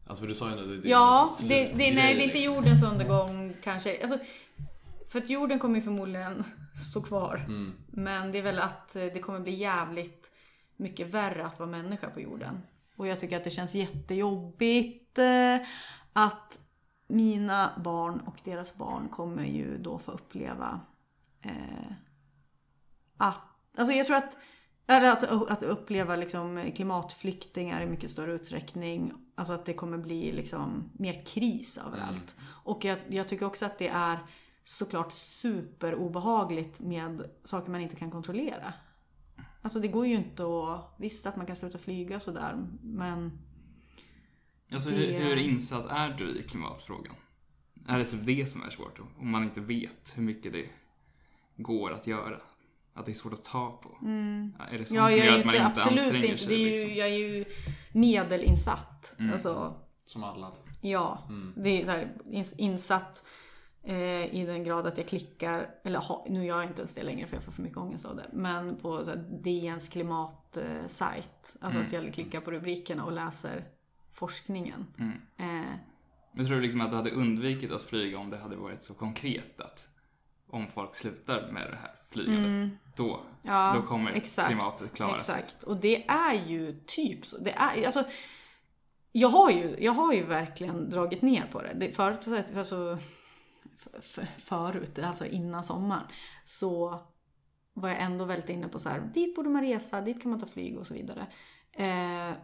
Alltså 0.06 0.20
för 0.20 0.28
du 0.28 0.34
sa 0.34 0.46
ju 0.46 0.52
ändå 0.52 0.64
det, 0.64 0.88
är 0.88 0.90
Ja, 0.90 1.28
det, 1.42 1.64
det, 1.64 1.76
nej, 1.76 1.94
det 1.94 2.00
är 2.00 2.10
inte 2.12 2.24
liksom. 2.26 2.54
jordens 2.54 2.82
undergång 2.82 3.56
kanske. 3.62 4.02
Alltså, 4.02 4.18
för 5.08 5.18
att 5.18 5.30
jorden 5.30 5.58
kommer 5.58 5.76
ju 5.76 5.82
förmodligen 5.82 6.44
stå 6.90 7.02
kvar. 7.02 7.44
Mm. 7.48 7.74
Men 7.88 8.32
det 8.32 8.38
är 8.38 8.42
väl 8.42 8.58
att 8.58 8.96
eh, 8.96 9.04
det 9.04 9.20
kommer 9.20 9.40
bli 9.40 9.54
jävligt 9.54 10.30
mycket 10.76 11.06
värre 11.14 11.46
att 11.46 11.58
vara 11.58 11.70
människa 11.70 12.10
på 12.10 12.20
jorden. 12.20 12.60
Och 12.96 13.06
jag 13.06 13.20
tycker 13.20 13.36
att 13.36 13.44
det 13.44 13.50
känns 13.50 13.74
jättejobbigt 13.74 15.18
eh, 15.18 15.56
att 16.12 16.58
mina 17.08 17.70
barn 17.84 18.20
och 18.20 18.36
deras 18.44 18.74
barn 18.74 19.08
kommer 19.08 19.44
ju 19.44 19.78
då 19.78 19.98
få 19.98 20.12
uppleva 20.12 20.80
eh, 21.42 21.92
att, 23.16 23.38
alltså 23.76 23.94
jag 23.94 24.06
tror 24.06 24.16
att 24.16 24.36
eller 24.88 25.12
att, 25.12 25.24
att 25.24 25.62
uppleva 25.62 26.16
liksom 26.16 26.72
klimatflyktingar 26.76 27.82
i 27.82 27.86
mycket 27.86 28.10
större 28.10 28.32
utsträckning. 28.32 29.12
Alltså 29.34 29.52
att 29.52 29.64
det 29.64 29.74
kommer 29.74 29.98
bli 29.98 30.32
liksom 30.32 30.90
mer 30.92 31.22
kris 31.26 31.78
överallt. 31.86 32.36
Och 32.64 32.84
jag, 32.84 32.98
jag 33.08 33.28
tycker 33.28 33.46
också 33.46 33.66
att 33.66 33.78
det 33.78 33.88
är 33.88 34.18
såklart 34.64 35.12
superobehagligt 35.12 36.80
med 36.80 37.30
saker 37.44 37.70
man 37.70 37.80
inte 37.80 37.96
kan 37.96 38.10
kontrollera. 38.10 38.72
Alltså 39.62 39.80
det 39.80 39.88
går 39.88 40.06
ju 40.06 40.14
inte 40.14 40.42
att... 40.42 40.94
Visst 40.98 41.26
att 41.26 41.36
man 41.36 41.46
kan 41.46 41.56
sluta 41.56 41.78
flyga 41.78 42.16
och 42.16 42.22
sådär, 42.22 42.66
men... 42.82 43.38
Alltså, 44.72 44.90
Det- 44.90 44.96
hur, 44.96 45.24
hur 45.24 45.36
insatt 45.36 45.86
är 45.90 46.08
du 46.08 46.38
i 46.38 46.42
klimatfrågan? 46.42 47.14
Är 47.88 47.98
det 47.98 48.04
typ 48.04 48.26
det 48.26 48.50
som 48.50 48.62
är 48.62 48.70
svårt? 48.70 48.98
Om 49.18 49.30
man 49.30 49.44
inte 49.44 49.60
vet 49.60 50.12
hur 50.16 50.22
mycket 50.22 50.52
det 50.52 50.68
går 51.56 51.92
att 51.92 52.06
göra? 52.06 52.40
Att 52.96 53.06
det 53.06 53.12
är 53.12 53.14
svårt 53.14 53.32
att 53.32 53.44
ta 53.44 53.80
på? 53.82 53.96
Ja, 54.58 54.64
Är 54.64 54.78
det 54.78 54.84
sånt 54.84 54.98
Mm. 54.98 55.04
Ja, 55.04 55.08
som 55.10 55.18
jag 55.18 55.18
gör 55.18 55.24
är 55.34 55.38
att 55.38 55.44
man 55.46 55.54
inte, 55.54 55.66
anstränger 55.66 56.24
inte. 56.24 56.38
sig? 56.38 56.48
Det 56.48 56.54
är 56.54 56.58
ju, 56.58 56.70
liksom? 56.70 56.94
Jag 56.98 57.08
är 57.08 57.16
ju 57.18 57.44
medelinsatt. 57.92 59.14
Alltså, 59.32 59.74
Som 60.04 60.24
alla. 60.24 60.52
Ja, 60.80 61.28
det 61.56 61.80
är 61.80 61.84
så 61.84 61.90
här, 61.90 62.12
ins- 62.24 62.54
insatt 62.58 63.24
eh, 63.82 64.34
i 64.34 64.44
den 64.46 64.64
grad 64.64 64.86
att 64.86 64.98
jag 64.98 65.08
klickar, 65.08 65.70
eller 65.84 65.98
ha, 65.98 66.26
nu 66.28 66.44
gör 66.44 66.56
jag 66.60 66.70
inte 66.70 66.80
ens 66.80 66.94
det 66.94 67.02
längre 67.02 67.26
för 67.26 67.36
jag 67.36 67.42
får 67.44 67.52
för 67.52 67.62
mycket 67.62 67.78
ångest 67.78 68.04
av 68.04 68.16
det, 68.16 68.26
men 68.32 68.76
på 68.76 69.04
så 69.04 69.10
här, 69.10 69.16
DNs 69.42 69.88
klimatsajt. 69.88 71.56
Alltså 71.60 71.80
att 71.80 71.92
jag 71.92 72.14
klickar 72.14 72.40
på 72.40 72.50
rubrikerna 72.50 73.04
och 73.04 73.12
läser 73.12 73.64
forskningen. 74.12 74.86
Eh, 75.36 75.46
Men 76.32 76.46
tror 76.46 76.56
du 76.56 76.62
liksom 76.62 76.80
att 76.80 76.90
du 76.90 76.96
hade 76.96 77.10
undvikit 77.10 77.72
att 77.72 77.82
flyga 77.82 78.18
om 78.18 78.30
det 78.30 78.38
hade 78.38 78.56
varit 78.56 78.82
så 78.82 78.94
konkret 78.94 79.60
att 79.60 79.88
om 80.50 80.66
folk 80.66 80.94
slutar 80.94 81.52
med 81.52 81.66
det 81.70 81.76
här 81.76 81.90
flygandet, 82.10 82.78
då. 82.96 83.20
Ja, 83.42 83.72
då 83.76 83.82
kommer 83.82 84.12
exakt, 84.12 84.48
klimatet 84.48 84.94
klara 84.94 85.18
sig? 85.18 85.34
Exakt, 85.38 85.62
och 85.62 85.76
det 85.76 86.06
är 86.08 86.34
ju 86.34 86.80
typ 86.86 87.26
så. 87.26 87.38
Det 87.38 87.50
är, 87.50 87.86
alltså, 87.86 88.04
jag, 89.12 89.28
har 89.28 89.50
ju, 89.50 89.76
jag 89.78 89.92
har 89.92 90.12
ju 90.12 90.24
verkligen 90.24 90.90
dragit 90.90 91.22
ner 91.22 91.46
på 91.52 91.62
det. 91.62 91.74
det 91.74 91.92
förut, 91.92 92.28
alltså, 92.56 92.98
förut, 94.38 94.98
alltså 94.98 95.26
innan 95.26 95.64
sommaren, 95.64 96.06
så 96.44 97.00
var 97.72 97.88
jag 97.88 98.00
ändå 98.00 98.24
väldigt 98.24 98.48
inne 98.48 98.68
på 98.68 98.78
så 98.78 98.88
här, 98.88 99.00
dit 99.14 99.36
borde 99.36 99.48
man 99.48 99.62
resa, 99.62 100.00
dit 100.00 100.22
kan 100.22 100.30
man 100.30 100.40
ta 100.40 100.46
flyg 100.46 100.78
och 100.78 100.86
så 100.86 100.94
vidare. 100.94 101.26
Eh, 101.72 102.36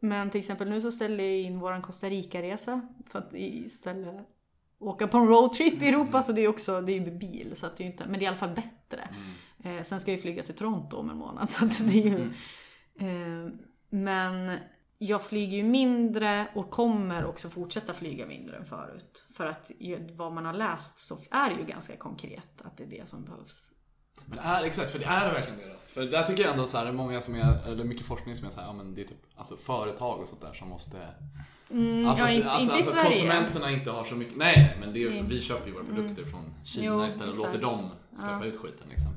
men 0.00 0.30
till 0.30 0.38
exempel 0.38 0.68
nu 0.68 0.80
så 0.80 0.92
ställde 0.92 1.22
jag 1.22 1.40
in 1.40 1.60
våran 1.60 1.82
Costa 1.82 2.08
Rica-resa 2.08 2.80
för 3.06 3.18
att 3.18 3.34
istället 3.34 4.28
åka 4.82 5.08
på 5.08 5.18
en 5.18 5.28
roadtrip 5.28 5.82
i 5.82 5.88
Europa, 5.88 6.22
så 6.22 6.32
det 6.32 6.40
är 6.40 6.48
också, 6.48 6.80
det 6.80 6.92
är 6.92 7.00
ju 7.00 7.10
bil, 7.10 7.52
så 7.56 7.66
att 7.66 7.76
det 7.76 7.82
är 7.82 7.86
ju 7.86 7.92
inte, 7.92 8.04
men 8.06 8.12
det 8.12 8.18
är 8.18 8.22
i 8.24 8.26
alla 8.26 8.36
fall 8.36 8.54
bättre. 8.54 9.08
Eh, 9.64 9.82
sen 9.82 10.00
ska 10.00 10.10
jag 10.10 10.16
ju 10.16 10.22
flyga 10.22 10.42
till 10.42 10.54
Toronto 10.54 10.96
om 10.96 11.10
en 11.10 11.16
månad, 11.16 11.50
så 11.50 11.64
att 11.64 11.78
det 11.78 11.98
är 11.98 12.06
ju... 12.06 12.32
Eh, 12.98 13.52
men 13.90 14.58
jag 14.98 15.22
flyger 15.22 15.56
ju 15.56 15.62
mindre 15.62 16.48
och 16.54 16.70
kommer 16.70 17.24
också 17.24 17.50
fortsätta 17.50 17.94
flyga 17.94 18.26
mindre 18.26 18.56
än 18.56 18.66
förut. 18.66 19.26
För 19.36 19.46
att 19.46 19.70
ju, 19.78 20.08
vad 20.16 20.32
man 20.32 20.44
har 20.44 20.52
läst 20.52 20.98
så 20.98 21.18
är 21.30 21.50
det 21.50 21.56
ju 21.56 21.64
ganska 21.64 21.96
konkret 21.96 22.62
att 22.62 22.76
det 22.76 22.84
är 22.84 22.88
det 22.88 23.08
som 23.08 23.24
behövs. 23.24 23.70
Men 24.26 24.38
är, 24.38 24.62
exakt, 24.62 24.90
för 24.90 24.98
det 24.98 25.04
är 25.04 25.32
verkligen 25.32 25.58
det 25.58 25.68
då. 25.68 25.74
För 25.86 26.02
där 26.02 26.22
tycker 26.22 26.42
jag 26.42 26.52
ändå 26.52 26.66
så 26.66 26.78
här, 26.78 26.84
det 26.84 26.90
är 26.90 26.94
många 26.94 27.20
som 27.20 27.34
är, 27.34 27.68
eller 27.68 27.84
mycket 27.84 28.06
forskning 28.06 28.36
som 28.36 28.46
är 28.46 28.50
så 28.50 28.60
här, 28.60 28.66
ja 28.66 28.72
men 28.72 28.94
det 28.94 29.00
är 29.00 29.06
typ 29.06 29.22
alltså 29.36 29.56
företag 29.56 30.20
och 30.20 30.28
sånt 30.28 30.40
där 30.40 30.52
som 30.52 30.68
måste 30.68 30.98
Alltså, 32.08 32.24
ja, 32.24 32.30
inte- 32.30 32.50
alltså, 32.50 32.62
inte 32.62 32.74
i 32.74 32.76
alltså 32.76 32.98
att 32.98 33.06
konsumenterna 33.06 33.70
inte 33.70 33.90
har 33.90 34.04
så 34.04 34.14
mycket, 34.14 34.36
nej 34.36 34.76
men 34.80 34.92
det 34.92 34.98
är 34.98 35.00
ju 35.00 35.12
så, 35.12 35.24
vi 35.24 35.40
köper 35.40 35.66
ju 35.66 35.72
våra 35.72 35.84
produkter 35.84 36.24
från 36.24 36.40
Kina 36.64 36.86
Jo, 36.86 37.06
istället 37.06 37.38
och 37.38 37.46
låter 37.46 37.58
dem 37.58 37.80
släppa 38.14 38.44
ut 38.44 38.56
skiten 38.56 38.86
liksom. 38.90 39.10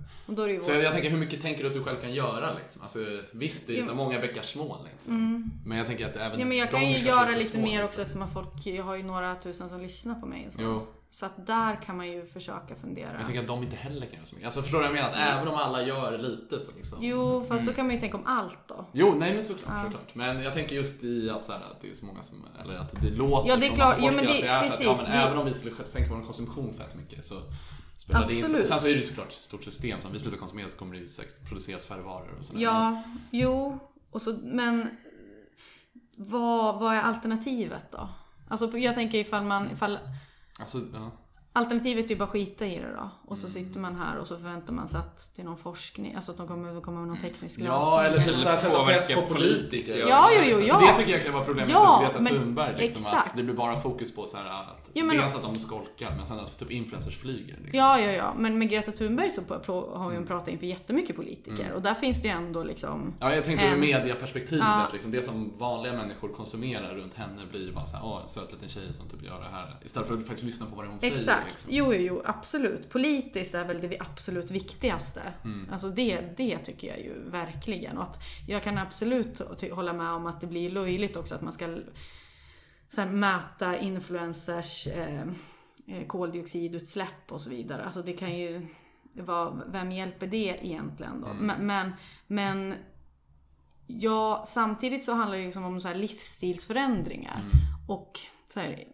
Så 0.62 0.72
jag, 0.72 0.84
jag 0.84 0.94
tänker, 0.94 1.10
hur 1.10 1.18
mycket 1.18 1.42
tänker 1.42 1.64
du 1.64 1.68
att 1.68 1.74
du 1.76 1.84
själv 1.84 1.98
kan 2.02 2.14
göra 2.14 2.54
liksom? 2.54 2.82
Alltså 2.82 3.00
visst, 3.32 3.68
det 3.68 3.74
är 3.74 3.78
ju 3.78 3.84
så 3.84 3.96
många 3.96 4.20
bäckar 4.20 4.42
små 4.42 4.86
liksom. 4.92 5.52
Men 5.66 5.78
jag 5.78 5.88
tänker 5.88 6.06
att 6.10 6.16
även 6.16 6.28
Mm. 6.28 6.40
Ja, 6.40 6.46
men 6.46 6.58
jag 6.58 6.72
kan 6.72 6.92
ju 6.92 6.98
göra 7.00 7.30
lite 7.30 7.44
små, 7.52 7.62
mer 7.62 7.68
liksom. 7.68 7.86
också 7.86 8.02
eftersom 8.02 8.22
att 8.22 8.34
folk, 8.34 8.48
jag 8.68 8.84
har 8.84 8.96
ju 8.96 9.04
några 9.04 9.36
tusen 9.36 9.70
som 9.70 9.82
lyssnar 9.82 10.16
på 10.16 10.26
mig 10.26 10.44
och 10.48 10.54
så. 10.54 10.62
Jo. 10.62 10.88
Så 11.16 11.26
att 11.26 11.48
där 11.48 11.76
kan 11.82 11.98
man 11.98 12.08
ju 12.08 12.26
försöka 12.26 12.76
fundera. 12.76 13.14
Jag 13.18 13.26
tänker 13.26 13.42
att 13.42 13.48
de 13.48 13.64
inte 13.64 13.76
heller 13.76 14.06
kan 14.06 14.16
göra 14.16 14.26
så 14.26 14.36
mycket. 14.36 14.46
Alltså 14.46 14.62
förstår 14.62 14.78
du 14.78 14.84
vad 14.88 14.98
jag 14.98 15.04
menar? 15.04 15.10
Att 15.10 15.38
även 15.38 15.48
om 15.48 15.56
alla 15.56 15.82
gör 15.82 16.18
lite 16.18 16.60
så 16.60 16.72
liksom. 16.78 16.98
Jo, 17.04 17.46
fast 17.50 17.66
så 17.68 17.74
kan 17.74 17.86
man 17.86 17.96
ju 17.96 18.00
tänka 18.02 18.18
om 18.18 18.26
allt 18.26 18.58
då. 18.68 18.86
Jo, 18.92 19.16
nej 19.18 19.34
men 19.34 19.44
såklart, 19.44 19.84
såklart. 19.84 20.16
Men 20.16 20.42
jag 20.44 20.54
tänker 20.54 20.76
just 20.76 21.04
i 21.04 21.30
att, 21.30 21.44
så 21.46 21.52
här, 21.52 21.60
att 21.60 21.82
det 21.82 21.90
är 21.90 21.94
så 21.94 22.06
många 22.06 22.24
som, 22.24 22.46
eller 22.64 22.76
att 22.76 23.02
det 23.02 23.10
låter 23.10 23.50
Ja, 23.50 23.56
det 23.56 23.66
är 23.66 23.68
från 23.68 23.76
klart. 23.76 23.90
massa 24.00 24.02
Jo, 24.02 24.12
men 24.16 24.26
forskare 24.26 24.42
det- 24.42 24.56
att 24.56 24.62
det 24.62 24.66
är 24.68 24.70
precis, 24.70 24.88
att, 24.88 24.98
ja, 24.98 25.04
men 25.04 25.12
det- 25.12 25.18
även 25.24 25.38
om 25.38 25.46
vi 25.46 25.54
skulle 25.54 25.76
sänka 25.86 26.14
vår 26.14 26.22
konsumtion 26.22 26.74
fett 26.74 26.96
mycket 26.96 27.26
så 27.26 27.42
spelar 27.98 28.28
det 28.28 28.34
in. 28.36 28.42
Sen 28.50 28.80
så 28.80 28.88
är 28.88 28.92
det 28.94 29.00
ju 29.00 29.04
såklart 29.04 29.28
ett 29.28 29.34
stort 29.34 29.64
system, 29.64 30.02
så 30.02 30.08
om 30.08 30.14
vi 30.14 30.20
slutar 30.20 30.38
konsumera 30.38 30.68
så 30.68 30.78
kommer 30.78 30.94
det 30.94 31.00
ju 31.02 31.08
säkert 31.08 31.48
produceras 31.48 31.86
färre 31.86 32.02
varor 32.02 32.36
och 32.40 32.46
sådär. 32.46 32.62
Ja, 32.62 33.04
jo. 33.32 33.80
Och 34.12 34.22
så, 34.22 34.38
men 34.44 34.90
vad, 36.18 36.80
vad 36.80 36.96
är 36.96 37.02
alternativet 37.02 37.86
då? 37.92 38.10
Alltså 38.48 38.78
jag 38.78 38.96
tänker 38.96 39.18
ifall 39.18 39.44
man, 39.44 39.72
ifall, 39.72 40.00
Alltså, 40.60 40.78
ja. 40.94 41.12
Alternativet 41.54 42.06
är 42.06 42.10
ju 42.10 42.16
bara 42.16 42.28
skita 42.28 42.66
i 42.66 42.80
det 42.80 42.94
då. 42.94 43.10
Och 43.26 43.38
så 43.38 43.48
sitter 43.48 43.80
man 43.80 43.96
här 43.96 44.18
och 44.18 44.28
så 44.28 44.38
förväntar 44.38 44.74
man 44.74 44.88
sig 44.88 45.00
att 45.00 45.30
det 45.36 45.42
är 45.42 45.46
någon 45.46 45.58
forskning, 45.58 46.16
alltså 46.16 46.32
att 46.32 46.38
de 46.38 46.48
kommer, 46.48 46.74
de 46.74 46.82
kommer 46.82 47.00
med 47.00 47.08
någon 47.08 47.18
teknisk 47.18 47.42
lösning. 47.42 47.68
Ja, 47.68 48.04
eller 48.04 48.24
typ 48.24 48.40
såhär 48.40 48.58
sätta 48.58 48.86
press 48.86 49.14
på 49.14 49.22
politiker. 49.22 49.36
politiskt, 49.36 49.98
Ja, 50.10 50.30
jo, 50.34 50.42
jo, 50.46 50.60
ja. 50.60 50.80
Det 50.80 50.98
tycker 50.98 51.12
jag 51.12 51.24
kan 51.24 51.34
vara 51.34 51.46
problemet 51.46 51.70
Ja, 51.70 52.12
med 52.20 52.24
Greta 52.24 52.36
Thunberg. 52.36 52.78
Liksom, 52.78 53.02
exakt. 53.02 53.32
att 53.32 53.38
det 53.38 53.44
blir 53.44 53.56
bara 53.56 53.82
fokus 53.82 54.16
på 54.16 54.28
så 54.28 54.38
här 54.38 54.46
att 54.46 54.85
Ja, 54.98 55.04
men- 55.04 55.18
dels 55.18 55.36
att 55.36 55.42
de 55.42 55.56
skolkar, 55.60 56.14
men 56.18 56.26
sen 56.26 56.40
att 56.40 56.60
typ 56.60 56.72
influencers 56.72 57.18
flyger. 57.18 57.58
Liksom. 57.62 57.80
Ja, 57.80 58.00
ja, 58.00 58.12
ja. 58.12 58.34
Men 58.38 58.58
med 58.60 58.70
Greta 58.70 58.92
Thunberg 58.92 59.32
så 59.32 59.42
har 59.50 60.06
Mm. 60.06 60.16
hon 60.18 60.26
pratat 60.28 60.48
inför 60.48 60.66
jättemycket 60.66 61.16
politiker. 61.16 61.72
Och 61.76 61.82
där 61.82 61.94
finns 61.94 62.22
det 62.22 62.28
ju 62.28 62.34
ändå 62.34 62.64
liksom... 62.64 63.14
Ja, 63.20 63.36
jag 63.36 63.44
tänkte 63.44 63.66
ur 63.66 63.74
En- 63.74 63.80
mediaperspektivet. 63.80 64.66
Ja. 64.66 64.88
Liksom, 64.94 65.12
det 65.12 65.22
som 65.22 65.54
vanliga 65.58 65.94
människor 65.94 66.30
konsumerar 66.30 66.96
runt 66.96 67.14
henne 67.14 67.42
blir 67.52 67.66
ju 67.66 67.72
bara 67.72 67.86
såhär, 67.86 68.06
åh, 68.06 68.28
söt 68.28 68.52
liten 68.52 68.70
tjej 68.70 68.94
som 68.94 69.08
typ 69.10 69.24
gör 69.24 69.40
det 69.40 69.50
här. 69.52 69.76
Istället 69.86 70.08
för 70.08 70.16
att 70.18 70.28
faktiskt 70.28 70.46
lyssna 70.46 70.66
på 70.66 70.76
vad 70.76 70.88
hon 70.88 71.00
säger. 71.00 71.14
Exakt. 71.14 71.46
Liksom. 71.46 71.70
Jo, 71.74 71.94
jo, 71.94 72.00
jo, 72.02 72.22
absolut. 72.26 72.90
Politiskt 72.90 73.56
är 73.56 73.66
väl 73.66 73.82
det 73.82 73.98
absolut 74.00 74.52
viktigaste. 74.52 75.22
Mm. 75.44 75.70
Alltså 75.72 75.88
det, 75.90 76.20
det 76.38 76.58
tycker 76.58 76.88
jag 76.88 77.00
ju 77.00 77.30
verkligen. 77.30 77.98
Och 77.98 78.04
att 78.04 78.20
jag 78.48 78.64
kan 78.64 78.78
absolut 78.78 79.42
hålla 79.72 79.94
med 79.94 80.12
om 80.12 80.26
att 80.28 80.42
det 80.42 80.48
blir 80.48 80.70
löjligt 80.72 81.18
också 81.18 81.36
att 81.36 81.42
man 81.42 81.54
ska 81.54 81.78
så 82.90 83.02
här, 83.02 83.10
mäta 83.10 83.80
influencers 83.80 84.88
eh, 84.88 85.28
eh, 85.88 86.08
koldioxidutsläpp 86.08 87.32
och 87.32 87.42
så 87.42 87.50
vidare. 87.50 87.86
Alltså 87.86 88.02
det 88.02 88.14
kan 88.14 88.38
ju 88.38 88.68
vara, 89.14 89.64
vem 89.68 89.92
hjälper 89.92 90.28
det 90.28 90.60
egentligen 90.62 91.22
då? 91.22 91.28
Mm. 91.28 91.46
Men, 91.46 91.66
men, 91.66 91.92
men 92.28 92.76
ja, 93.88 94.44
samtidigt 94.48 95.04
så 95.04 95.14
handlar 95.14 95.38
det 95.38 95.46
liksom 95.46 95.64
om 95.64 95.82
så 95.82 95.88
här 95.88 95.96
livsstilsförändringar. 95.96 97.40
Mm. 97.40 97.52
Och 97.88 98.20
så 98.50 98.60
här, 98.60 98.88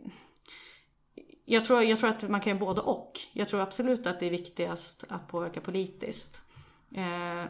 jag, 1.45 1.65
tror, 1.65 1.83
jag 1.83 1.99
tror 1.99 2.09
att 2.09 2.29
man 2.29 2.41
kan 2.41 2.49
göra 2.49 2.59
både 2.59 2.81
och. 2.81 3.19
Jag 3.33 3.49
tror 3.49 3.61
absolut 3.61 4.07
att 4.07 4.19
det 4.19 4.25
är 4.25 4.31
viktigast 4.31 5.03
att 5.09 5.27
påverka 5.27 5.61
politiskt. 5.61 6.41
Eh, 6.95 7.45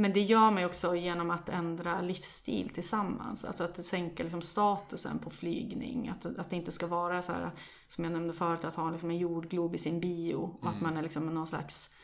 men 0.00 0.12
det 0.12 0.20
gör 0.20 0.50
man 0.50 0.58
ju 0.58 0.66
också 0.66 0.96
genom 0.96 1.30
att 1.30 1.48
ändra 1.48 2.00
livsstil 2.00 2.68
tillsammans. 2.68 3.44
Alltså 3.44 3.64
att 3.64 3.84
sänka 3.84 4.22
liksom 4.22 4.42
statusen 4.42 5.18
på 5.18 5.30
flygning. 5.30 6.08
Att, 6.08 6.38
att 6.38 6.50
det 6.50 6.56
inte 6.56 6.72
ska 6.72 6.86
vara 6.86 7.22
så 7.22 7.32
här, 7.32 7.50
som 7.86 8.04
jag 8.04 8.12
nämnde 8.12 8.34
förut, 8.34 8.64
att 8.64 8.76
ha 8.76 8.90
liksom 8.90 9.10
en 9.10 9.18
jordglob 9.18 9.74
i 9.74 9.78
sin 9.78 10.00
bio. 10.00 10.58
Och 10.60 10.68
att 10.68 10.80
man 10.80 10.96
är 10.96 11.02
liksom 11.02 11.34
någon 11.34 11.46
slags 11.46 11.94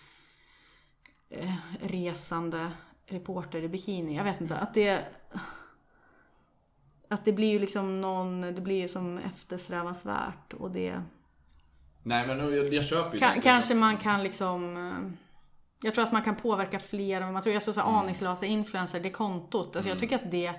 eh, 1.31 1.55
resande 1.81 2.73
reporter 3.07 3.63
i 3.63 3.69
bikini. 3.69 4.17
Jag 4.17 4.25
vet 4.25 4.41
inte. 4.41 4.57
Att 4.57 4.75
det... 4.75 5.05
Att 7.09 7.25
det 7.25 7.33
blir 7.33 7.53
ju 7.53 7.59
liksom 7.59 8.01
någon, 8.01 8.41
det 8.41 8.61
blir 8.61 8.81
ju 8.81 8.89
som 8.89 9.19
eftersträvansvärt 9.19 10.53
och 10.53 10.71
det... 10.71 11.03
Nej, 12.03 12.27
men 12.27 12.39
jag, 12.39 12.75
jag 12.75 12.85
köper 12.85 13.13
ju 13.13 13.25
Ka- 13.25 13.35
det. 13.35 13.41
kanske 13.41 13.75
man 13.75 13.97
kan 13.97 14.23
liksom... 14.23 15.17
Jag 15.83 15.95
tror 15.95 16.05
att 16.05 16.13
man 16.13 16.23
kan 16.23 16.37
påverka 16.37 16.79
fler. 16.79 17.21
men 17.21 17.33
Man 17.33 17.43
tror 17.43 17.53
jag 17.55 17.63
så, 17.63 17.81
här, 17.81 17.99
aningslösa 17.99 18.47
influencer, 18.47 19.01
det 19.01 19.11
kontot. 19.11 19.77
Alltså 19.77 19.91
jag 19.91 20.01
tycker 20.01 20.17
att 20.17 20.31
det... 20.31 20.53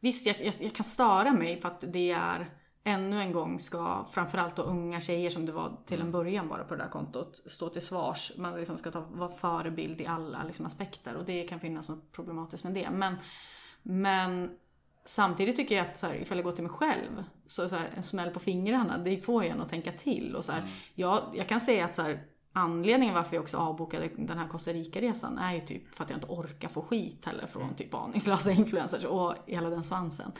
Visst, 0.00 0.26
jag, 0.26 0.36
jag, 0.44 0.54
jag 0.58 0.72
kan 0.72 0.84
störa 0.84 1.32
mig 1.32 1.60
för 1.60 1.68
att 1.68 1.84
det 1.86 2.10
är 2.10 2.50
ännu 2.84 3.20
en 3.20 3.32
gång 3.32 3.58
ska 3.58 4.06
framförallt 4.12 4.56
då 4.56 4.62
unga 4.62 5.00
tjejer 5.00 5.30
som 5.30 5.46
det 5.46 5.52
var 5.52 5.76
till 5.86 6.00
en 6.00 6.12
början 6.12 6.48
bara 6.48 6.64
på 6.64 6.74
det 6.74 6.82
där 6.82 6.90
kontot 6.90 7.42
stå 7.46 7.68
till 7.68 7.82
svars. 7.82 8.32
Man 8.36 8.58
liksom 8.58 8.78
ska 8.78 8.90
ta, 8.90 9.00
vara 9.00 9.28
förebild 9.28 10.00
i 10.00 10.06
alla 10.06 10.44
liksom, 10.44 10.66
aspekter 10.66 11.14
och 11.14 11.24
det 11.24 11.48
kan 11.48 11.60
finnas 11.60 11.88
något 11.88 12.12
problematiskt 12.12 12.64
med 12.64 12.74
det. 12.74 12.90
Men, 12.90 13.16
men 13.82 14.50
samtidigt 15.04 15.56
tycker 15.56 15.76
jag 15.76 15.86
att 15.86 15.96
så 15.96 16.06
här, 16.06 16.14
ifall 16.14 16.38
jag 16.38 16.44
går 16.44 16.52
till 16.52 16.64
mig 16.64 16.72
själv 16.72 17.24
så, 17.46 17.68
så 17.68 17.76
här, 17.76 17.90
en 17.96 18.02
smäll 18.02 18.30
på 18.30 18.40
fingrarna, 18.40 18.98
det 18.98 19.18
får 19.18 19.44
jag 19.44 19.58
nog 19.58 19.68
tänka 19.68 19.92
till. 19.92 20.36
Och 20.36 20.44
så 20.44 20.52
här, 20.52 20.68
jag, 20.94 21.22
jag 21.34 21.48
kan 21.48 21.60
säga 21.60 21.84
att 21.84 21.96
så 21.96 22.02
här, 22.02 22.26
anledningen 22.54 23.14
varför 23.14 23.36
jag 23.36 23.42
också 23.42 23.56
avbokade 23.56 24.10
den 24.16 24.38
här 24.38 24.48
Costa 24.48 24.72
Rica-resan 24.72 25.38
är 25.38 25.54
ju 25.54 25.60
typ 25.60 25.94
för 25.94 26.04
att 26.04 26.10
jag 26.10 26.16
inte 26.16 26.26
orkar 26.26 26.68
få 26.68 26.82
skit 26.82 27.24
heller 27.24 27.46
från 27.46 27.74
typ 27.74 27.94
aningslösa 27.94 28.50
influencers 28.52 29.04
och 29.04 29.34
hela 29.46 29.70
den 29.70 29.84
svansen. 29.84 30.32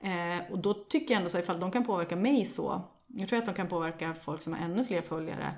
Eh, 0.00 0.52
och 0.52 0.58
då 0.58 0.74
tycker 0.74 1.14
jag 1.14 1.18
ändå 1.18 1.30
så 1.30 1.36
här, 1.36 1.44
ifall 1.44 1.60
de 1.60 1.70
kan 1.70 1.84
påverka 1.84 2.16
mig 2.16 2.44
så, 2.44 2.82
jag 3.06 3.28
tror 3.28 3.38
att 3.38 3.46
de 3.46 3.54
kan 3.54 3.68
påverka 3.68 4.14
folk 4.14 4.42
som 4.42 4.52
har 4.52 4.60
ännu 4.60 4.84
fler 4.84 5.02
följare. 5.02 5.54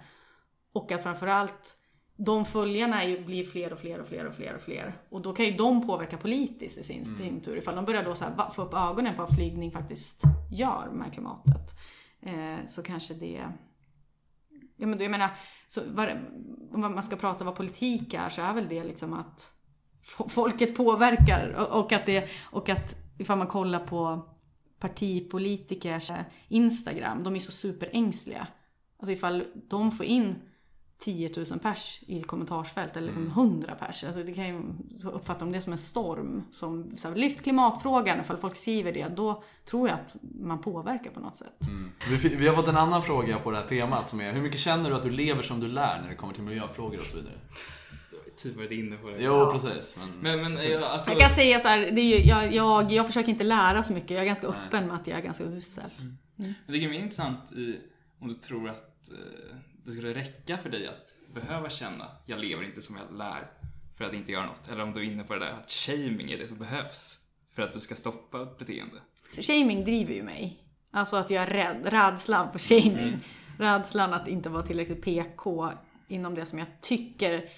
Och 0.73 0.93
att 0.93 1.03
framförallt 1.03 1.77
de 2.17 2.45
följarna 2.45 3.05
ju, 3.05 3.25
blir 3.25 3.45
fler 3.45 3.73
och 3.73 3.79
fler 3.79 4.01
och 4.01 4.09
fler 4.09 4.27
och 4.27 4.35
fler 4.35 4.55
och 4.55 4.63
fler. 4.63 4.95
Och 5.09 5.23
då 5.23 5.33
kan 5.33 5.47
ju 5.47 5.53
de 5.53 5.87
påverka 5.87 6.17
politiskt 6.17 6.79
i 6.79 6.83
sin, 6.83 7.05
sin 7.05 7.41
tur. 7.41 7.57
Ifall 7.57 7.77
de 7.77 7.85
börjar 7.85 8.05
då 8.05 8.15
så 8.15 8.25
här, 8.25 8.51
få 8.51 8.63
upp 8.63 8.75
ögonen 8.75 9.15
för 9.15 9.23
vad 9.23 9.35
flygning 9.35 9.71
faktiskt 9.71 10.23
gör 10.53 10.89
med 10.93 11.13
klimatet. 11.13 11.75
Eh, 12.23 12.67
så 12.67 12.83
kanske 12.83 13.15
det... 13.15 13.45
Ja 14.81 14.87
men 14.87 14.99
då, 14.99 15.05
jag 15.05 15.11
menar, 15.11 15.31
så 15.69 15.81
var, 15.87 16.29
om 16.73 16.81
man 16.81 17.03
ska 17.03 17.17
prata 17.17 17.45
vad 17.45 17.55
politik 17.55 18.15
är 18.15 18.29
så 18.29 18.43
är 18.43 18.55
väl 18.55 18.69
det 18.69 18.85
liksom 18.85 19.13
att 19.13 19.51
folket 20.29 20.77
påverkar 20.77 21.55
och, 21.59 21.81
och 21.81 21.93
att 21.93 22.07
det, 22.07 22.29
och 22.43 22.69
att 22.69 22.97
ifall 23.19 23.39
man 23.39 23.47
kollar 23.47 23.81
på 23.81 24.29
partipolitikers 24.79 26.11
eh, 26.11 26.25
Instagram, 26.49 27.23
de 27.23 27.37
är 27.37 27.41
så 27.41 27.53
superängsliga. 27.53 28.47
Alltså 28.99 29.13
ifall 29.13 29.45
de 29.69 29.93
får 29.93 30.07
in 30.07 30.35
10 31.01 31.31
000 31.37 31.47
pers 31.63 32.01
i 32.07 32.21
ett 32.21 32.27
kommentarsfält 32.27 32.97
eller 32.97 33.07
liksom 33.07 33.27
100 33.27 33.75
pers. 33.75 34.05
Alltså 34.05 34.23
det 34.23 34.33
kan 34.33 34.47
ju 34.47 34.63
uppfatta 35.05 35.45
de 35.45 35.53
det 35.53 35.61
som 35.61 35.73
en 35.73 35.79
storm. 35.79 36.43
Som 36.51 36.97
så 36.97 37.09
här, 37.09 37.17
lyft 37.17 37.43
klimatfrågan, 37.43 38.21
ifall 38.21 38.37
folk 38.37 38.57
skriver 38.57 38.93
det, 38.93 39.09
då 39.17 39.43
tror 39.65 39.89
jag 39.89 39.95
att 39.95 40.17
man 40.41 40.61
påverkar 40.61 41.11
på 41.11 41.21
något 41.21 41.37
sätt. 41.37 41.67
Mm. 41.67 41.93
Vi, 42.11 42.29
vi 42.29 42.49
har 42.49 42.55
fått 42.55 42.69
en 42.69 42.77
annan 42.77 43.03
fråga 43.03 43.39
på 43.39 43.51
det 43.51 43.57
här 43.57 43.65
temat 43.65 44.09
som 44.09 44.21
är 44.21 44.33
Hur 44.33 44.43
mycket 44.43 44.61
känner 44.61 44.91
du 44.91 44.97
att 44.97 45.03
du 45.03 45.11
lever 45.11 45.43
som 45.43 45.61
du 45.61 45.69
lär 45.69 46.01
när 46.03 46.09
det 46.09 46.15
kommer 46.15 46.35
till 46.35 46.43
miljöfrågor 46.43 46.99
och 46.99 47.07
så 47.07 47.17
vidare? 47.17 47.35
Typ 48.37 48.57
varit 48.57 48.71
inne 48.71 48.97
på 48.97 49.09
det. 49.09 49.17
Jo, 49.23 49.51
precis. 49.53 49.97
Men, 49.99 50.41
Men, 50.41 50.55
men 50.55 50.71
jag, 50.71 50.83
alltså, 50.83 51.11
Jag 51.11 51.21
kan 51.21 51.31
säga 51.31 51.61
så 51.61 51.69
här, 51.69 51.79
det 51.79 52.01
är 52.01 52.19
ju, 52.19 52.29
jag, 52.29 52.55
jag, 52.55 52.93
jag 52.93 53.07
försöker 53.07 53.29
inte 53.29 53.45
lära 53.45 53.83
så 53.83 53.93
mycket. 53.93 54.11
Jag 54.11 54.21
är 54.21 54.27
ganska 54.27 54.49
Nej. 54.49 54.59
öppen 54.67 54.87
med 54.87 54.97
att 54.97 55.07
jag 55.07 55.19
är 55.19 55.23
ganska 55.23 55.45
usel. 55.45 55.91
Det 56.37 56.73
ligger 56.73 56.89
mer 56.89 56.99
intressant 56.99 57.53
i 57.53 57.77
om 58.21 58.29
du 58.29 58.35
tror 58.35 58.69
att 58.69 59.11
eh, 59.11 59.57
det 59.85 59.93
skulle 59.93 60.15
räcka 60.15 60.59
för 60.59 60.71
dig 60.71 60.87
att 60.87 61.15
behöva 61.35 61.71
känna 61.71 62.07
jag 62.27 62.39
lever 62.39 62.65
inte 62.65 62.83
som 62.83 62.97
jag 62.97 63.19
lär 63.19 63.51
för 63.97 64.05
att 64.05 64.15
inte 64.15 64.33
göra 64.33 64.47
något. 64.47 64.69
Eller 64.69 64.83
om 64.83 64.93
du 64.93 65.01
är 65.01 65.05
inne 65.05 65.25
på 65.25 65.35
det 65.35 65.41
där 65.41 65.53
att 65.53 65.71
shaming 65.71 66.31
är 66.31 66.39
det 66.39 66.49
som 66.49 66.59
behövs 66.59 67.19
för 67.55 67.63
att 67.63 67.73
du 67.73 67.81
ska 67.81 67.95
stoppa 67.95 68.43
ett 68.43 68.59
beteende. 68.59 68.97
Shaming 69.43 69.85
driver 69.85 70.15
ju 70.15 70.23
mig. 70.23 70.65
Alltså 70.91 71.17
att 71.17 71.31
jag 71.31 71.43
är 71.43 71.47
rädd. 71.47 71.87
Rädslan 71.87 72.53
för 72.53 72.59
shaming. 72.59 72.99
Mm. 72.99 73.21
Rädslan 73.59 74.13
att 74.13 74.29
inte 74.29 74.49
vara 74.49 74.63
tillräckligt 74.63 75.03
PK 75.03 75.71
inom 76.09 76.35
det 76.35 76.47
som 76.47 76.59
jag 76.59 76.69
tycker 76.81 77.49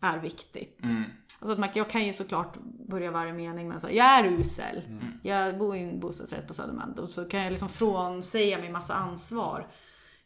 är 0.00 0.18
viktigt. 0.18 0.82
Mm. 0.82 1.04
Alltså 1.38 1.52
att 1.52 1.58
man, 1.58 1.68
jag 1.74 1.90
kan 1.90 2.06
ju 2.06 2.12
såklart 2.12 2.56
börja 2.88 3.10
varje 3.10 3.32
mening 3.32 3.68
med 3.68 3.76
att 3.76 3.94
jag 3.94 4.06
är 4.06 4.24
usel. 4.24 4.82
Mm. 4.86 5.20
Jag 5.22 5.58
bor 5.58 5.76
i 5.76 5.80
en 5.80 6.00
bostadsrätt 6.00 6.48
på 6.48 6.54
Södermalm. 6.54 6.92
Och 6.92 7.10
så 7.10 7.24
kan 7.24 7.40
jag 7.40 7.50
liksom 7.50 7.68
frånsäga 7.68 8.58
mig 8.58 8.70
massa 8.70 8.94
ansvar. 8.94 9.68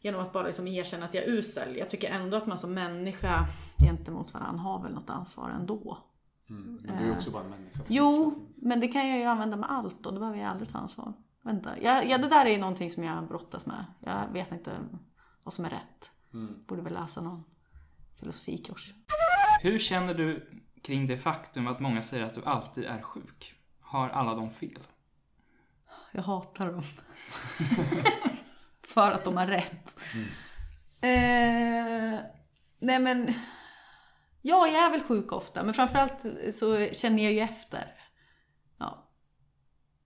Genom 0.01 0.21
att 0.21 0.33
bara 0.33 0.43
liksom 0.43 0.67
erkänna 0.67 1.05
att 1.05 1.13
jag 1.13 1.23
är 1.23 1.29
usel. 1.29 1.77
Jag 1.77 1.89
tycker 1.89 2.11
ändå 2.11 2.37
att 2.37 2.47
man 2.47 2.57
som 2.57 2.73
människa 2.73 3.45
gentemot 3.77 4.33
varandra 4.33 4.63
har 4.63 4.83
väl 4.83 4.93
något 4.93 5.09
ansvar 5.09 5.49
ändå. 5.49 5.97
Mm. 6.49 6.79
Men 6.83 6.97
du 6.97 7.11
är 7.11 7.15
också 7.15 7.31
bara 7.31 7.43
en 7.43 7.49
människa. 7.49 7.79
Jo, 7.87 8.33
men 8.55 8.79
det 8.79 8.87
kan 8.87 9.09
jag 9.09 9.19
ju 9.19 9.23
använda 9.23 9.57
med 9.57 9.71
allt 9.71 10.03
då. 10.03 10.11
Då 10.11 10.19
behöver 10.19 10.39
jag 10.39 10.49
aldrig 10.49 10.69
ta 10.69 10.77
ansvar. 10.77 11.13
Vänta. 11.41 11.81
Ja, 11.81 12.03
ja, 12.03 12.17
det 12.17 12.27
där 12.27 12.45
är 12.45 12.49
ju 12.49 12.57
någonting 12.57 12.89
som 12.89 13.03
jag 13.03 13.27
brottas 13.27 13.65
med. 13.65 13.85
Jag 13.99 14.27
vet 14.33 14.51
inte 14.51 14.71
vad 15.43 15.53
som 15.53 15.65
är 15.65 15.69
rätt. 15.69 16.11
Mm. 16.33 16.63
Borde 16.67 16.81
väl 16.81 16.93
läsa 16.93 17.21
någon 17.21 17.43
filosofikurs. 18.19 18.93
Hur 19.61 19.79
känner 19.79 20.13
du 20.13 20.49
kring 20.81 21.07
det 21.07 21.17
faktum 21.17 21.67
att 21.67 21.79
många 21.79 22.03
säger 22.03 22.23
att 22.23 22.33
du 22.33 22.43
alltid 22.43 22.83
är 22.83 23.01
sjuk? 23.01 23.55
Har 23.79 24.09
alla 24.09 24.35
de 24.35 24.51
fel? 24.51 24.79
Jag 26.11 26.23
hatar 26.23 26.71
dem. 26.71 26.83
För 28.93 29.11
att 29.11 29.23
de 29.23 29.37
har 29.37 29.47
rätt. 29.47 29.95
Eh, 31.01 32.19
nej 32.79 32.99
men... 32.99 33.33
Ja, 34.41 34.67
jag 34.67 34.83
är 34.85 34.89
väl 34.91 35.03
sjuk 35.03 35.31
ofta. 35.31 35.63
Men 35.63 35.73
framförallt 35.73 36.25
så 36.53 36.87
känner 36.93 37.23
jag 37.23 37.33
ju 37.33 37.39
efter. 37.39 37.93
Ja. 38.79 39.07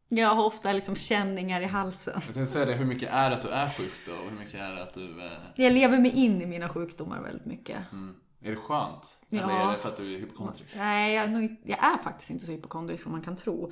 Jag 0.10 0.36
har 0.36 0.46
ofta 0.46 0.74
liksom 0.74 0.96
känningar 0.96 1.62
i 1.62 1.66
halsen. 1.66 2.14
Jag 2.14 2.24
tänkte 2.24 2.46
säga 2.54 2.66
det, 2.66 2.74
hur 2.74 2.86
mycket 2.86 3.10
är 3.12 3.30
det 3.30 3.36
att 3.36 3.42
du 3.42 3.50
är 3.50 3.70
sjuk 3.70 3.94
då? 4.06 4.12
Och 4.12 4.30
hur 4.30 4.38
mycket 4.40 4.54
är 4.56 4.72
det 4.72 4.84
att 4.84 4.94
du... 4.94 5.26
Eh, 5.26 5.32
Jag 5.56 5.74
lever 5.74 6.00
mig 6.00 6.12
in 6.12 6.42
i 6.42 6.46
mina 6.46 6.70
sjukdomar 6.70 7.22
väldigt 7.22 7.46
mycket. 7.46 7.92
mm. 7.92 8.16
Är 8.42 8.50
det 8.52 8.58
skönt? 8.58 9.26
Ja. 9.30 9.44
Eller 9.44 9.68
är 9.68 9.72
det 9.72 9.78
för 9.78 9.90
att 9.90 9.98
du 9.98 10.16
är 10.16 10.20
hypokondrisk? 10.20 10.76
Nej, 10.78 11.14
jag 11.16 11.24
är, 11.26 11.30
nog, 11.30 11.56
jag 11.66 11.84
är 11.84 11.98
faktiskt 11.98 12.30
inte 12.30 12.46
så 12.46 12.52
hypokondrisk 12.52 13.04
som 13.04 13.12
man 13.12 13.22
kan 13.22 13.36
tro. 13.36 13.72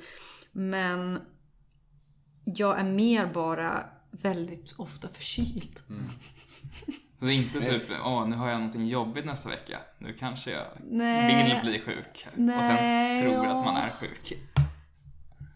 Men 0.52 1.20
jag 2.44 2.78
är 2.80 2.84
mer 2.84 3.26
bara 3.26 3.86
väldigt 4.22 4.74
ofta 4.78 5.08
förkyld. 5.08 5.80
Så 7.18 7.24
det 7.24 7.32
är 7.34 7.36
inte 7.36 7.60
typ, 7.60 7.82
åh 8.04 8.28
nu 8.28 8.36
har 8.36 8.48
jag 8.48 8.56
någonting 8.56 8.86
jobbigt 8.88 9.24
nästa 9.24 9.48
vecka. 9.48 9.78
Nu 9.98 10.12
kanske 10.12 10.50
jag 10.50 10.66
Nej. 10.90 11.44
vill 11.44 11.70
bli 11.70 11.80
sjuk. 11.80 12.26
och 12.32 12.38
Nej, 12.38 12.62
sen 12.62 13.22
tror 13.32 13.44
ja. 13.46 13.50
att 13.58 13.64
man 13.64 13.76
är 13.76 13.90
sjuk. 13.90 14.32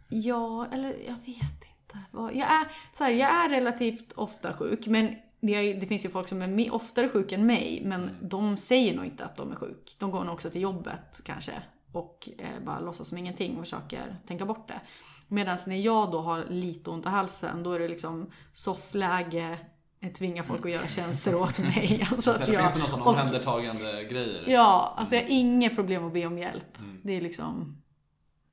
Ja, 0.09 0.66
eller 0.72 0.88
jag 1.06 1.14
vet 1.26 1.64
inte. 1.64 1.98
Vad- 2.11 2.34
Jag 2.34 2.48
är, 2.52 2.66
så 2.94 3.04
här, 3.04 3.11
jag 3.11 3.30
är 3.44 3.48
relativt 3.48 4.12
ofta 4.12 4.52
sjuk, 4.52 4.86
men 4.86 5.16
det, 5.40 5.54
är, 5.54 5.80
det 5.80 5.86
finns 5.86 6.04
ju 6.04 6.09
folk 6.09 6.28
som 6.28 6.42
är 6.42 6.74
oftare 6.74 7.09
sjuka 7.09 7.34
än 7.34 7.46
mig, 7.46 7.82
men 7.84 8.11
de 8.22 8.56
säger 8.56 8.96
nog 8.96 9.04
inte 9.04 9.24
att 9.24 9.36
de 9.36 9.52
är 9.52 9.56
sjuk. 9.56 9.96
De 9.98 10.11
går 10.11 10.24
nog 10.24 10.34
också 10.34 10.50
till 10.50 10.61
jobbet 10.61 11.20
kanske 11.24 11.52
och 11.92 12.28
eh, 12.38 12.64
bara 12.64 12.80
låtsas 12.80 13.09
som 13.09 13.18
ingenting 13.18 13.56
och 13.56 13.64
försöker 13.64 14.16
tänka 14.26 14.44
bort 14.46 14.68
det. 14.68 14.80
Medan 15.29 15.59
när 15.66 15.76
jag 15.76 16.11
då 16.11 16.20
har 16.20 16.45
lite 16.45 16.91
ont 16.91 17.07
i 17.07 17.09
halsen, 17.09 17.62
då 17.62 17.72
är 17.72 17.79
det 17.79 17.89
liksom 17.89 18.31
soffläge, 18.53 19.59
eh, 20.01 20.12
tvinga 20.12 20.45
folk 20.45 20.64
att 20.64 20.72
göra 20.72 20.89
tjänster 20.89 21.35
åt 21.35 21.59
mig. 21.59 22.09
Alltså 22.12 22.31
att 22.31 22.49
jag, 22.49 22.61
finns 22.61 22.72
det 22.72 22.79
någon 22.79 22.89
sån 22.89 23.03
omhändertagande 23.03 24.05
grejer? 24.05 24.45
Ja, 24.47 24.95
alltså 24.97 25.14
jag 25.14 25.22
har 25.22 25.29
inget 25.31 25.74
problem 25.74 26.07
att 26.07 26.12
be 26.12 26.26
om 26.26 26.39
hjälp. 26.39 26.79
Det 27.03 27.16
är 27.16 27.20
liksom 27.20 27.83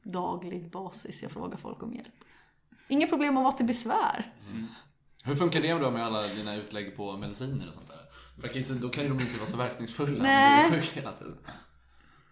daglig 0.04 0.72
basis 0.72 1.24
jag 1.24 1.32
frågar 1.32 1.58
folk 1.58 1.84
om 1.84 1.94
hjälp. 1.94 2.14
Inga 2.88 3.08
problem 3.08 3.38
att 3.38 3.44
vara 3.44 3.54
till 3.54 3.66
besvär. 3.66 4.34
Hur 5.24 5.36
funkar 5.36 5.62
det 5.62 5.74
då 5.74 5.92
med 5.92 6.06
alla 6.06 6.28
dina 6.28 6.56
utlägg 6.56 6.98
på 6.98 7.18
mediciner 7.18 7.68
och 7.68 7.74
sånt 7.74 7.88
där? 7.88 8.02
Verkar 8.42 8.60
inte, 8.60 8.74
då 8.74 8.90
kan 8.90 9.04
ju 9.04 9.10
de 9.10 9.20
inte 9.20 9.38
vara 9.38 9.48
så 9.48 9.58
verkningsfulla 9.58 10.24
Nej. 10.24 10.66
om 10.66 10.72
du 10.72 10.78
är 10.78 10.82
sjuk 10.82 10.98
hela 10.98 11.12
tiden. 11.12 11.38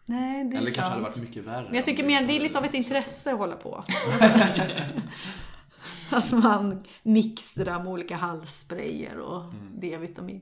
Nej, 0.06 0.43
det 0.43 0.56
är 0.56 0.62
Eller 0.62 0.72
kanske 0.72 0.82
hade 0.82 0.93
sant. 0.93 1.04
varit 1.04 1.18
mycket 1.30 1.43
värre. 1.45 1.66
Men 1.66 1.76
jag 1.76 1.86
tycker 1.86 2.04
mer, 2.04 2.28
det 2.28 2.34
är 2.34 2.39
lite 2.39 2.60
av 2.60 2.66
ett 2.66 2.74
intresse 2.74 3.32
att 3.34 3.38
hålla 3.38 3.56
på. 3.56 3.84
Att 6.10 6.32
man 6.32 6.84
mixtrar 7.04 7.80
med 7.84 7.88
olika 7.88 8.16
halssprayer 8.16 9.18
och 9.20 9.54
D-vitamin. 9.76 10.41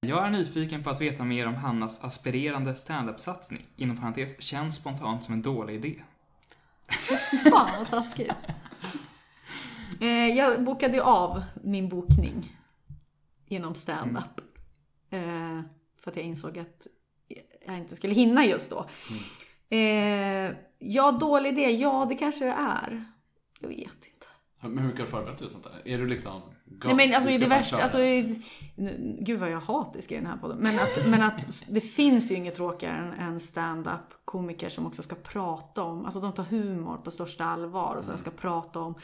Jag 0.00 0.26
är 0.26 0.30
nyfiken 0.30 0.82
på 0.82 0.90
att 0.90 1.00
veta 1.00 1.24
mer 1.24 1.46
om 1.46 1.54
Hannas 1.54 2.04
aspirerande 2.04 2.76
standup-satsning. 2.76 3.66
Inom 3.76 3.96
parentes, 3.96 4.42
känns 4.42 4.74
spontant 4.74 5.24
som 5.24 5.34
en 5.34 5.42
dålig 5.42 5.74
idé. 5.74 6.02
Fan 7.50 7.70
vad 7.78 7.90
taskigt. 7.90 8.30
Eh, 10.00 10.08
jag 10.28 10.64
bokade 10.64 10.94
ju 10.94 11.00
av 11.02 11.42
min 11.64 11.88
bokning 11.88 12.56
genom 13.48 13.74
stand-up. 13.74 14.40
Eh, 15.10 15.60
för 15.98 16.10
att 16.10 16.16
jag 16.16 16.24
insåg 16.24 16.58
att 16.58 16.86
jag 17.66 17.78
inte 17.78 17.94
skulle 17.94 18.14
hinna 18.14 18.44
just 18.44 18.70
då. 18.70 18.86
Eh, 19.76 20.54
ja, 20.78 21.12
dålig 21.12 21.52
idé. 21.52 21.70
Ja, 21.70 22.06
det 22.08 22.14
kanske 22.14 22.44
det 22.44 22.52
är. 22.52 23.04
Jag 23.60 23.68
vet 23.68 23.80
inte. 23.80 24.26
Men 24.60 24.78
hur 24.78 24.86
mycket 24.86 25.00
har 25.00 25.06
du 25.06 25.10
förberett 25.10 25.38
dig 25.38 25.50
sånt 25.50 25.64
där? 25.64 25.92
Är 25.92 25.98
du 25.98 26.06
liksom... 26.06 26.42
Nej 26.84 26.94
men 26.94 27.14
alltså 27.14 27.30
du 27.30 27.38
det 27.38 27.46
värsta, 27.46 27.82
alltså, 27.82 27.98
gud 29.18 29.40
vad 29.40 29.50
jag 29.50 29.60
hatisk 29.60 30.12
i 30.12 30.14
den 30.14 30.26
här 30.26 30.36
podden. 30.36 30.58
Men 30.58 30.74
att, 30.74 31.06
men 31.10 31.22
att 31.22 31.64
det 31.68 31.80
finns 31.80 32.30
ju 32.30 32.34
inget 32.34 32.56
tråkigare 32.56 33.14
än 33.18 33.40
stand-up 33.40 34.24
komiker 34.24 34.68
som 34.68 34.86
också 34.86 35.02
ska 35.02 35.14
prata 35.14 35.82
om, 35.82 36.04
alltså 36.04 36.20
de 36.20 36.32
tar 36.32 36.44
humor 36.44 36.96
på 36.96 37.10
största 37.10 37.44
allvar 37.44 37.96
och 37.96 38.04
sen 38.04 38.18
ska 38.18 38.30
prata 38.30 38.80
om 38.80 38.94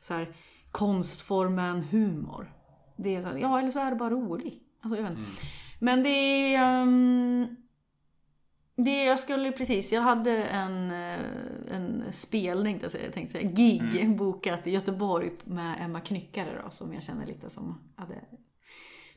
så 0.00 0.14
här, 0.14 0.36
konstformen 0.70 1.82
humor. 1.82 2.52
Det 2.96 3.16
är 3.16 3.22
så 3.22 3.28
här, 3.28 3.36
ja 3.36 3.58
eller 3.58 3.70
så 3.70 3.80
är 3.80 3.90
det 3.90 3.96
bara 3.96 4.10
rolig. 4.10 4.62
Alltså, 4.82 4.96
jag 4.96 5.02
vet 5.02 5.18
inte. 5.18 5.30
Men 5.78 6.02
det 6.02 6.08
är... 6.54 6.82
ehm, 6.82 7.56
det 8.76 9.04
jag 9.04 9.18
skulle 9.18 9.52
precis, 9.52 9.92
jag 9.92 10.00
hade 10.00 10.44
en, 10.44 10.90
eh, 10.90 11.20
en 11.70 12.04
spelning, 12.12 12.80
jag 12.82 12.92
tänkte 12.92 13.38
säga, 13.38 13.50
gig 13.50 14.16
bokat 14.16 14.66
i 14.66 14.70
Göteborg 14.70 15.30
med 15.44 15.76
Emma 15.80 16.00
Knyckare 16.00 16.62
då, 16.64 16.70
som 16.70 16.94
jag 16.94 17.02
känner 17.02 17.26
lite 17.26 17.50
som 17.50 17.92
hade 17.96 18.14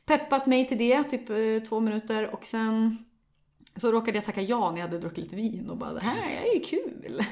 peppat 0.04 0.46
mig 0.46 0.68
till 0.68 0.78
det, 0.78 1.04
typ 1.04 1.30
eh, 1.30 1.68
två 1.68 1.80
minuter 1.80 2.34
och 2.34 2.44
sen 2.44 3.04
så 3.76 3.92
råkade 3.92 4.18
jag 4.18 4.24
tacka 4.24 4.42
ja 4.42 4.70
när 4.70 4.78
jag 4.78 4.86
hade 4.86 4.98
druckit 4.98 5.24
lite 5.24 5.36
vin 5.36 5.70
och 5.70 5.76
bara 5.76 5.92
det 5.92 6.00
här 6.00 6.46
är 6.46 6.54
ju 6.54 6.60
kul. 6.60 7.20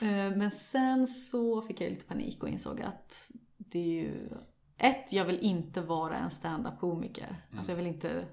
Eh, 0.00 0.36
Men 0.36 0.50
sen 0.50 1.06
så 1.06 1.62
fick 1.62 1.80
jag 1.80 1.90
lite 1.90 2.04
panik 2.04 2.42
och 2.42 2.48
insåg 2.48 2.80
att 2.82 3.30
det 3.56 3.78
är 3.78 4.02
ju 4.02 4.28
ett, 4.78 5.12
jag 5.12 5.24
vill 5.24 5.38
inte 5.38 5.80
vara 5.80 6.16
en 6.16 6.30
stand-up 6.30 6.80
komiker. 6.80 7.36
Alltså 7.56 7.72
jag 7.72 7.76
vill 7.76 7.86
inte 7.86 8.24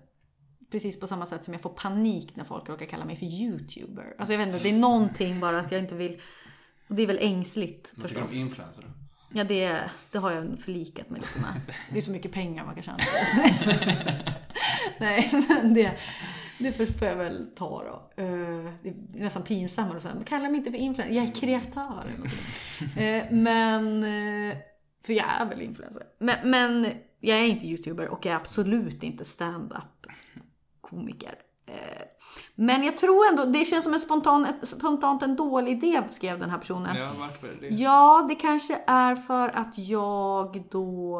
Precis 0.73 0.99
på 0.99 1.07
samma 1.07 1.25
sätt 1.25 1.43
som 1.43 1.53
jag 1.53 1.61
får 1.61 1.69
panik 1.69 2.35
när 2.35 2.43
folk 2.43 2.69
råkar 2.69 2.85
kalla 2.85 3.05
mig 3.05 3.15
för 3.15 3.25
YouTuber. 3.25 4.15
Alltså 4.19 4.33
jag 4.33 4.37
vet 4.39 4.47
inte, 4.47 4.59
det 4.63 4.69
är 4.69 4.77
någonting 4.79 5.39
bara 5.39 5.59
att 5.59 5.71
jag 5.71 5.81
inte 5.81 5.95
vill... 5.95 6.21
Och 6.87 6.95
det 6.95 7.03
är 7.03 7.07
väl 7.07 7.17
ängsligt 7.21 7.93
Vad 7.95 8.07
tycker 8.07 8.21
du 8.21 8.27
förstås. 8.27 8.41
om 8.41 8.47
influencer? 8.47 8.85
Ja, 9.33 9.43
det, 9.43 9.79
det 10.11 10.17
har 10.17 10.31
jag 10.31 10.59
förlikat 10.59 11.09
mig 11.09 11.21
lite 11.21 11.39
med. 11.39 11.61
Det 11.91 11.97
är 11.97 12.01
så 12.01 12.11
mycket 12.11 12.31
pengar 12.31 12.65
man 12.65 12.75
kan 12.75 12.83
tjäna. 12.83 12.97
Nej, 14.97 15.29
men 15.49 15.73
det, 15.73 15.97
det 16.59 16.71
får 16.71 17.07
jag 17.07 17.15
väl 17.15 17.47
ta 17.55 17.83
då. 17.83 18.23
Eh, 18.23 18.27
Det 18.83 18.89
är 18.89 18.95
nästan 19.23 19.43
pinsammare 19.43 19.97
att 19.97 20.03
säga, 20.03 20.15
kalla 20.25 20.49
mig 20.49 20.57
inte 20.57 20.71
för 20.71 20.77
influencer, 20.77 21.15
jag 21.15 21.25
är 21.25 21.31
kreatör. 21.35 22.03
Eh, 22.97 23.23
Men, 23.31 24.03
eh, 24.03 24.57
för 25.05 25.13
jag 25.13 25.25
är 25.41 25.45
väl 25.45 25.61
influencer. 25.61 26.03
Men, 26.19 26.49
men 26.49 26.87
jag 27.19 27.39
är 27.39 27.43
inte 27.43 27.67
YouTuber 27.67 28.07
och 28.07 28.25
jag 28.25 28.31
är 28.31 28.37
absolut 28.37 29.03
inte 29.03 29.25
stand-up 29.25 30.02
komiker. 30.93 31.35
Eh, 31.65 32.01
Men 32.55 32.83
jag 32.83 32.97
tror 32.97 33.27
ändå, 33.29 33.45
det 33.45 33.65
känns 33.65 33.83
som 33.83 33.93
en 33.93 33.99
spontan, 33.99 34.47
spontant 34.63 35.23
en 35.23 35.35
dålig 35.35 35.71
idé, 35.71 36.03
skrev 36.09 36.39
den 36.39 36.49
här 36.49 36.57
personen. 36.57 36.95
Ja, 36.97 37.09
varför 37.19 37.57
det? 37.61 37.67
Ja, 37.67 38.25
det 38.29 38.35
kanske 38.35 38.81
är 38.87 39.15
för 39.15 39.49
att 39.49 39.77
jag 39.77 40.63
då... 40.71 41.19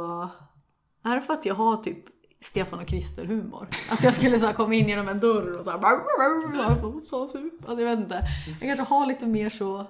Är 1.04 1.16
det 1.16 1.22
för 1.22 1.34
att 1.34 1.46
jag 1.46 1.56
har 1.56 1.78
typ 1.78 2.06
Stefan 2.42 2.80
och 2.80 2.88
Krister 2.88 3.26
humor? 3.26 3.68
Att 3.92 4.04
jag 4.04 4.14
skulle 4.14 4.40
så 4.40 4.46
här 4.46 4.54
komma 4.54 4.74
in 4.74 4.88
genom 4.88 5.08
en 5.08 5.20
dörr 5.20 5.58
och 5.60 5.66
så 5.66 5.72
här... 5.72 5.80
Så. 7.04 7.22
Alltså 7.22 7.84
jag 7.84 7.90
vet 7.90 8.00
inte. 8.00 8.20
Jag 8.62 8.78
kanske 8.78 8.96
har 8.96 9.06
lite 9.06 9.28
mer 9.28 9.50
så 9.50 9.86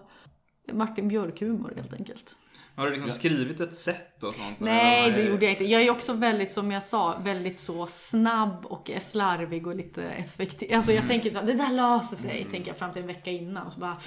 Martin 0.71 1.07
Björk-humor 1.07 1.73
helt 1.75 1.93
enkelt. 1.93 2.35
Har 2.75 2.85
du 2.85 2.91
liksom 2.91 3.09
skrivit 3.09 3.59
ett 3.59 3.75
set 3.75 4.23
och 4.23 4.33
sånt? 4.33 4.59
Nej, 4.59 5.11
det 5.11 5.23
gjorde 5.23 5.45
jag 5.45 5.53
inte. 5.53 5.63
Jag 5.63 5.81
är 5.81 5.91
också 5.91 6.13
väldigt, 6.13 6.51
som 6.51 6.71
jag 6.71 6.83
sa, 6.83 7.17
väldigt 7.23 7.59
så 7.59 7.87
snabb 7.87 8.65
och 8.65 8.91
slarvig 9.01 9.67
och 9.67 9.75
lite 9.75 10.03
effektiv. 10.03 10.75
Alltså 10.75 10.91
jag 10.91 11.07
tänker 11.07 11.29
så 11.29 11.39
här, 11.39 11.45
det 11.45 11.53
där 11.53 11.71
löser 11.71 12.15
sig, 12.15 12.47
tänker 12.51 12.71
jag 12.71 12.77
fram 12.77 12.91
till 12.91 13.01
en 13.01 13.07
vecka 13.07 13.31
innan. 13.31 13.65
Och 13.65 13.73
så 13.73 13.79
bara 13.79 13.97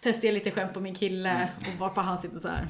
testar 0.00 0.28
jag 0.28 0.34
lite 0.34 0.50
skämt 0.50 0.74
på 0.74 0.80
min 0.80 0.94
kille 0.94 1.48
och 1.58 1.80
varpå 1.80 2.00
han 2.00 2.18
sitter 2.18 2.40
så 2.40 2.48
här. 2.48 2.66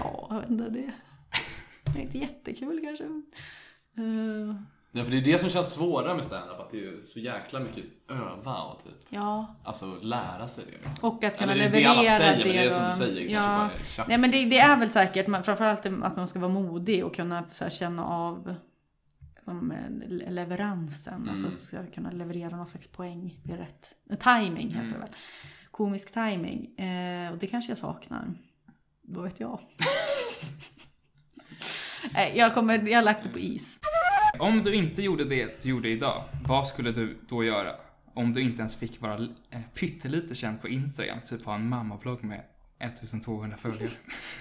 Ja, 0.00 0.26
jag 0.30 0.40
vet 0.40 0.50
inte, 0.50 0.68
det 0.70 1.98
är 1.98 2.02
inte 2.02 2.18
jättekul 2.18 2.80
kanske. 2.84 3.04
Eh, 3.04 4.56
Ja, 4.94 5.04
för 5.04 5.10
det 5.10 5.16
är 5.16 5.20
det 5.20 5.38
som 5.38 5.50
känns 5.50 5.72
svårare 5.72 6.14
med 6.14 6.24
stand-up, 6.24 6.60
att 6.60 6.70
det 6.70 6.84
är 6.88 6.98
så 6.98 7.20
jäkla 7.20 7.60
mycket 7.60 7.84
öva 8.10 8.56
och 8.62 8.84
typ, 8.84 8.92
ja, 9.08 9.56
alltså 9.64 9.86
lära 10.02 10.48
sig 10.48 10.64
det. 10.64 10.86
Liksom. 10.88 11.08
och 11.10 11.24
att 11.24 11.38
kunna 11.38 11.52
Eller 11.52 11.70
det 11.70 11.78
är 11.78 11.82
det 11.82 11.86
alla 11.86 12.02
leverera 12.02 12.18
säger, 12.18 12.44
men 12.44 12.48
det 12.52 12.58
är 12.58 12.64
det. 12.64 12.70
som 12.70 12.84
du 12.84 12.90
säger, 12.92 13.20
kanske 13.20 13.32
ja. 13.34 13.40
bara 13.56 13.70
är 13.70 13.78
tjafs, 13.78 14.08
Nej 14.08 14.18
men 14.18 14.30
det, 14.30 14.36
liksom. 14.36 14.50
det 14.50 14.58
är 14.58 14.76
väl 14.76 14.90
säkert, 14.90 15.28
framförallt 15.44 15.86
att 15.86 16.16
man 16.16 16.28
ska 16.28 16.38
vara 16.38 16.52
modig 16.52 17.04
och 17.04 17.14
kunna 17.14 17.44
här, 17.64 17.70
känna 17.70 18.04
av 18.04 18.54
som, 19.44 19.70
eh, 19.72 20.08
le- 20.08 20.30
leveransen. 20.30 21.26
Alltså 21.28 21.44
Mm. 21.46 21.54
att 21.54 21.60
ska 21.60 21.86
kunna 21.86 22.10
leverera 22.10 22.56
någon 22.56 22.66
slags 22.66 22.88
poäng 22.88 23.40
vid 23.44 23.56
rätt 23.56 23.92
eh, 24.10 24.16
timing 24.18 24.68
heter 24.68 24.80
Mm. 24.80 24.92
det 24.92 24.98
väl. 24.98 25.08
Komisk 25.70 26.12
timing. 26.12 26.78
Eh, 26.78 27.32
och 27.32 27.38
det 27.38 27.46
kanske 27.46 27.70
jag 27.70 27.78
saknar. 27.78 28.34
Vad 29.02 29.24
vet 29.24 29.40
jag? 29.40 29.60
Nej, 32.12 32.32
jag, 32.36 32.54
kommer, 32.54 32.88
jag 32.88 32.98
har 32.98 33.02
lagt 33.04 33.22
det 33.22 33.28
på 33.28 33.38
is. 33.38 33.78
Om 34.42 34.62
du 34.62 34.74
inte 34.74 35.02
gjorde 35.02 35.24
det 35.24 35.62
du 35.62 35.68
gjorde 35.68 35.88
idag, 35.88 36.24
vad 36.46 36.66
skulle 36.66 36.92
du 36.92 37.18
då 37.28 37.44
göra? 37.44 37.74
Om 38.14 38.32
du 38.32 38.40
inte 38.40 38.58
ens 38.58 38.76
fick 38.76 39.00
vara 39.00 39.14
eh, 39.50 39.60
pyttelite 39.74 40.34
känd 40.34 40.60
på 40.60 40.68
Instagram, 40.68 41.18
typ 41.20 41.44
ha 41.44 41.54
en 41.54 41.68
mammablogg 41.68 42.24
med 42.24 42.40
1200 42.78 43.56
följare. 43.56 43.90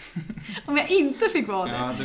Om 0.65 0.77
jag 0.77 0.91
inte 0.91 1.29
fick 1.29 1.47
vara 1.47 1.65
det. 1.65 1.71
Ja, 1.71 1.95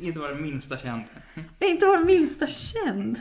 du 0.00 0.06
inte 0.06 0.20
vara 0.20 0.34
den 0.34 0.42
minsta 0.42 0.78
känd. 0.78 1.04
Jag 1.58 1.70
inte 1.70 1.86
var 1.86 1.98
det 1.98 2.04
minsta 2.04 2.46
känd. 2.46 3.20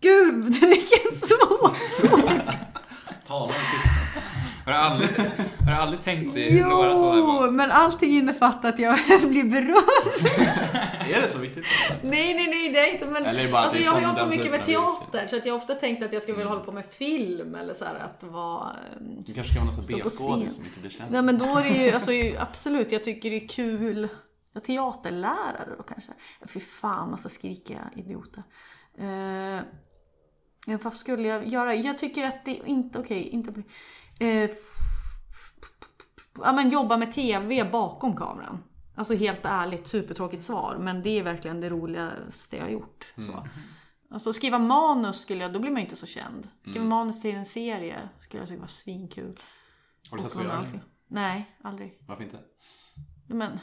Gud, 0.00 0.44
vilken 0.44 1.12
svår 1.12 1.76
Tala 3.26 3.44
om. 3.44 3.52
Har 4.64 4.72
du 4.72 4.78
aldrig, 4.78 5.10
har 5.18 5.66
du 5.66 5.72
aldrig 5.72 6.02
tänkt 6.02 6.34
dig 6.34 6.60
några 6.64 6.96
sådana 6.96 7.44
Jo, 7.46 7.50
men 7.50 7.70
allting 7.70 8.10
innefattar 8.18 8.68
att 8.68 8.78
jag 8.78 8.98
blir 9.28 9.44
berömd. 9.44 10.26
Är 11.10 11.20
det 11.20 11.28
så 11.28 11.38
viktigt? 11.38 11.64
Nej, 12.02 12.34
nej, 12.34 12.46
nej, 12.48 12.72
det 12.72 12.78
är 12.78 12.92
inte. 12.92 13.06
Men, 13.06 13.26
Eller 13.26 13.40
är 13.40 13.46
det 13.46 13.52
bara 13.52 13.62
alltså, 13.62 13.78
det 13.78 13.84
är 13.84 13.86
jag 13.86 13.92
har 13.92 14.00
hållit 14.00 14.18
på 14.18 14.26
mycket 14.26 14.50
med 14.50 14.64
teater, 14.64 15.26
så 15.26 15.36
att 15.36 15.46
jag 15.46 15.52
har 15.54 15.58
ofta 15.58 15.74
tänkt 15.74 16.02
att 16.02 16.12
jag 16.12 16.22
skulle 16.22 16.36
vilja 16.36 16.50
hålla 16.50 16.64
på 16.64 16.72
med 16.72 16.84
film 16.86 17.54
eller 17.54 17.74
så 17.74 17.84
här, 17.84 17.94
att 17.94 18.22
vara... 18.22 18.70
ehm, 18.70 19.22
Du 19.26 19.32
kanske 19.34 19.52
ska 19.52 19.60
vara 19.64 19.70
någon 19.70 19.86
B-skådis 19.88 20.54
som 20.54 20.64
inte 20.64 20.80
blir 20.80 20.90
känd. 20.90 21.10
Nej, 21.12 21.22
men 21.22 21.38
då 21.38 21.44
är 21.58 21.62
det 21.62 21.68
ju, 21.68 21.90
alltså, 21.90 22.10
absolut, 22.38 22.92
jag 22.92 23.04
tycker 23.04 23.30
det 23.30 23.36
är 23.36 23.48
kul. 23.48 24.08
Ja, 24.54 24.60
teaterlärare 24.60 25.74
då 25.78 25.82
kanske. 25.82 26.12
Fy 26.46 26.60
fan, 26.60 27.10
massa 27.10 27.28
skrikiga 27.28 27.90
idioter. 27.96 28.42
Eh, 28.98 29.60
vad 30.82 30.94
skulle 30.94 31.28
jag 31.28 31.46
göra? 31.48 31.74
Jag 31.74 31.98
tycker 31.98 32.24
att 32.26 32.44
det 32.44 32.58
är 32.58 32.66
inte, 32.66 32.98
okej, 32.98 33.28
inte... 33.28 33.52
Eh, 34.22 34.50
ja, 36.38 36.52
men 36.52 36.70
jobba 36.70 36.96
med 36.96 37.12
TV 37.12 37.64
bakom 37.64 38.16
kameran. 38.16 38.62
Alltså 38.94 39.14
helt 39.14 39.40
ärligt, 39.44 39.86
supertråkigt 39.86 40.42
svar. 40.42 40.78
Men 40.80 41.02
det 41.02 41.18
är 41.18 41.22
verkligen 41.22 41.60
det 41.60 41.68
roligaste 41.70 42.56
jag 42.56 42.64
har 42.64 42.70
gjort. 42.70 43.14
Så. 43.16 43.46
Alltså 44.10 44.32
skriva 44.32 44.58
manus 44.58 45.20
skulle 45.20 45.42
jag, 45.42 45.52
då 45.52 45.58
blir 45.58 45.70
man 45.70 45.80
ju 45.80 45.84
inte 45.84 45.96
så 45.96 46.06
känd. 46.06 46.48
Skriva 46.60 46.84
manus 46.84 47.22
till 47.22 47.34
en 47.34 47.44
serie 47.44 48.08
skulle 48.20 48.42
jag 48.42 48.48
tycka 48.48 48.60
var 48.60 48.66
svinkul. 48.66 49.40
Har 50.10 50.18
du 50.18 50.44
göra 50.44 50.64
film. 50.64 50.80
Nej, 51.08 51.56
aldrig. 51.62 51.98
Varför 52.08 52.24
inte? 52.24 52.38
Men... 53.28 53.58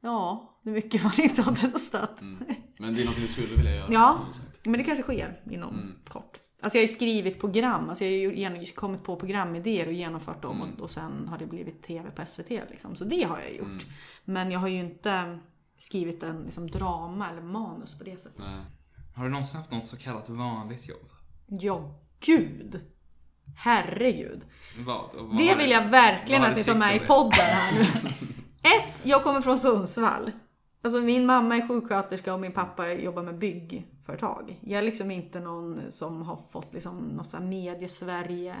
Ja, 0.00 0.60
det 0.64 0.70
är 0.70 0.74
mycket 0.74 1.02
man 1.02 1.12
inte 1.20 1.42
har 1.42 1.54
testat. 1.54 2.20
Mm. 2.20 2.44
Men 2.78 2.94
det 2.94 3.02
är 3.02 3.06
något 3.06 3.16
du 3.16 3.28
skulle 3.28 3.56
vilja 3.56 3.74
göra? 3.74 3.92
Ja. 3.92 4.26
Men 4.64 4.72
det 4.72 4.84
kanske 4.84 5.02
sker 5.02 5.42
inom 5.50 5.74
Mm. 5.74 5.94
kort. 6.08 6.40
Alltså 6.60 6.78
jag 6.78 6.82
har 6.82 6.88
ju 6.88 6.94
skrivit 6.94 7.40
program, 7.40 7.88
alltså 7.88 8.04
jag 8.04 8.50
har 8.50 8.56
ju 8.56 8.66
kommit 8.66 9.02
på 9.02 9.16
programidéer 9.16 9.86
och 9.86 9.92
genomfört 9.92 10.42
dem 10.42 10.62
Mm. 10.62 10.74
och, 10.74 10.80
och 10.80 10.90
sen 10.90 11.28
har 11.28 11.38
det 11.38 11.46
blivit 11.46 11.82
TV 11.82 12.10
på 12.10 12.26
SVT 12.26 12.50
liksom. 12.50 12.96
Så 12.96 13.04
det 13.04 13.22
har 13.22 13.38
jag 13.38 13.54
gjort. 13.54 13.66
Mm. 13.66 13.78
Men 14.24 14.50
jag 14.50 14.60
har 14.60 14.68
ju 14.68 14.78
inte 14.78 15.38
skrivit 15.78 16.22
en 16.22 16.42
liksom, 16.42 16.70
drama 16.70 17.30
eller 17.30 17.42
manus 17.42 17.98
på 17.98 18.04
det 18.04 18.20
sättet. 18.20 18.38
Nej. 18.38 18.64
Har 19.16 19.24
du 19.24 19.30
någonsin 19.30 19.56
haft 19.56 19.70
något 19.70 19.88
så 19.88 19.96
kallat 19.96 20.28
vanligt 20.28 20.88
jobb? 20.88 21.08
Ja, 21.46 21.94
gud! 22.20 22.80
Herregud. 23.56 24.42
Vad? 24.78 25.10
Vad 25.14 25.36
Det 25.38 25.54
vill 25.54 25.70
jag 25.70 25.88
verkligen 25.88 26.42
att 26.42 26.56
ni 26.56 26.64
tar 26.64 26.74
med 26.74 26.96
i 26.96 26.98
podden 26.98 27.38
här 27.40 27.72
nu. 27.78 27.84
Ett, 28.62 29.06
jag 29.06 29.22
kommer 29.22 29.40
från 29.40 29.58
Sundsvall. 29.58 30.32
Alltså 30.82 31.00
min 31.00 31.26
mamma 31.26 31.56
är 31.56 31.68
sjuksköterska 31.68 32.34
och 32.34 32.40
min 32.40 32.52
pappa 32.52 32.92
jobbar 32.92 33.22
med 33.22 33.38
byggföretag. 33.38 34.58
Jag 34.60 34.78
är 34.78 34.82
liksom 34.82 35.10
inte 35.10 35.40
någon 35.40 35.80
som 35.90 36.22
har 36.22 36.38
fått 36.50 36.74
liksom 36.74 36.98
något 36.98 37.30
sånt 37.30 37.42
här 37.42 37.50
medie-Sverige. 37.50 38.54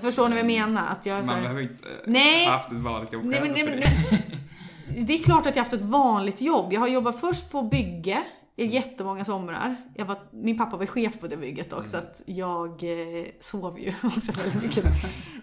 Förstår 0.00 0.28
ni 0.28 0.34
vad 0.34 0.38
jag 0.38 0.46
menar? 0.46 0.86
Att 0.86 1.06
jag 1.06 1.18
är 1.18 1.24
Man 1.24 1.42
behöver 1.42 1.62
inte 1.62 1.88
eh, 1.88 1.94
Nej. 2.06 2.44
ha 2.44 2.52
haft 2.52 2.72
ett 2.72 2.78
vanligt 2.78 3.12
jobb 3.12 3.24
Nej, 3.24 3.40
men, 3.40 3.52
nej, 3.52 3.64
men, 3.64 3.80
det. 3.80 3.90
nej. 4.10 5.04
Det 5.06 5.12
är 5.12 5.18
klart 5.18 5.46
att 5.46 5.56
jag 5.56 5.62
har 5.62 5.70
haft 5.70 5.82
ett 5.82 5.88
vanligt 5.88 6.40
jobb. 6.40 6.72
Jag 6.72 6.80
har 6.80 6.88
jobbat 6.88 7.20
först 7.20 7.50
på 7.50 7.62
bygge 7.62 8.22
i 8.56 8.66
jättemånga 8.66 9.24
somrar. 9.24 9.76
Jag 9.94 10.06
var, 10.06 10.18
min 10.30 10.58
pappa 10.58 10.76
var 10.76 10.86
chef 10.86 11.20
på 11.20 11.26
det 11.26 11.36
bygget 11.36 11.72
också, 11.72 11.90
så 11.90 11.96
att 11.96 12.22
jag 12.26 12.70
eh, 12.70 13.26
sov 13.40 13.80
ju 13.80 13.94
också 14.02 14.32
väldigt 14.32 14.62
mycket. 14.62 14.84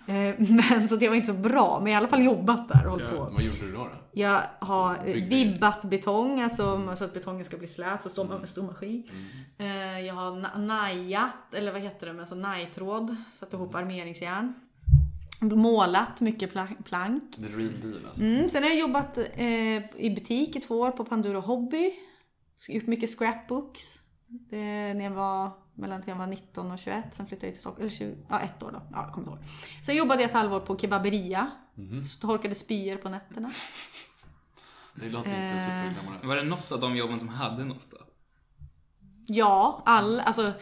Eh, 0.07 0.35
men 0.69 0.87
så 0.87 0.97
jag 1.01 1.09
var 1.09 1.15
inte 1.15 1.27
så 1.27 1.33
bra, 1.33 1.79
men 1.83 1.91
jag 1.91 1.97
har 1.99 2.01
i 2.01 2.05
alla 2.05 2.07
fall 2.07 2.23
jobbat 2.23 2.67
där 2.69 2.85
och 2.85 2.91
hållit 2.91 3.09
på. 3.09 3.15
Vad 3.33 3.41
gjorde 3.43 3.57
du 3.61 3.71
då? 3.71 3.77
då? 3.83 3.89
Jag 4.11 4.41
har 4.59 4.89
Alltså, 4.95 5.05
vibbat 5.13 5.85
betong, 5.85 6.41
alltså 6.41 6.95
så 6.95 7.03
att 7.05 7.13
betongen 7.13 7.45
ska 7.45 7.57
bli 7.57 7.67
slät, 7.67 8.03
så 8.03 8.09
står 8.09 8.25
man 8.25 8.39
med 8.39 8.49
stor 8.49 8.63
maskin. 8.63 9.03
Mm. 9.57 9.71
Eh, 9.97 10.05
Jag 10.07 10.13
har 10.13 10.31
na- 10.31 10.57
najat, 10.65 11.53
eller 11.53 11.71
vad 11.71 11.81
heter 11.81 12.05
det, 12.07 12.13
med 12.13 12.27
så 12.27 12.35
najtråd, 12.35 13.15
satt 13.31 13.53
ihop 13.53 13.75
armeringsjärn. 13.75 14.53
Målat 15.41 16.21
mycket 16.21 16.53
pla- 16.53 16.83
plank. 16.83 17.23
The 17.35 17.41
real 17.41 17.71
deal 17.81 18.05
alltså. 18.05 18.21
Mm, 18.21 18.49
sen 18.49 18.63
har 18.63 18.69
jag 18.69 18.79
jobbat 18.79 19.17
eh, 19.17 20.03
i 20.05 20.11
butik 20.15 20.55
i 20.55 20.59
två 20.59 20.79
år 20.79 20.91
på 20.91 21.05
Panduro 21.05 21.39
Hobby. 21.39 21.91
Gjort 22.69 22.87
mycket 22.87 23.17
scrapbooks. 23.19 23.99
Det, 24.27 24.93
när 24.93 25.03
jag 25.03 25.11
var 25.11 25.51
mellan 25.77 26.01
till 26.01 26.09
jag 26.09 26.17
var 26.17 26.27
19 26.27 26.71
och 26.71 26.79
21. 26.79 27.05
Sen 27.11 27.27
flyttade 27.27 27.47
jag 27.47 27.53
till 27.53 27.61
Stockholm. 27.61 27.81
Eller 27.81 27.97
20, 27.97 28.15
ja, 28.29 28.39
ett 28.39 28.63
år 28.63 28.71
då. 28.71 28.81
Ja, 28.91 29.03
jag 29.03 29.13
kommer 29.13 29.27
inte 29.27 29.43
ihåg. 29.43 29.49
Sen 29.85 29.95
jobbade 29.95 30.21
jag 30.21 30.29
ett 30.29 30.35
halvår 30.35 30.59
på 30.59 30.77
kebaberia. 30.77 31.51
Mhm. 31.75 32.01
Torkade 32.21 32.55
spyor 32.55 32.97
på 32.97 33.09
nätterna. 33.09 33.51
Det 34.95 35.09
låter 35.09 35.29
inte 35.29 35.55
Eh, 35.55 35.59
superglamoröst. 35.59 36.25
Var 36.25 36.35
det 36.35 36.43
något 36.43 36.71
av 36.71 36.79
de 36.79 36.95
jobben 36.95 37.19
som 37.19 37.29
hade 37.29 37.65
något 37.65 37.91
då? 37.91 37.97
Ja, 39.27 39.83
all, 39.85 40.19
alltså 40.19 40.53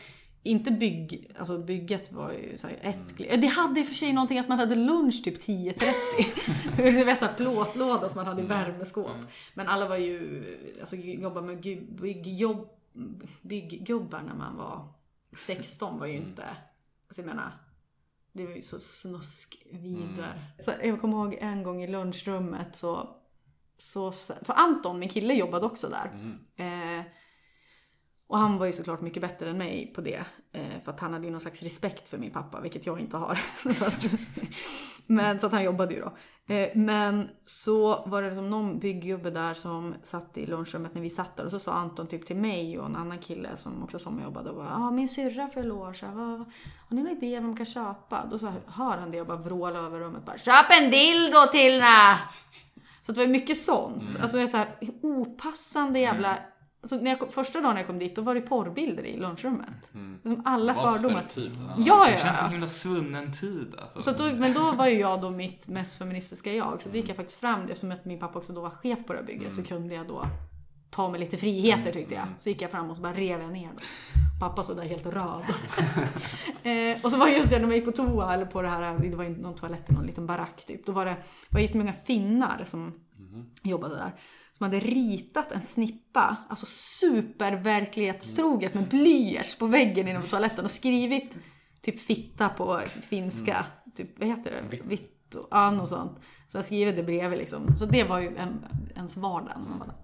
inte 0.44 0.72
bygg, 0.72 1.32
alltså 1.40 1.58
bygget 1.58 2.12
var 2.12 2.32
ju 2.32 2.58
så 2.58 2.68
här 2.68 2.80
ett 2.82 3.20
mm. 3.20 3.42
Det 3.42 3.48
hade 3.48 3.80
i 3.80 3.84
och 3.84 3.88
för 3.88 3.96
sig 3.96 4.14
någonting 4.14 4.40
att 4.40 4.48
man 4.48 4.60
hade 4.60 4.76
lunch 4.76 5.24
typ 5.24 5.48
10.30. 5.48 6.78
Det 6.94 7.06
var 7.06 7.16
så 7.16 7.26
här 7.26 7.34
plåtlåda 7.34 8.10
som 8.10 8.18
man 8.18 8.26
hade 8.26 8.42
i 8.42 8.46
värmeskåp. 8.46 9.12
Men 9.54 9.68
alla 9.68 9.88
var 9.88 9.98
ju, 9.98 10.44
alltså 10.80 10.96
jobba 10.96 11.42
med 11.42 11.62
byggjobb, 12.02 12.70
bygggubbar 13.42 14.22
när 14.22 14.36
man 14.36 14.58
var 14.58 14.88
16 15.38 16.00
var 16.00 16.08
ju 16.08 16.14
inte, 16.14 16.44
alltså 17.08 17.22
jag 17.22 17.26
menar, 17.26 17.52
det 18.32 18.46
var 18.46 18.54
ju 18.54 18.62
så 18.62 18.80
snuskvider. 18.80 20.42
Så 20.60 20.72
jag 20.84 21.02
kommer 21.02 21.18
ihåg 21.18 21.38
en 21.42 21.64
gång 21.64 21.84
i 21.84 21.88
lunchrummet 21.88 22.76
så, 22.76 23.16
så 23.78 24.12
för 24.12 24.54
Anton, 24.54 25.00
min 25.00 25.10
kille, 25.10 25.34
jobbade 25.34 25.66
också 25.66 25.90
där. 25.90 26.12
Mm. 26.14 27.00
Eh, 27.00 27.06
och 28.28 28.38
han 28.38 28.58
var 28.58 28.66
ju 28.66 28.72
såklart 28.72 29.02
mycket 29.02 29.22
bättre 29.22 29.50
än 29.50 29.58
mig 29.58 29.92
på 29.96 30.02
det. 30.02 30.24
Eh, 30.52 30.82
för 30.84 30.92
att 30.92 31.00
han 31.00 31.14
hade 31.14 31.26
ju 31.26 31.32
någon 31.32 31.42
slags 31.42 31.64
respekt 31.64 32.10
för 32.10 32.18
min 32.18 32.32
pappa, 32.32 32.62
vilket 32.62 32.86
jag 32.86 33.00
inte 33.00 33.18
har. 33.18 33.40
så 33.74 33.86
att, 33.86 34.06
men 35.06 35.40
så 35.40 35.46
att 35.46 35.52
han 35.52 35.64
jobbade 35.64 35.94
ju 35.94 36.02
då. 36.02 36.14
Eh, 36.54 36.70
men 36.76 37.30
så 37.46 38.04
var 38.06 38.22
det 38.22 38.28
liksom 38.28 38.50
någon 38.50 38.80
bygggubbe 38.80 39.30
där 39.30 39.54
som 39.54 39.96
satt 40.04 40.38
i 40.38 40.46
lunchrummet 40.46 40.96
när 40.96 41.02
vi 41.02 41.10
satt 41.10 41.38
där. 41.38 41.46
Och 41.46 41.52
så 41.52 41.60
sa 41.60 41.74
Anton 41.74 42.08
typ 42.08 42.26
till 42.26 42.36
mig 42.36 42.80
och 42.80 42.86
en 42.86 42.96
annan 42.96 43.20
kille 43.20 43.58
som 43.58 43.84
också 43.84 44.00
sommarjobbade. 44.00 44.50
Och 44.50 44.56
bara, 44.56 44.76
ah, 44.76 44.92
min 44.92 45.08
syrra 45.08 45.48
fyller 45.48 45.76
år. 45.76 45.94
Så 45.94 46.06
här, 46.06 46.14
har 46.14 46.46
ni 46.90 47.04
någon 47.04 47.12
idé 47.12 47.38
om 47.38 47.44
de 47.44 47.58
kan 47.58 47.66
köpa? 47.66 48.26
Då 48.32 48.40
så 48.40 48.54
hör 48.68 48.98
han 48.98 49.12
det 49.12 49.22
och 49.22 49.28
bara 49.28 49.38
vråla 49.38 49.80
över 49.80 50.00
rummet. 50.00 50.26
Bara, 50.26 50.38
Köp 50.38 50.82
en 50.82 50.92
dildo 50.92 51.38
till 51.52 51.80
na! 51.80 52.20
Så 53.02 53.12
det 53.12 53.20
var 53.20 53.28
mycket 53.28 53.58
sånt. 53.58 54.20
Alltså 54.22 54.38
det 54.38 54.44
är 54.44 54.48
så 54.48 54.58
här 54.58 54.76
opassande 55.02 56.00
jävla... 56.00 56.38
Alltså 56.86 56.96
när 56.96 57.12
jag 57.12 57.20
kom, 57.20 57.30
första 57.30 57.62
dagen 57.62 57.78
jag 57.78 57.88
kom 57.88 58.00
dit, 58.00 58.16
då 58.16 58.22
var 58.22 58.36
det 58.36 58.42
porrbilder 58.42 59.06
i 59.06 59.18
lunchrummet. 59.18 59.92
Liksom 60.24 60.42
alla 60.46 60.74
Det 60.74 60.80
var 60.80 60.88
så 60.88 61.00
fördomar. 61.00 61.24
stereotypt. 61.30 61.62
Ja, 61.78 62.06
Det 62.06 62.12
ja, 62.12 62.18
känns 62.18 62.38
som 62.38 62.46
ja. 62.46 62.52
himla 62.52 62.68
svunnen 62.68 63.32
tid. 63.34 63.76
Alltså. 63.96 64.14
Så 64.14 64.24
då, 64.24 64.36
men 64.36 64.54
då 64.54 64.72
var 64.72 64.88
ju 64.88 65.00
jag 65.00 65.22
då 65.22 65.30
mitt 65.30 65.68
mest 65.68 65.98
feministiska 65.98 66.54
jag. 66.54 66.82
Så 66.82 66.90
då 66.90 66.96
gick 66.96 67.10
jag 67.10 67.16
faktiskt 67.16 67.40
fram, 67.40 67.62
eftersom 67.62 67.92
att 67.92 68.06
min 68.06 68.20
pappa 68.20 68.40
också 68.40 68.54
då 68.54 68.62
var 68.62 68.70
chef 68.70 69.00
på 69.08 69.14
det 69.14 69.20
här 69.20 69.26
bygget, 69.26 69.54
så 69.56 69.64
kunde 69.64 69.96
jag 69.96 70.08
då 70.08 70.26
ta 70.90 71.10
mig 71.10 71.20
lite 71.20 71.38
friheter 71.38 71.92
tyckte 71.92 72.14
jag. 72.14 72.26
Så 72.38 72.50
gick 72.50 72.62
jag 72.62 72.72
fram 72.72 72.90
och 72.90 72.96
så 72.96 73.02
bara 73.02 73.14
rev 73.14 73.42
jag 73.42 73.52
ner 73.52 73.68
dem. 73.68 73.78
Pappa 74.40 74.64
stod 74.64 74.78
där 74.78 74.84
helt 74.84 75.06
röd. 75.06 75.44
eh, 76.64 77.04
och 77.04 77.12
så 77.12 77.18
var 77.20 77.28
just 77.28 77.50
det 77.50 77.60
när 77.60 77.68
man 77.68 77.76
gick 77.76 77.86
på 77.86 77.92
toa, 77.92 78.34
eller 78.34 78.46
på 78.46 78.62
det 78.62 78.68
här, 78.68 79.00
det 79.10 79.16
var 79.16 79.24
ju 79.24 79.38
någon 79.38 79.56
toalett 79.56 79.90
i 79.90 79.94
någon 79.94 80.06
liten 80.06 80.26
barack 80.26 80.66
typ. 80.66 80.86
Då 80.86 80.92
var 80.92 81.06
det, 81.06 81.16
var 81.50 81.60
jättemånga 81.60 81.94
finnar 81.94 82.64
som 82.66 82.94
jobbade 83.64 83.96
där. 83.96 84.12
Som 84.58 84.64
hade 84.64 84.80
ritat 84.80 85.52
en 85.52 85.62
snippa, 85.62 86.38
alltså 86.50 86.66
superverklighetstroget 86.66 88.74
med 88.74 88.88
blyerts 88.88 89.58
på 89.58 89.68
väggen 89.68 90.08
inom 90.08 90.24
toaletten 90.24 90.66
och 90.66 90.72
skrivit 90.72 91.38
typ 91.82 92.00
fitta 92.00 92.50
på 92.50 92.82
finska. 93.04 93.66
Typ, 93.96 94.20
vad 94.20 94.28
heter 94.28 94.52
det? 94.52 94.62
Vitto. 94.84 95.48
Ja, 95.52 95.72
något 95.72 95.90
sånt. 95.90 96.20
Så 96.48 96.58
jag 96.58 96.66
skrivit 96.66 96.96
det 96.96 97.04
bredvid 97.04 97.40
liksom. 97.40 97.78
Så 97.80 97.86
det 97.86 98.04
var 98.04 98.20
ju 98.20 98.38
en, 98.38 98.66
ens 98.96 99.18
vardag 99.18 99.62
när 99.62 99.70
man 99.70 99.80
var 99.80 99.88
där. 99.88 99.96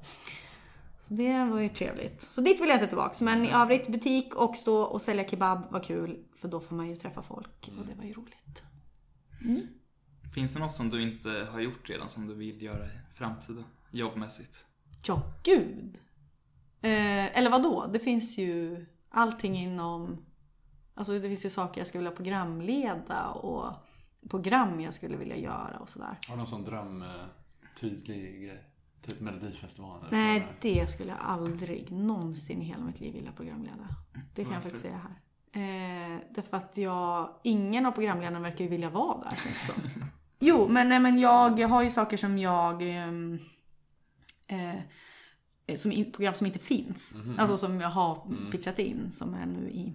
Så 1.00 1.14
det 1.14 1.46
var 1.46 1.60
ju 1.60 1.70
trevligt. 1.70 2.22
Så 2.22 2.42
dit 2.42 2.62
vill 2.62 2.70
jag 2.70 2.76
inte 2.76 2.88
tillbaks. 2.88 3.22
Men 3.22 3.46
i 3.46 3.52
övrigt 3.52 3.88
butik 3.88 4.36
och 4.36 4.56
stå 4.56 4.82
och 4.82 5.02
sälja 5.02 5.28
kebab 5.28 5.72
var 5.72 5.84
kul. 5.84 6.26
För 6.36 6.48
då 6.48 6.60
får 6.60 6.76
man 6.76 6.90
ju 6.90 6.96
träffa 6.96 7.24
folk 7.24 7.72
och 7.80 7.86
det 7.86 7.96
var 7.96 8.04
ju 8.04 8.14
roligt. 8.14 8.64
Finns 10.34 10.54
det 10.54 10.60
något 10.60 10.76
som 10.76 10.90
du 10.90 11.02
inte 11.02 11.48
har 11.52 11.60
gjort 11.60 11.90
redan 11.90 12.10
som 12.10 12.28
du 12.28 12.36
vill 12.36 12.62
göra 12.62 12.86
i 12.86 12.90
framtiden? 13.16 13.64
Jobbmässigt? 13.92 14.66
Ja, 15.08 15.22
gud. 15.44 16.00
Eh, 16.82 17.38
eller 17.38 17.50
vad 17.50 17.64
då? 17.64 17.86
Det 17.94 18.00
finns 18.00 18.38
ju 18.38 18.86
allting 19.10 19.56
inom... 19.58 20.26
Alltså 20.96 21.14
det 21.14 21.22
finns 21.22 21.46
ju 21.46 21.50
saker 21.50 21.82
jag 21.82 21.88
skulle 21.88 22.00
vilja 22.04 22.16
programleda 22.16 23.28
och 23.28 23.74
program 24.30 24.80
jag 24.82 24.94
skulle 24.94 25.18
vilja 25.18 25.38
göra 25.38 25.78
och 25.82 25.90
sådär. 25.90 26.18
Har 26.28 26.34
du 26.34 26.38
någon 26.38 26.48
sån 26.48 26.64
dröm, 26.64 27.02
eh, 27.02 27.08
tydlig 27.80 28.42
grej? 28.44 28.64
Typ 29.02 29.20
Melodifestivalen? 29.22 30.06
Nej, 30.12 30.48
det 30.62 30.92
skulle 30.92 31.10
jag 31.10 31.20
aldrig 31.22 31.92
någonsin 31.92 32.62
i 32.62 32.66
hela 32.66 32.84
mitt 32.84 33.00
liv 33.00 33.14
vilja 33.14 33.32
programleda. 33.32 33.88
Det 34.36 34.44
kan 34.44 34.54
jag 34.54 34.60
Varför? 34.60 34.62
faktiskt 34.62 34.84
säga 34.84 35.02
här. 35.04 35.22
Eh, 35.54 36.20
därför 36.36 36.58
att 36.58 36.78
jag, 36.78 37.30
ingen 37.44 37.86
av 37.86 37.92
programledarna 37.92 38.40
verkar 38.40 38.66
ju 38.66 38.70
vilja 38.72 38.90
vara 38.90 39.24
där 39.24 39.36
känns 39.44 39.68
det 39.68 39.74
som. 39.74 39.84
Jo, 40.44 40.68
men, 40.70 40.90
nej, 40.90 41.00
men 41.00 41.20
jag 41.20 41.60
har 41.68 41.84
ju 41.84 41.90
saker 41.90 42.18
som 42.18 42.38
jag... 42.38 42.82
ehm, 42.82 43.40
eh, 44.52 45.76
som, 45.76 45.92
in- 45.92 46.12
program 46.12 46.34
som 46.34 46.48
inte 46.48 46.60
finns. 46.60 47.16
Alltså 47.40 47.58
som 47.58 47.82
jag 47.82 47.90
har 47.90 48.28
pitchat 48.52 48.80
in 48.80 49.12
som 49.12 49.34
är 49.34 49.46
nu 49.46 49.70
i 49.70 49.94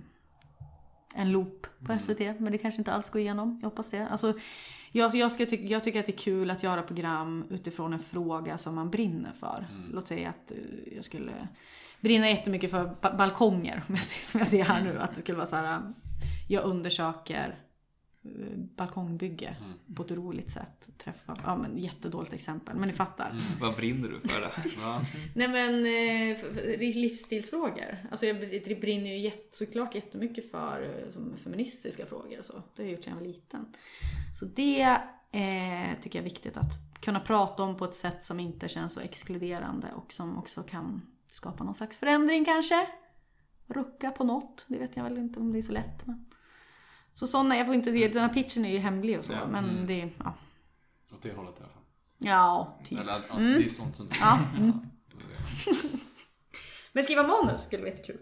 en 1.14 1.32
loop 1.32 1.66
på 1.86 1.98
SVT. 1.98 2.18
Men 2.20 2.52
det 2.52 2.58
kanske 2.58 2.80
inte 2.80 2.92
alls 2.92 3.10
går 3.10 3.20
igenom. 3.20 3.58
Jag 3.62 3.70
hoppas 3.70 3.90
det. 3.90 4.08
Alltså, 4.08 4.34
jag, 4.92 5.14
jag, 5.14 5.32
ska 5.32 5.46
ty- 5.46 5.66
jag 5.66 5.82
tycker 5.84 6.00
att 6.00 6.06
det 6.06 6.12
är 6.12 6.18
kul 6.18 6.50
att 6.50 6.62
göra 6.62 6.82
program 6.82 7.44
utifrån 7.50 7.92
en 7.92 7.98
fråga 7.98 8.58
som 8.58 8.74
man 8.74 8.90
brinner 8.90 9.32
för. 9.40 9.66
Låt 9.92 10.08
säga 10.08 10.28
att 10.28 10.50
eh, 10.52 10.58
jag 10.94 11.04
skulle 11.04 11.48
brinna 12.00 12.28
jättemycket 12.30 12.70
för 12.70 12.94
ba- 13.02 13.16
balkonger. 13.16 13.82
Som 13.86 13.94
jag, 13.94 14.04
ser- 14.04 14.26
som 14.30 14.40
jag 14.40 14.48
ser 14.48 14.64
här 14.64 14.82
nu. 14.82 14.98
Att 15.00 15.14
det 15.14 15.20
skulle 15.20 15.36
vara 15.38 15.46
så 15.46 15.56
här. 15.56 15.80
Jag 16.48 16.64
undersöker 16.64 17.58
balkongbygge 18.76 19.56
på 19.94 20.02
ett 20.02 20.10
roligt 20.10 20.50
sätt. 20.50 20.88
Träffa, 20.98 21.36
ja 21.44 21.56
men 21.56 21.78
jättedåligt 21.78 22.32
exempel. 22.32 22.76
Men 22.76 22.88
ni 22.88 22.94
fattar. 22.94 23.56
Vad 23.60 23.76
brinner 23.76 24.08
du 24.08 24.28
för? 24.28 24.40
Då? 24.40 24.70
Ja. 24.80 25.02
Nej 25.34 25.48
men 25.48 25.74
eh, 25.74 26.78
livsstilsfrågor. 26.96 27.96
Alltså 28.10 28.26
jag 28.26 28.36
br- 28.36 28.80
brinner 28.80 29.10
ju 29.10 29.18
jätte, 29.18 29.56
såklart 29.56 29.94
jättemycket 29.94 30.50
för 30.50 30.82
eh, 30.82 31.10
som 31.10 31.36
feministiska 31.36 32.06
frågor 32.06 32.38
och 32.38 32.44
så. 32.44 32.52
Det 32.52 32.82
har 32.82 32.88
jag 32.88 32.90
gjort 32.92 33.04
sedan 33.04 33.12
jag 33.12 33.20
var 33.20 33.26
liten. 33.26 33.66
Så 34.40 34.44
det 34.44 34.82
eh, 35.32 36.00
tycker 36.00 36.18
jag 36.18 36.26
är 36.26 36.30
viktigt 36.30 36.56
att 36.56 37.00
kunna 37.00 37.20
prata 37.20 37.62
om 37.62 37.76
på 37.76 37.84
ett 37.84 37.94
sätt 37.94 38.24
som 38.24 38.40
inte 38.40 38.68
känns 38.68 38.92
så 38.92 39.00
exkluderande 39.00 39.92
och 39.92 40.12
som 40.12 40.38
också 40.38 40.62
kan 40.62 41.02
skapa 41.26 41.64
någon 41.64 41.74
slags 41.74 41.96
förändring 41.96 42.44
kanske. 42.44 42.86
Rucka 43.66 44.10
på 44.10 44.24
något. 44.24 44.64
Det 44.68 44.78
vet 44.78 44.96
jag 44.96 45.04
väl 45.04 45.18
inte 45.18 45.40
om 45.40 45.52
det 45.52 45.58
är 45.58 45.62
så 45.62 45.72
lätt. 45.72 46.06
Men... 46.06 46.25
Så 47.16 47.26
sådana, 47.26 47.56
jag 47.56 47.66
får 47.66 47.74
inte 47.74 47.92
se, 47.92 48.08
den 48.08 48.22
här 48.22 48.34
pitchen 48.34 48.64
är 48.64 48.70
ju 48.72 48.78
hemlig 48.78 49.18
och 49.18 49.24
så. 49.24 49.32
Ja, 49.32 49.46
men 49.46 49.86
det, 49.86 50.10
ja. 50.24 50.34
Åt 51.12 51.22
det 51.22 51.32
hållet 51.32 51.54
i 51.60 51.62
alla 51.62 51.72
fall. 51.72 51.82
Ja, 52.18 52.78
typ. 52.84 53.00
Eller, 53.00 53.12
ja, 53.28 53.34
Det 53.34 53.64
är 53.64 53.68
sånt 53.68 53.96
som... 53.96 54.08
Ja. 54.20 54.38
Mm. 54.56 54.72
Men 56.92 57.04
skriva 57.04 57.22
manus 57.22 57.64
skulle 57.64 57.82
vara 57.82 57.90
jättekul. 57.92 58.20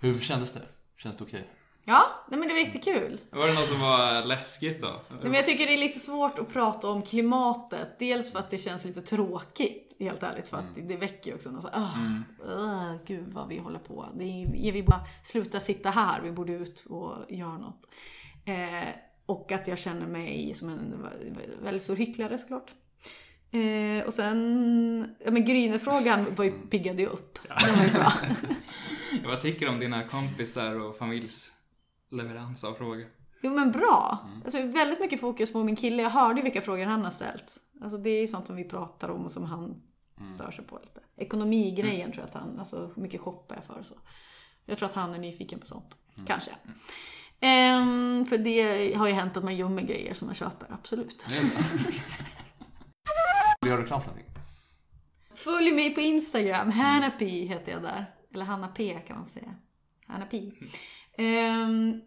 Hur 0.00 0.20
kändes 0.20 0.52
det? 0.52 0.62
Känns 0.96 1.16
det 1.16 1.24
okej? 1.24 1.50
Ja, 1.84 2.26
nej 2.28 2.38
men 2.38 2.48
det 2.48 2.54
var 2.54 2.60
jättekul. 2.60 3.20
Var 3.30 3.46
det 3.46 3.54
något 3.54 3.68
som 3.68 3.80
var 3.80 4.24
läskigt 4.24 4.80
då? 4.80 4.88
Nej, 5.10 5.18
Men 5.22 5.34
jag 5.34 5.46
tycker 5.46 5.66
det 5.66 5.72
är 5.74 5.78
lite 5.78 5.98
svårt 5.98 6.38
att 6.38 6.52
prata 6.52 6.90
om 6.90 7.02
klimatet. 7.02 7.98
Dels 7.98 8.32
för 8.32 8.38
att 8.38 8.50
det 8.50 8.58
känns 8.58 8.84
lite 8.84 9.02
tråkigt, 9.02 9.81
helt 10.00 10.22
ärligt. 10.22 10.48
För 10.48 10.56
att 10.56 10.64
det 10.76 10.96
väcker 10.96 11.30
ju 11.30 11.34
också 11.34 11.50
något 11.50 11.62
så 11.62 11.68
ah, 11.72 11.98
ah, 12.48 12.98
gud 13.06 13.32
vad 13.32 13.48
vi 13.48 13.58
håller 13.58 13.78
på. 13.78 14.08
Det 14.14 14.24
är, 14.24 14.72
vi 14.72 14.82
bara 14.82 15.06
sluta 15.22 15.60
sitta 15.60 15.90
här, 15.90 16.20
vi 16.20 16.32
borde 16.32 16.52
ut 16.52 16.84
och 16.88 17.16
göra 17.28 17.58
något. 17.58 17.86
Eh, 18.44 18.88
och 19.26 19.52
att 19.52 19.68
jag 19.68 19.78
känner 19.78 20.06
mig 20.06 20.54
som 20.54 20.68
en 20.68 21.08
väldigt 21.62 21.82
stor 21.82 21.96
hycklare 21.96 22.38
såklart. 22.38 22.72
Eh, 23.50 24.06
och 24.06 24.14
sen, 24.14 25.14
ja 25.24 25.30
men 25.30 25.44
Grynet-frågan 25.44 26.34
var 26.34 26.44
ju, 26.44 26.52
piggade 26.52 27.02
ju 27.02 27.08
upp. 27.08 27.38
Det 27.42 27.72
var 27.72 27.84
ju 27.84 27.90
bra. 27.90 28.12
Vad 29.24 29.40
tycker 29.40 29.66
du 29.66 29.72
om 29.72 29.80
dina 29.80 30.08
kompisar 30.08 30.80
och 30.80 30.96
familjs 30.96 31.52
leverans 32.10 32.64
av 32.64 32.74
frågor? 32.74 33.21
Jo 33.42 33.54
men 33.54 33.72
bra. 33.72 34.28
Alltså, 34.44 34.62
väldigt 34.62 35.00
mycket 35.00 35.20
fokus 35.20 35.52
på 35.52 35.64
min 35.64 35.76
kille. 35.76 36.02
Jag 36.02 36.10
hörde 36.10 36.40
ju 36.40 36.44
vilka 36.44 36.62
frågor 36.62 36.84
han 36.86 37.04
har 37.04 37.10
ställt. 37.10 37.56
Alltså, 37.82 37.98
det 37.98 38.10
är 38.10 38.20
ju 38.20 38.26
sånt 38.26 38.46
som 38.46 38.56
vi 38.56 38.64
pratar 38.64 39.08
om 39.08 39.24
och 39.24 39.32
som 39.32 39.44
han 39.44 39.82
stör 40.34 40.50
sig 40.50 40.64
på 40.64 40.78
lite. 40.82 41.00
Ekonomigrejen 41.16 42.12
tror 42.12 42.22
jag 42.22 42.28
att 42.28 42.42
han, 42.42 42.58
alltså 42.58 42.90
hur 42.94 43.02
mycket 43.02 43.20
shoppar 43.20 43.56
jag 43.56 43.64
för 43.64 43.78
och 43.78 43.86
så. 43.86 43.94
Jag 44.66 44.78
tror 44.78 44.88
att 44.88 44.94
han 44.94 45.14
är 45.14 45.18
nyfiken 45.18 45.60
på 45.60 45.66
sånt. 45.66 45.96
Kanske. 46.26 46.50
Ehm, 47.40 48.26
för 48.26 48.38
det 48.38 48.94
har 48.94 49.06
ju 49.06 49.12
hänt 49.12 49.36
att 49.36 49.44
man 49.44 49.56
gömmer 49.56 49.82
grejer 49.82 50.14
som 50.14 50.26
man 50.26 50.34
köper, 50.34 50.66
absolut. 50.70 51.26
Göra 53.66 53.82
reklam 53.82 54.00
för 54.00 54.08
någonting? 54.08 54.32
Följ 55.34 55.72
mig 55.72 55.94
på 55.94 56.00
Instagram, 56.00 56.70
Hanna 56.70 57.10
P 57.10 57.26
heter 57.26 57.72
jag 57.72 57.82
där. 57.82 58.14
Eller 58.34 58.44
Hanna 58.44 58.68
P 58.68 58.98
kan 59.06 59.16
man 59.16 59.26
säga. 59.26 59.54
Hanna 60.06 60.26
P. 60.26 60.52
Ehm, 61.18 62.00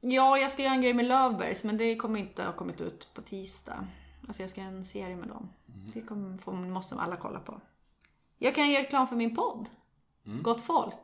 ja, 0.00 0.38
jag 0.38 0.50
ska 0.50 0.62
göra 0.62 0.74
en 0.74 0.80
grej 0.80 0.94
med 0.94 1.04
Löfbergs 1.04 1.64
men 1.64 1.76
det 1.76 1.96
kommer 1.96 2.18
inte 2.18 2.42
ha 2.42 2.52
kommit 2.52 2.80
ut 2.80 3.08
på 3.14 3.22
tisdag. 3.22 3.86
Alltså 4.26 4.42
jag 4.42 4.50
ska 4.50 4.60
göra 4.60 4.72
en 4.72 4.84
serie 4.84 5.16
med 5.16 5.28
dem. 5.28 5.48
Det 5.66 6.00
kommer, 6.00 6.38
får, 6.38 6.52
måste 6.52 6.94
alla 6.94 7.16
kolla 7.16 7.40
på. 7.40 7.60
Jag 8.38 8.54
kan 8.54 8.70
göra 8.70 8.82
reklam 8.82 9.08
för 9.08 9.16
min 9.16 9.36
podd. 9.36 9.68
Gott 10.42 10.60
folk. 10.60 10.94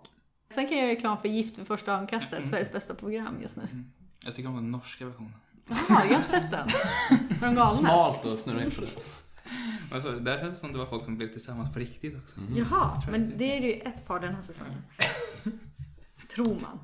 Sen 0.48 0.68
kan 0.68 0.76
jag 0.76 0.86
göra 0.86 0.96
reklam 0.96 1.18
för 1.18 1.28
Gift 1.28 1.58
vid 1.58 1.66
första 1.66 1.92
ögonkastet, 1.92 2.48
Sveriges 2.48 2.72
bästa 2.72 2.94
program 2.94 3.36
just 3.42 3.56
nu. 3.56 3.84
Jag 4.24 4.34
tycker 4.34 4.48
om 4.48 4.54
den 4.54 4.70
norska 4.70 5.06
versionen. 5.06 5.32
Jaha, 5.68 6.04
jag 6.04 6.10
har 6.10 6.16
inte 6.16 6.28
sett 6.28 6.50
den. 6.50 6.68
Är 7.30 7.40
de 7.40 7.54
galna? 7.54 7.70
Smalt 7.70 8.24
att 8.24 8.38
snurra 8.38 8.64
in 8.64 8.70
på 8.70 8.80
det. 8.80 8.88
Alltså, 9.92 10.12
där 10.12 10.38
känns 10.38 10.54
det 10.54 10.60
som 10.60 10.72
det 10.72 10.78
var 10.78 10.86
folk 10.86 11.04
som 11.04 11.16
blev 11.16 11.28
tillsammans 11.28 11.72
på 11.72 11.78
riktigt 11.78 12.16
också. 12.16 12.40
Jaha, 12.56 13.02
men 13.10 13.32
det 13.36 13.56
är 13.56 13.60
ju 13.60 13.72
ett 13.72 14.06
par 14.06 14.20
den 14.20 14.34
här 14.34 14.42
säsongen. 14.42 14.82
Tror 16.34 16.60
man. 16.60 16.78